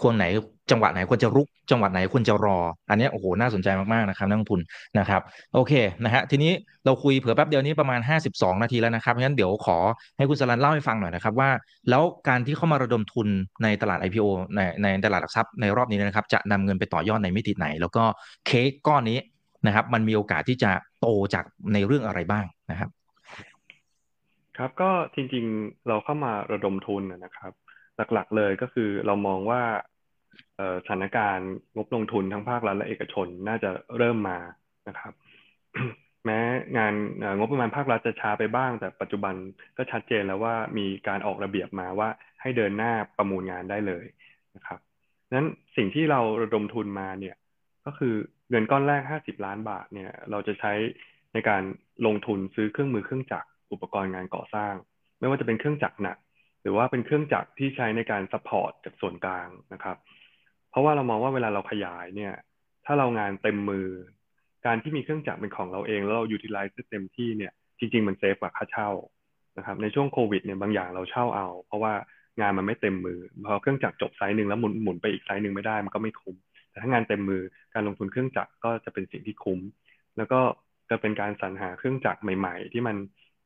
[0.00, 0.24] ควรไหน
[0.70, 2.58] จังหวะไหนควรจะรุก จังหวะไหนควรจะรอ
[2.90, 4.60] อันนี้โอ้โหน่าสนใจมากๆนะครับนักลงทุน
[4.98, 5.20] นะครับ
[5.54, 5.72] โอเค
[6.04, 6.52] นะฮะทีนี้
[6.84, 8.00] เราคุยเผื่อแป๊บเดียวนี้ประมาณ
[8.30, 9.78] 52 นาทีแล้วนะครับงั้นเดี๋ยวขอ
[10.16, 11.50] ให้คุณสลันเล่าให้ฟังหน่อยนะครับว่า
[11.90, 13.28] แล้วการที่เข้ามาระดมทุน
[13.62, 18.04] ในตลาด IPO ในในตลาดหลักทรัพย์ในรอบนี้นะครับ จะนำเงินไปต่อยอดในมิติไหน แล้วก็
[18.46, 19.18] เค้กก้อนนี้
[19.66, 20.70] นะครับ มันมีโอกาสที่จะ
[21.00, 22.90] โตจากในเรื่องอะไรบ้างนะครับ
[24.60, 27.52] ครับก็จริงๆเราเข้ามาระดมทุนนะครับ
[28.12, 29.62] หลักๆเลยก็คือเรามองว่า
[30.84, 34.38] สถานการณ์งบลงทุนทั้งภาครัฐและเอกชนน่าจะเริ่มมา
[34.88, 35.12] นะครับ
[36.24, 36.38] แม้
[36.76, 36.94] งาน
[37.38, 39.34] งบประมาณภาครัฐจะช้าไปบ้าง แต่ปัจจุบัน
[39.76, 42.08] ก็ชัดเจนแล้วว่ามีการออกระเบียบมาว่า
[42.40, 44.04] ให้เดินหน้าประมูลงานได้เลย
[44.56, 44.80] นะครับ
[45.32, 47.36] นั้นสิ่งที่เราระดมทุนมาเนี่ย
[47.86, 48.14] ก็คือ
[48.50, 50.72] เงินก้อนแรก 50 ล้านบาทเนี่ยเราจะใช้
[51.32, 51.62] ในการ
[52.06, 54.74] ลงทุนซื้อเครื่องมือเครื่องจักร อุปกรณ์งานก่อสร้าง
[55.18, 56.18] ไม่ว่าจะเป็นเครื่องจักรหนัก
[56.62, 59.96] หรือว่าเป็นเครื่องจักรที่ใช้ในการ support จากส่วนกลางนะครับ
[60.70, 62.34] เพราะว่าเรามองว่าเวลาเราขยายเนี่ย
[62.86, 63.88] ถ้าเรางานเต็มมือ
[64.66, 68.90] การที่มีเครื่องจักรเป็นของเราเองแล้วเรา utilize เต็มที่เนี่ยจริง ๆ มัน save กว่าค่าเช่า
[69.58, 71.92] นะครับ ในช่วงโควิดเนี่ยบางอย่างเราเช่าเอา เพราะว่า
[72.40, 76.36] งานมันไม่เต็มมือพอเครื่องจักรจบ site หนึ่งแล้วหมุนหมุนไปอีก site หนึ่งไม่ได้มันก็ไม่คุ้ม
[76.70, 77.42] แต่ถ้างานเต็มมือ
[77.74, 79.60] การลงทุนเครื่องจักรก็จะเป็นสิ่งที่คุ้ม
[80.16, 80.40] แล้วก็
[80.90, 82.96] จะเป็นการสรรหาเครื่องจักรใหม่ ๆ ที่มัน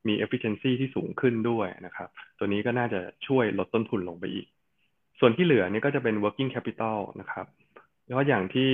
[0.07, 4.47] มี efficiency ที่สูงขึ้นด้วยนะครับ ตัวนี้ก็น่าจะช่วยลดต้นทุนลงไปอีก
[5.19, 7.45] ส่วนที่เหลือนี่ก็จะเป็น working capital นะครับ
[8.03, 8.69] เพราะอย่างที่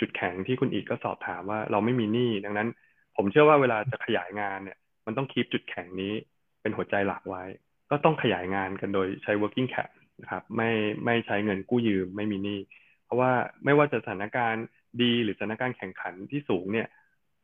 [0.00, 2.68] จุดแข็งที่คุณอีกก็สอบถามว่าเราไม่มีหนี้ดังนั้น
[3.16, 6.12] ผมเชื่อว่าเวลาจะขยายงานเนี่ย มันต้องคีบจุดแข็งนี้
[6.62, 7.44] เป็นหัวใจหลักไว้
[7.90, 9.90] ก็ต้องขยายงานกันโดยใช้ working cap
[10.22, 10.70] นะครับ ไม่
[11.04, 12.58] ไม่ใช้เงินกู้ยืมไม่มีหนี้
[13.04, 13.32] เพราะว่า
[13.64, 14.64] ไม่ว่าจะสถานการณ์
[15.02, 16.88] ดีหรือสถานการณ์แข่งขันที่สูงเนี่ย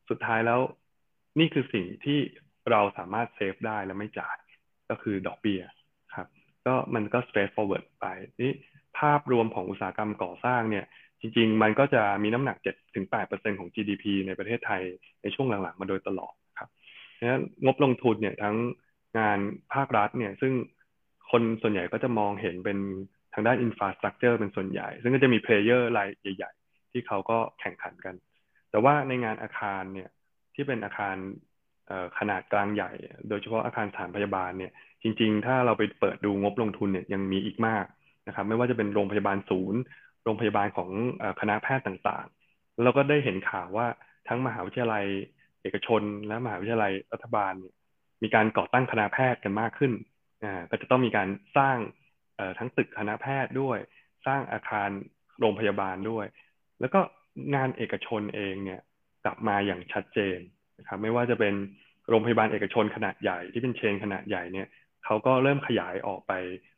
[0.08, 0.60] สุดท้ายแล้ว
[1.38, 2.18] นี่คือสิ่งที่
[2.70, 4.36] เราสามารถเซฟได้และไม่จ่าย
[4.90, 5.60] ก็คือดอกเบี้ย
[6.14, 6.28] ครับ
[6.66, 8.06] ก็มันก็ straight forward ไป
[8.40, 8.52] นี่
[8.98, 10.84] ภาพรวมของอุตสาหกรรมก่อสร้างเนี่ย
[11.20, 12.56] จริง ๆ มันก็จะมีน้ำหนัก
[13.04, 14.82] 7-8%ของ GDP ในประเทศไทย
[15.22, 16.70] ในช่วงหลังๆ มาโดยตลอดครับ
[17.18, 18.56] ดังนั้นงบลงทุนเนี่ยทั้ง
[19.18, 19.38] งาน
[19.74, 20.52] ภาครัฐเนี่ย ซึ่ง
[21.30, 22.78] คนส่วนใหญ่ก็จะมองเห็นเป็น
[23.34, 28.14] ทางด้าน infrastructure เป็นส่วนใหญ่ ซึ่งก็จะมี player รายใหญ่ ๆ ที่เขาก็แข่งขันกัน
[28.70, 30.08] แต่ว่าในงานอาคารเนี่ย
[30.54, 31.16] ที่เป็นอาคาร
[32.18, 32.90] ขนาดกลางใหญ่
[33.28, 34.72] โดยเฉพาะอาคารสถานพยาบาลเนี่ย
[35.02, 37.84] จริง ๆ ถ้าเราไปเปิดดูงบลงทุนเนี่ยยังมีอีกมาก
[38.26, 39.80] นะครับ ไม่ว่าจะเป็นโรงพยาบาลศูนย์
[40.24, 40.90] โรงพยาบาลของ
[41.40, 43.86] คณะแพทย์ต่างๆ เราก็ได้เห็นข่าวว่า
[44.28, 45.04] ทั้งมหาวิทยาลัย
[45.62, 47.54] เอกชน และมหาวิทยาลัยรัฐบาล
[48.22, 49.92] มีการก่อตั้งคณะแพทย์กันมากขึ้น
[50.44, 51.78] อ่าก็จะต้องมีการสร้าง
[52.58, 53.78] ทั้งตึกคณะแพทย์ด้วย
[54.26, 54.88] สร้างอาคาร
[55.40, 56.26] โรงพยาบาลด้วย
[56.80, 57.00] แล้วก็
[57.54, 58.80] งานเอกชนเองเนี่ย
[59.24, 60.38] กลับมาอย่างชัดเจน
[60.78, 61.54] นะครับไม่ว่าจะเป็น
[62.08, 64.68] โรงพยาบาลเอกชนขนาดใหญ่ที่เป็นเชนขนาดใหญ่เนี่ย
[65.04, 66.32] เขาก็เริ่มขยายออกไป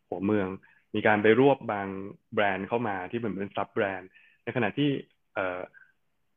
[0.09, 0.49] หัวเมือง
[0.95, 1.89] มีการไปรวบบาง
[2.35, 4.09] แบรนด์เข้ามาที่เหมือนเป็น sub-brand
[4.45, 4.91] ในขณะที่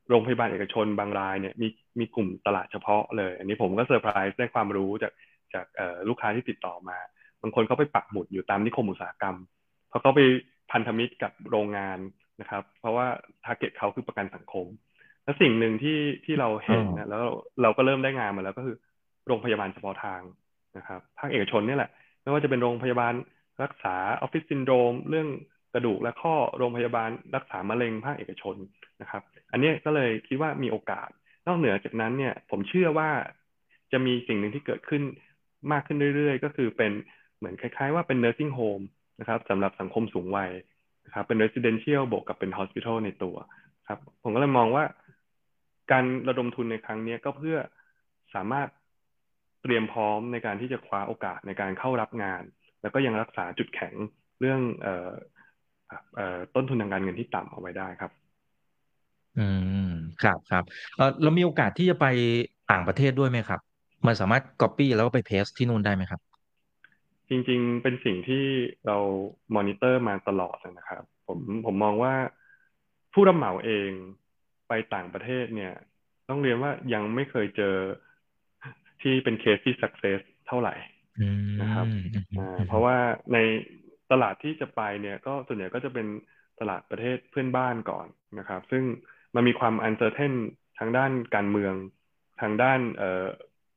[0.10, 1.68] โรงพยาบาลเอกชนบางรายเนี่ยมี
[2.00, 5.14] มีกลุ่มตลาดเฉพาะเลย อันนี้ผมก็เซอร์ไพรส์ได้ความรู้จาก
[5.54, 5.66] จาก
[6.10, 6.98] ลูกค้าที่ติดต่อมา
[7.42, 9.36] บางคนเขาไปปักหมุดอยู่ตามนิคมอุตสาหกรรม
[9.90, 10.22] เพราะเขาไป
[10.72, 11.98] พันธมิตรกับโรงงาน
[12.42, 13.08] นะครับ เพราะว่า
[13.44, 14.66] target เขาคือประกันสังคม
[15.24, 17.26] และสิ่งหนึ่งที่ที่เราเห็นนะแล้ว
[17.62, 18.78] เราก็เริ่มได้งานมาแล้วก็คือ
[19.28, 20.22] โรงพยาบาลเฉพาะทาง
[20.78, 21.90] นะครับภาคเอกชนนี่แหละ
[22.22, 23.14] ไม่ว่าจะเป็นโรงพยาบาล
[23.64, 25.28] รักษาออฟฟิศซินโดรมเรื่อง
[25.74, 28.56] กระดูกและข้อโรงพยาบาลรักษามะเร็งภาคเอกชน
[29.02, 31.10] นะครับ อันนี้ก็เลยคิดว่ามีโอกาส
[31.48, 33.10] นอกเหนือจากนั้นเนี่ยผมเชื่อว่า
[33.92, 35.04] จะมีสิ่งหนึ่งที่เกิดขึ้น
[35.72, 36.92] มากขึ้นเรื่อยๆ ก็คือเป็น
[37.38, 38.86] เหมือนคล้ายๆว่าเป็น nursing home
[39.20, 40.52] นะครับสำหรับสังคมสูงวัย
[41.06, 43.36] นะครับเป็น residential บวกกับเป็น hospital ในตัว
[43.88, 44.84] ครับผมก็เลยมองว่า
[45.92, 47.58] การระดมทุนในครั้งนี้ก็เพื่อ
[48.36, 48.68] สามารถ
[49.62, 52.44] เตรียมพร้อมในการที่จะคว้าโอกาสในการเข้ารับงาน
[52.82, 53.94] แล้วก็ยังรักษาจุดแข็ง
[54.40, 55.12] เรื่องเอ่อ
[56.16, 58.12] เอ่อต้นทุนทางการเงินที่ต่ำเอาไว้ได้ครับ
[59.40, 59.48] อื
[59.90, 59.92] ม
[60.24, 60.64] ครับครับ
[60.98, 62.06] เออเรามีโอกาสที่จะไป
[62.72, 63.60] ต่างประเทศด้วยไหมครับ
[64.08, 66.22] มันสามารถ Copy แล้วก็ไป Paste ที่นู่นได้ไหมครับ
[67.30, 68.46] จริง ๆ เป็นสิ่งที่
[68.88, 68.98] เรา
[69.56, 72.14] มอนิเตอร์มาตลอดนะครับ ผมผมมองว่า
[73.14, 73.90] ผู้รับเหมาเอง
[74.72, 75.74] ไปต่างประเทศเนี่ย
[76.30, 77.76] ต้องเรียนว่ายังไม่เคยเจอ
[79.02, 80.76] ที่เป็นเคสที่ success เท่าไหร่
[81.62, 81.86] นะครับ
[82.68, 82.98] เพราะว่า
[83.34, 83.38] ใน
[84.12, 86.08] ตลาดที่จะไปเนี่ย ก็ส่วนใหญ่ก็จะเป็น
[86.60, 88.08] ตลาดประเทศเพื่อนบ้านก่อน
[88.40, 88.84] นะครับ ซึ่ง
[89.36, 90.34] มันมีความ uncertain
[90.80, 91.74] ทางด้านการเมือง
[92.42, 93.26] ทางด้านเอ่อ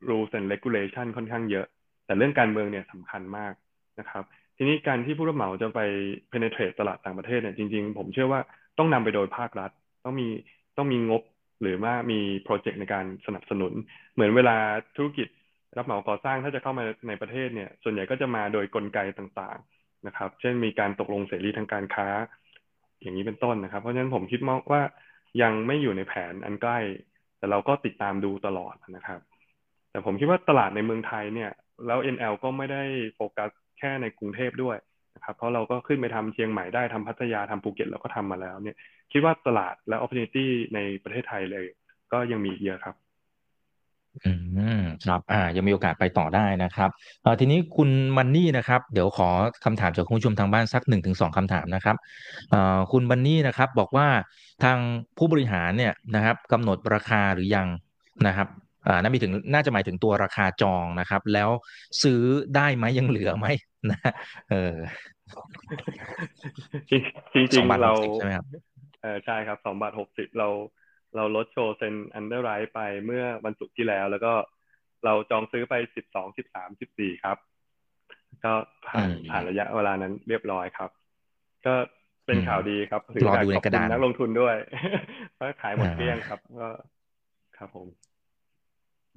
[0.09, 1.67] rules and regulation ค่อนข้างเยอะ
[2.07, 3.53] แต่เรื่องการเมืองเนี่ยสำคัญมาก
[4.01, 4.25] นะครับ
[4.57, 5.81] ทีนี้การที่ผู้รับเหมาจะไป
[6.33, 8.41] penetrate ตลาดต่างประเทศเนี่ยจริง ๆ ผมเชื่อว่า
[8.79, 9.71] ต้องนำไปโดยภาครัฐ
[10.05, 10.29] ต้องมี
[10.77, 11.23] ต้องมีงบ
[11.61, 13.73] หรือว่ามีโปรเจกต์ในการสนับสนุน
[14.15, 14.57] เหมือนเวลา
[14.97, 15.29] ธุรกิจ
[15.77, 22.09] รับเหมาก่อสร้างถ้าจะเข้ามาในประเทศเนี่ย ส่วนใหญ่ก็จะมาโดยกลไกต่างๆนะครับ เช่นมีการตกลงเสรีทางการค้า
[23.03, 24.41] อย่างนี้เป็นต้นนะครับ เพราะฉะนั้นผมคิด
[24.73, 24.83] ว่า
[25.43, 26.79] ยังไม่อยู่ในแผนอันใกล้
[27.39, 29.21] แต่เราก็ติดตามดูตลอดนะครับ
[29.91, 31.51] แต่ผมคิดว่าตลาดในเมืองไทยเนี่ย
[31.87, 32.83] แล้ว NL ก็ไม่ได้
[33.15, 34.77] โฟกัสแค่ในกรุงเทพด้วย
[35.15, 38.77] นะครับเพราะเราก็ขึ้นไปทำเชียงใหม่ได้ทำพัทยาทำภูเก็ตเราก็ทำมาแล้วเนี่ย
[39.13, 41.67] คิดว่าตลาดและ opportunity ในประเทศไทยเลย
[42.13, 42.95] ก็ยังมีเยอะครับ
[44.25, 44.33] อื
[44.81, 46.91] มครับอ่ายังมีโอกาสไปต่อได้นะครับ
[47.23, 49.29] เอ่อทีนี้คุณมันนี่นะครับ เดี๋ยวขอ
[49.65, 51.97] คำถามจากคุณผู้ชมทางบ้านสักหนึ่งถึงสองคำถามนะครับ
[52.51, 54.07] เอ่อคุณบันนี่นะครับ บอกว่า
[54.65, 54.79] ทาง
[55.19, 57.69] ผู้บริหารเนี่ยนะครับกำหนดราคาหรือยัง
[58.27, 58.49] นะครับ
[58.87, 61.51] อ่าน่ามีถึงน่าจะหมายถึงตัวราคาจองนะครับ แล้ว
[62.03, 62.21] ซื้อ
[62.57, 63.47] ได้ไหมยังเหลือไหม
[63.91, 64.01] นะ
[64.51, 64.77] เออ
[66.91, 68.47] จริงจสริองงบาทๆเราหกสิบใช่ไหมครับ
[69.03, 70.49] เออใช่ครับสองบาทหกสิบเรา
[71.17, 74.33] เราลดโชว์เซ็นอันเดอร์ไรไปเมื่อวันศุกร์ที่แล้ว แล้วก็
[75.05, 77.37] เราจองซื้อไปสิบสองสิบสามสิบสี่ครับ
[78.45, 78.53] ก็
[78.89, 80.91] ผ่านอืมผ่านระยะเวลานั้นเรียบร้อยครับ
[81.67, 81.75] ก็
[82.27, 84.57] เป็นอืมข่าวดีครับรอดูในขอบกระคุดาณนนักลงทุนด้วย
[85.35, 86.69] เพราะขายหมดอ่าเกลี้ยงครับ ก็
[87.59, 87.87] ครับผม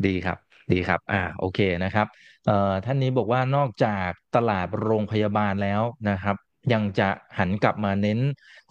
[0.05, 0.37] ดีครับ
[0.73, 2.07] ดีครับ อ่า โอเคนะครับ
[2.45, 6.35] เอ่อ ท่านนี้บอกว่านอกจากตลาดโรงพยาบาลแล้วนะครับ
[6.73, 8.19] ยังจะหันกลับมาเน้น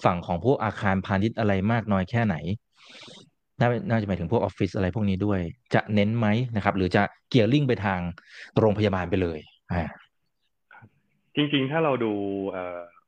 [0.04, 2.36] ฝั่งของพวกอาคารพาณิชย์อะไรมากน้อยแค่ไหน
[3.60, 5.40] น่าน่าจะหมายถึงพวกออฟฟิศอะไรพวกนี้ด้วย
[5.74, 8.00] จะเน้นไหมนะครับ หรือจะเกียร์ลิงไปทาง
[8.58, 9.38] โรงพยาบาลไปเลย
[9.72, 9.82] อ่า
[11.34, 12.12] จริงๆ ถ้าเราดู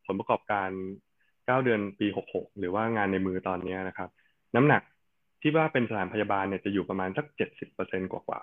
[0.07, 0.71] ผลประกอบการ
[1.19, 4.09] 9 เดือนปี 66 หรือว่างานในมือตอนนี้นะครับ
[4.57, 4.83] น้ำหนัก
[5.43, 7.27] ที่ว่าเป็นสถานพยาบาลเนี่ยจะอยู่ประมาณสัก
[7.71, 8.41] 70%กว่า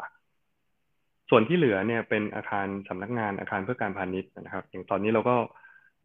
[0.63, 5.35] ๆส่วนที่เหลือเนี่ยเป็นอาคารสำนักงานอาคารเพื่อการพาณิชย์นะครับ อย่างตอนนี้เราก็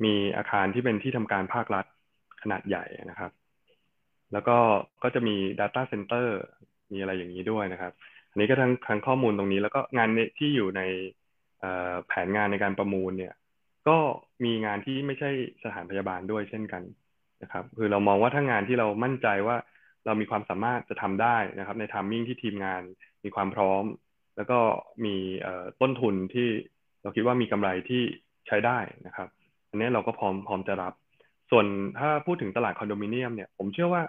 [0.05, 1.85] มีอาคารที่เป็นที่ทำการภาครัฐ
[2.43, 3.31] ขนาดใหญ่นะครับ
[4.33, 4.57] แล้วก็
[5.03, 6.27] ก็จะมี Data Center
[6.93, 7.93] มีอะไรอย่างนี้ด้วยนะครับ
[8.31, 10.83] อันนี้ก็ทั้งทั้งข้อมูลตรงนี้แล้วก็งานที่อยู่ใน
[12.07, 13.35] แผนงานในการประมูลเนี่ย
[13.89, 13.97] ก็
[14.45, 15.31] มีงานที่ไม่ใช่
[15.65, 16.83] สถานพยาบาลด้วยเช่นกัน
[17.43, 19.57] นะครับ คือเรามองว่าถ้างานที่เรามั่นใจว่า
[20.07, 22.83] เรามีความสามารถจะทำได้นะครับ ในทามมิ่งที่ทีมงาน
[23.25, 23.85] มีความพร้อม
[24.37, 24.59] แล้วก็
[25.05, 25.17] มี
[25.81, 26.49] ต้นทุนที่
[27.03, 28.03] เราคิดว่ามีกำไรที่
[28.47, 29.29] ใช้ได้นะครับ
[29.71, 30.93] อันนี้เราก็พร้อมพร้อมจะรับ
[31.51, 31.67] ส่วน
[31.99, 34.03] ถ้าพูดถึงตลาดคอนโดมิเนียมเนี่ยผมเชื่อว่า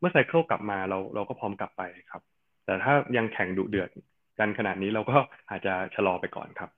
[0.00, 2.22] เมื่อไซเคิลกลับมาเราเราก็พร้อมกลับไปครับ
[2.64, 3.90] แต่ถ้ายังแข่งดุเดือด
[4.38, 5.16] กันขนาดนี้เราก็
[5.50, 6.70] อาจจะชะลอไปก่อนครับ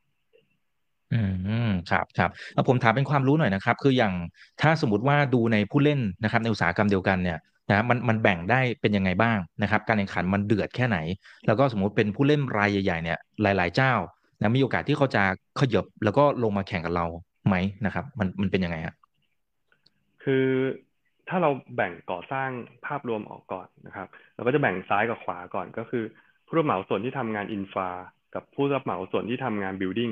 [1.12, 1.22] อื
[1.68, 2.30] มครับครับ
[2.68, 4.14] ผมถามเป็นความรู้หน่อยนะครับ คืออย่าง
[4.62, 7.38] ถ้าสมมติว่าดูในผู้เล่นนะครับในอุตสาหกรรมเดียวกันเนี่ย
[7.70, 10.98] นะมันมันแบ่งได้เป็นยังไงบ้างนะครับ การแข่งขันมันเดือดแค่ไหน
[11.46, 13.92] แล้วก็สมมติเป็นผู้เล่นรายใหญ่ๆเนี่ยหลาย ๆ เจ้า
[14.40, 15.22] นะมีโอกาสที่เขาจะ
[15.60, 17.06] ขยับแล้วก็ลงมาแข่งกับเรา
[17.46, 17.54] ไหม
[17.86, 18.94] นะครับ มันมันเป็นยังไงฮะ
[20.24, 20.46] คือ
[21.28, 22.50] ถ้าเราแบ่งก่อสร้าง
[22.86, 26.04] ภาพรวมออกก่อนนะครับ เราก็จะแบ่งซ้ายกับขวาก่อนก็คือ
[26.46, 27.88] ผู้รับเหมาส่วนที่ทำงาน infra
[28.34, 30.10] กับผู้รับเหมาส่วนที่ทำงาน building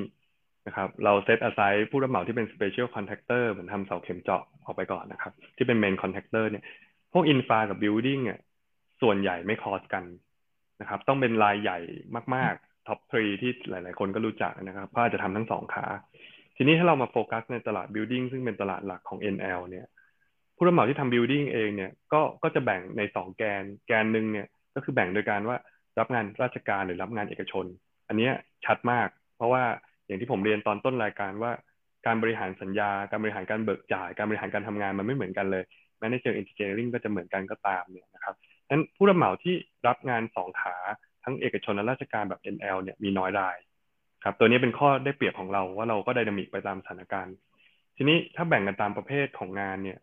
[0.67, 6.63] นะครับเรา set aside ผู้รับเหมาที่เป็น special contractor เหมือนทำเสาเข็มเจาะออกไปก่อนนะครับ ที่เป็น main contractor เนี่ย
[7.17, 8.39] พวก infra กับ building เนี่ย
[9.01, 10.03] ส่วนใหญ่ไม่ cross กัน
[10.81, 11.77] นะครับ ต้องเป็นรายใหญ่
[12.35, 15.85] มากๆ top three ที่หลาย ๆ คนก็รู้จักนะครับเพราะอาจจะทำทั้งสองขา
[16.55, 19.85] ทีนี้ถ้าเรามาโฟกัสในตลาด building ซึ่งเป็นตลาดหลักของ NL เนี่ย
[20.55, 25.57] ผู้รับเหมาที่ทำ building เองเนี่ยก็ก็จะแบ่งในสองแกน แกนหนึ่งเนี่ยก็คือแบ่งโดยการว่า
[25.99, 27.65] รับงานราชการหรือรับงานเอกชน
[28.07, 28.29] อันนี้
[28.65, 29.07] ชัดมาก
[29.37, 29.63] เพราะว่า
[30.05, 31.51] อย่างที่ผมเรียนตอนต้นรายการว่า
[32.05, 35.63] การบริหารสัญญา การบริหารการเบิกจ่าย การบริหารการทำงานมันไม่เหมือนกันเลย
[36.05, 38.35] ม้ในเชิง engineering ก็จะเหมือนกันก็ตามเนี่ยนะครับ
[38.69, 39.55] นั้นผู้รับเหมาที่
[39.87, 40.75] รับงานสองขา
[41.23, 43.57] ทั้งเอกชนและราชการแบบ NL เนี่ยมีน้อยราย
[44.23, 47.35] ครับตัวนี้เป็นข้อได้เปรียบของเราว่าเราก็ไดนามิกไปตามสถานการณ์
[47.97, 49.99] ทีนี้ถ้าแบ่งกันตามประเภทของงานเนี่ย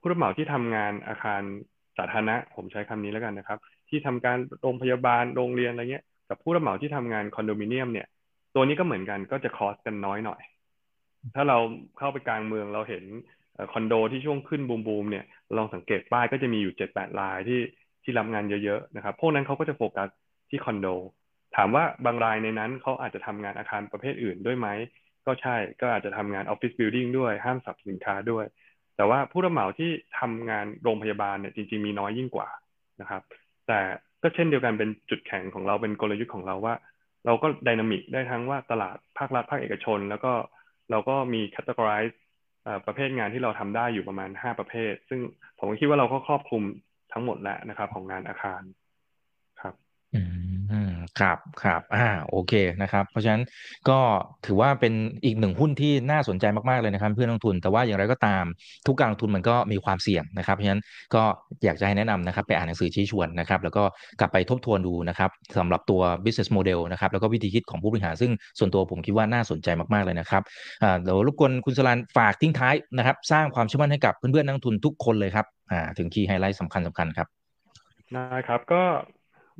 [0.00, 1.42] ผู้รับเหมาที่ทำงานอาคาร
[1.98, 8.06] สาธารณะ ผมใช้คำนี้แล้วกันนะครับ ที่ทำการโรงพยาบาลโรงเรียนอะไรเงี้ยกับผู้รับเหมาที่ทำงานคอนโดมิเนียมเนี่ย
[8.54, 10.40] ตัวนี้ก็เหมือนกันก็จะคอสกันน้อยหน่อย
[11.34, 11.58] ถ้าเรา
[11.98, 13.04] เข้าไปกลางเมืองเราเห็น
[13.72, 15.24] คอนโดที่ช่วงขึ้นบูมบูมๆเนี่ย
[15.56, 17.60] ลองสังเกตป้ายก็จะมีอยู่เจ็ดแปดรายที่
[18.02, 20.08] ที่รับงานเยอะๆนะครับพวกนั้นเขาก็จะโฟกัส
[20.50, 20.86] ที่คอนโด
[21.56, 24.68] ถามว่าบางรายในนั้นเขาอาจจะทำงานอาคารประเภทอื่นด้วยไหม
[25.26, 28.44] ก็ใช่ก็อาจจะทำงาน office building ด้วยห้างสรรพสินค้าด้วย
[28.96, 32.48] แต่ว่าผู้รับเหมาที่ทำงานโรงพยาบาลเนี่ยจริงๆมีน้อยยิ่งกว่า
[33.00, 33.22] นะครับ
[33.68, 33.78] แต่
[34.22, 36.74] ก็เช่นเดียวกันเป็นจุดแข็งของเราเป็นกลยุทธ์ของเราว่า
[37.26, 40.32] เราก็ไดนามิกได้ทั้งว่าตลาดภาครัฐภาคเอกชน แล้วก็
[40.90, 42.02] เราก็มีแคตตากราย
[42.86, 45.20] ประเภทงานที่เราทำได้อยู่ประมาณ5ประเภท ซึ่ง
[45.58, 46.62] ผมคิดว่าเราก็ครอบคลุม
[47.12, 48.62] ทั้งหมดแล้วนะครับ ของงานอาคาร
[49.60, 49.74] ครับ
[50.14, 50.49] อืม
[51.18, 52.52] ครับครับอ่าโอเค
[52.82, 53.42] นะครับ เพราะฉะนั้น
[53.88, 53.98] ก็
[54.46, 54.94] ถือว่าเป็น
[55.24, 58.44] อีกหนึ่งหุ้นที่น่าสนใจมากๆเลยนะครับ เพื่อนลงทุนแต่ว่าอย่างไรก็ตาม
[58.86, 60.82] ทุกการลงทุนมันก็มีความเสี่ยงนะครับ เพราะฉะนั้น
[61.14, 61.22] ก็
[61.64, 63.82] อยากจะให้แนะนำนะครับ ไปอ่านหนังสือชี้ชวนนะครับ แล้วก็
[64.20, 70.42] กลับไปทบทวนดูนะครับสำหรับตัว business model นะครับแล้วก็วิธีคิดของผู้บริหารซึ่งส่วนตัวผมคิดว่าน่าสนใจมากๆเลยนะครับ
[70.82, 77.26] อ่าเดี๋ยวรบกวนคุณสรันฝากทิ้งท้ายนะครับ สร้างความเชื่อมั่นให้กับเพื่อนๆนักลงทุนทุกคนเลยครับอ่าถึง key highlight สำคัญสำคัญครับ
[78.16, 78.82] นะครับก็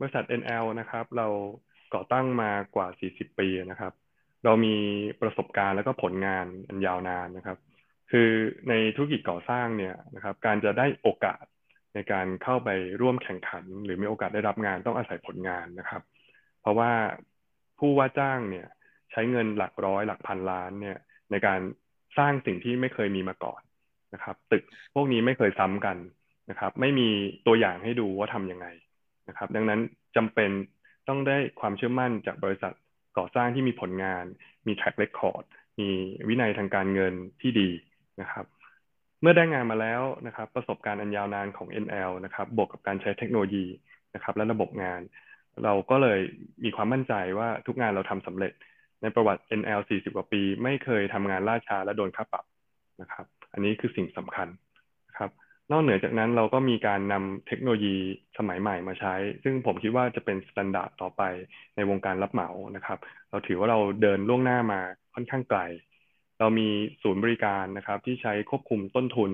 [0.01, 1.27] บริษัท NL นะครับ เรา
[1.95, 3.93] ก่อตั้งมากว่า 40 ปีนะครับ
[4.45, 4.77] เรามี
[5.21, 7.59] ประสบการณ์แล้วก็ผลงานอันยาวนานนะครับ
[8.11, 8.31] คือ
[8.69, 11.45] ในธุรกิจก่อสร้างเนี่ยนะครับ การจะได้โอกาส
[11.95, 12.69] ในการเข้าไป
[13.01, 16.03] ร่วมแข่งขัน หรือมีโอกาสได้รับงานต้องอาศัยผลงานนะครับ
[16.61, 16.93] เพราะว่า
[17.79, 18.67] ผู้ว่าจ้างเนี่ย
[19.13, 20.99] ใช้เงินหลักร้อยหลักพันล้านเนี่ย
[21.31, 21.61] ในการ
[22.19, 23.61] สร้างสิ่งที่ไม่เคยมีมาก่อน
[24.15, 24.63] นะครับ ตึก
[24.95, 25.97] พวกนี้ไม่เคยซ้ำกัน
[26.51, 27.09] นะครับ ไม่มี
[27.47, 28.67] ตัวอย่างให้ดูว่าทำยังไง
[29.31, 29.81] นะครับ ดังนั้น
[30.17, 30.51] จำเป็น
[31.09, 32.73] ต้องได้ความเชื่อมั่นจากบริษัท
[33.19, 34.25] ก่อสร้างที่มีผลงาน
[34.67, 35.45] มี track record
[35.81, 35.89] มี
[36.29, 37.71] วินัยทางการเงินที่ดี
[38.21, 38.47] นะครับ
[39.21, 43.67] เมื่อได้งานมาแล้วนะครับ ประสบการณ์อันยาวนานของ NL นะครับ บวกกับการใช้เทคโนโลยี
[44.15, 45.01] นะครับ และระบบงาน
[45.65, 46.21] เราก็เลย
[46.65, 48.53] มีความมั่นใจว่าทุกงานเราทำสำเร็จ
[49.03, 52.45] ในประวัติ NL 40 กว่าปี ไม่เคยทำงานล่าช้าและโดนค่าปรับ
[53.01, 54.49] นะครับ อันนี้คือสิ่งสำคัญ
[55.71, 57.97] นอกเหนือจากนั้นเราก็มีการนำเทคโนโลยี
[58.39, 61.23] สมัยใหม่มาใช้ ซึ่งผมคิดว่าจะเป็น standard ต่อไป
[61.77, 62.99] ในวงการรับเหมานะครับ
[63.31, 64.81] เราถือว่าเราเดินล่วงหน้ามา
[65.15, 65.61] ค่อนข้างไกล
[66.39, 66.69] เรามี
[67.03, 69.31] ศูนย์บริการนะครับ ที่ใช้ควบคุมต้นทุน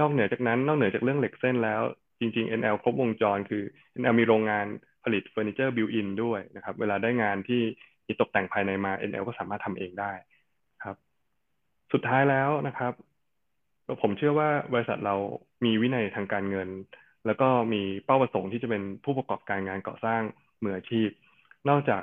[0.00, 1.82] นอกเหนือจากนั้น นอกเหนือจากเรื่องเหล็กเส้นแล้ว
[2.20, 3.62] จริง ๆ NL ครบวงจร คือ
[4.00, 4.66] NL มีโรงงาน
[5.04, 7.60] ผลิตเฟอร์นิเจอร์ built-in ด้วยนะครับ เวลาได้งานที่
[8.06, 10.12] มีตกแต่งภายในมา NL ก็สามารถทำเองได้
[10.84, 10.96] ครับ
[11.92, 12.92] สุดท้ายแล้วนะครับ
[14.02, 15.14] ผมเชื่อว่าบริษัทเรา
[15.64, 16.68] มีวินัยทางการเงิน
[17.26, 20.22] แล้วก็มีเป้าประสงค์ที่จะเป็นผู้ประกอบการงานก่อสร้าง
[20.62, 21.08] มืออาชีพ
[21.68, 22.02] นอกจาก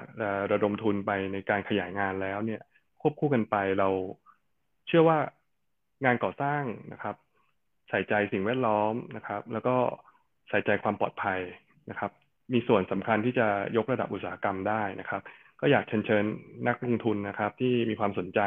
[0.52, 2.62] ระดมทุนไปในการขยายงานแล้วเนี่ย
[3.02, 3.90] ควบคู่กันไปเรา
[4.88, 5.18] เชื่อว่า
[6.06, 6.64] งานก่อสร้าง
[6.94, 7.16] นะครับ
[7.90, 9.76] ใส่ใจสิ่งแวดล้อมนะครับ แล้วก็
[10.50, 11.40] ใส่ใจความปลอดภัย
[11.90, 12.12] นะครับ
[12.54, 15.22] มีส่วนสำคัญที่จะยกระดับอุตสาหกรรมได้นะครับ
[15.62, 16.26] ก็อยากเชิญเชิญ
[16.68, 18.40] นักลงทุนนะครับ ที่มีความสนใจ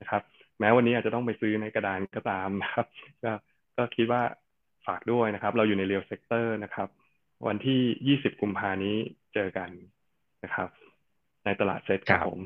[0.00, 0.22] นะครับ
[0.60, 2.86] แม้วันนี้อาจจะต้องไปซื้อในกระดานก็ตามนะครับ
[3.24, 3.32] ก็
[3.76, 4.22] ก็คิดว่า
[4.86, 6.88] ฝากด้วยนะครับ เราอยู่ใน real sector นะครับ
[7.46, 8.96] วันที่ 20 กุมภานี้
[9.34, 9.70] เจอกัน
[10.44, 10.68] นะครับ
[11.44, 12.40] ในตลาดเซ็ตครับผม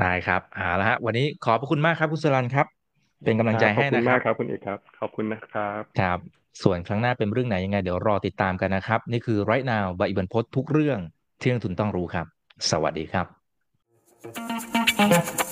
[0.00, 2.66] ได้ครับเอาละฮะวันนี้ขอบพระคุณมากครับคุณสรันครับ
[3.24, 6.18] เป็นกำลังใจให้นะครัขอบคุณมากครับคุณเอกครับ ขอบคุณนะครับครับ
[6.62, 10.98] ส่วนครั้งหน้าเป็นเรื่องไหนยังไง เดี๋ยวรอติดตามกันนะครับ นี่คือ right now by อิบันครบทุกเรื่อง
[11.40, 12.26] ที่นักลงทุนต้องรู้ครับ
[12.70, 13.22] สวัสดีครั
[15.48, 15.51] บ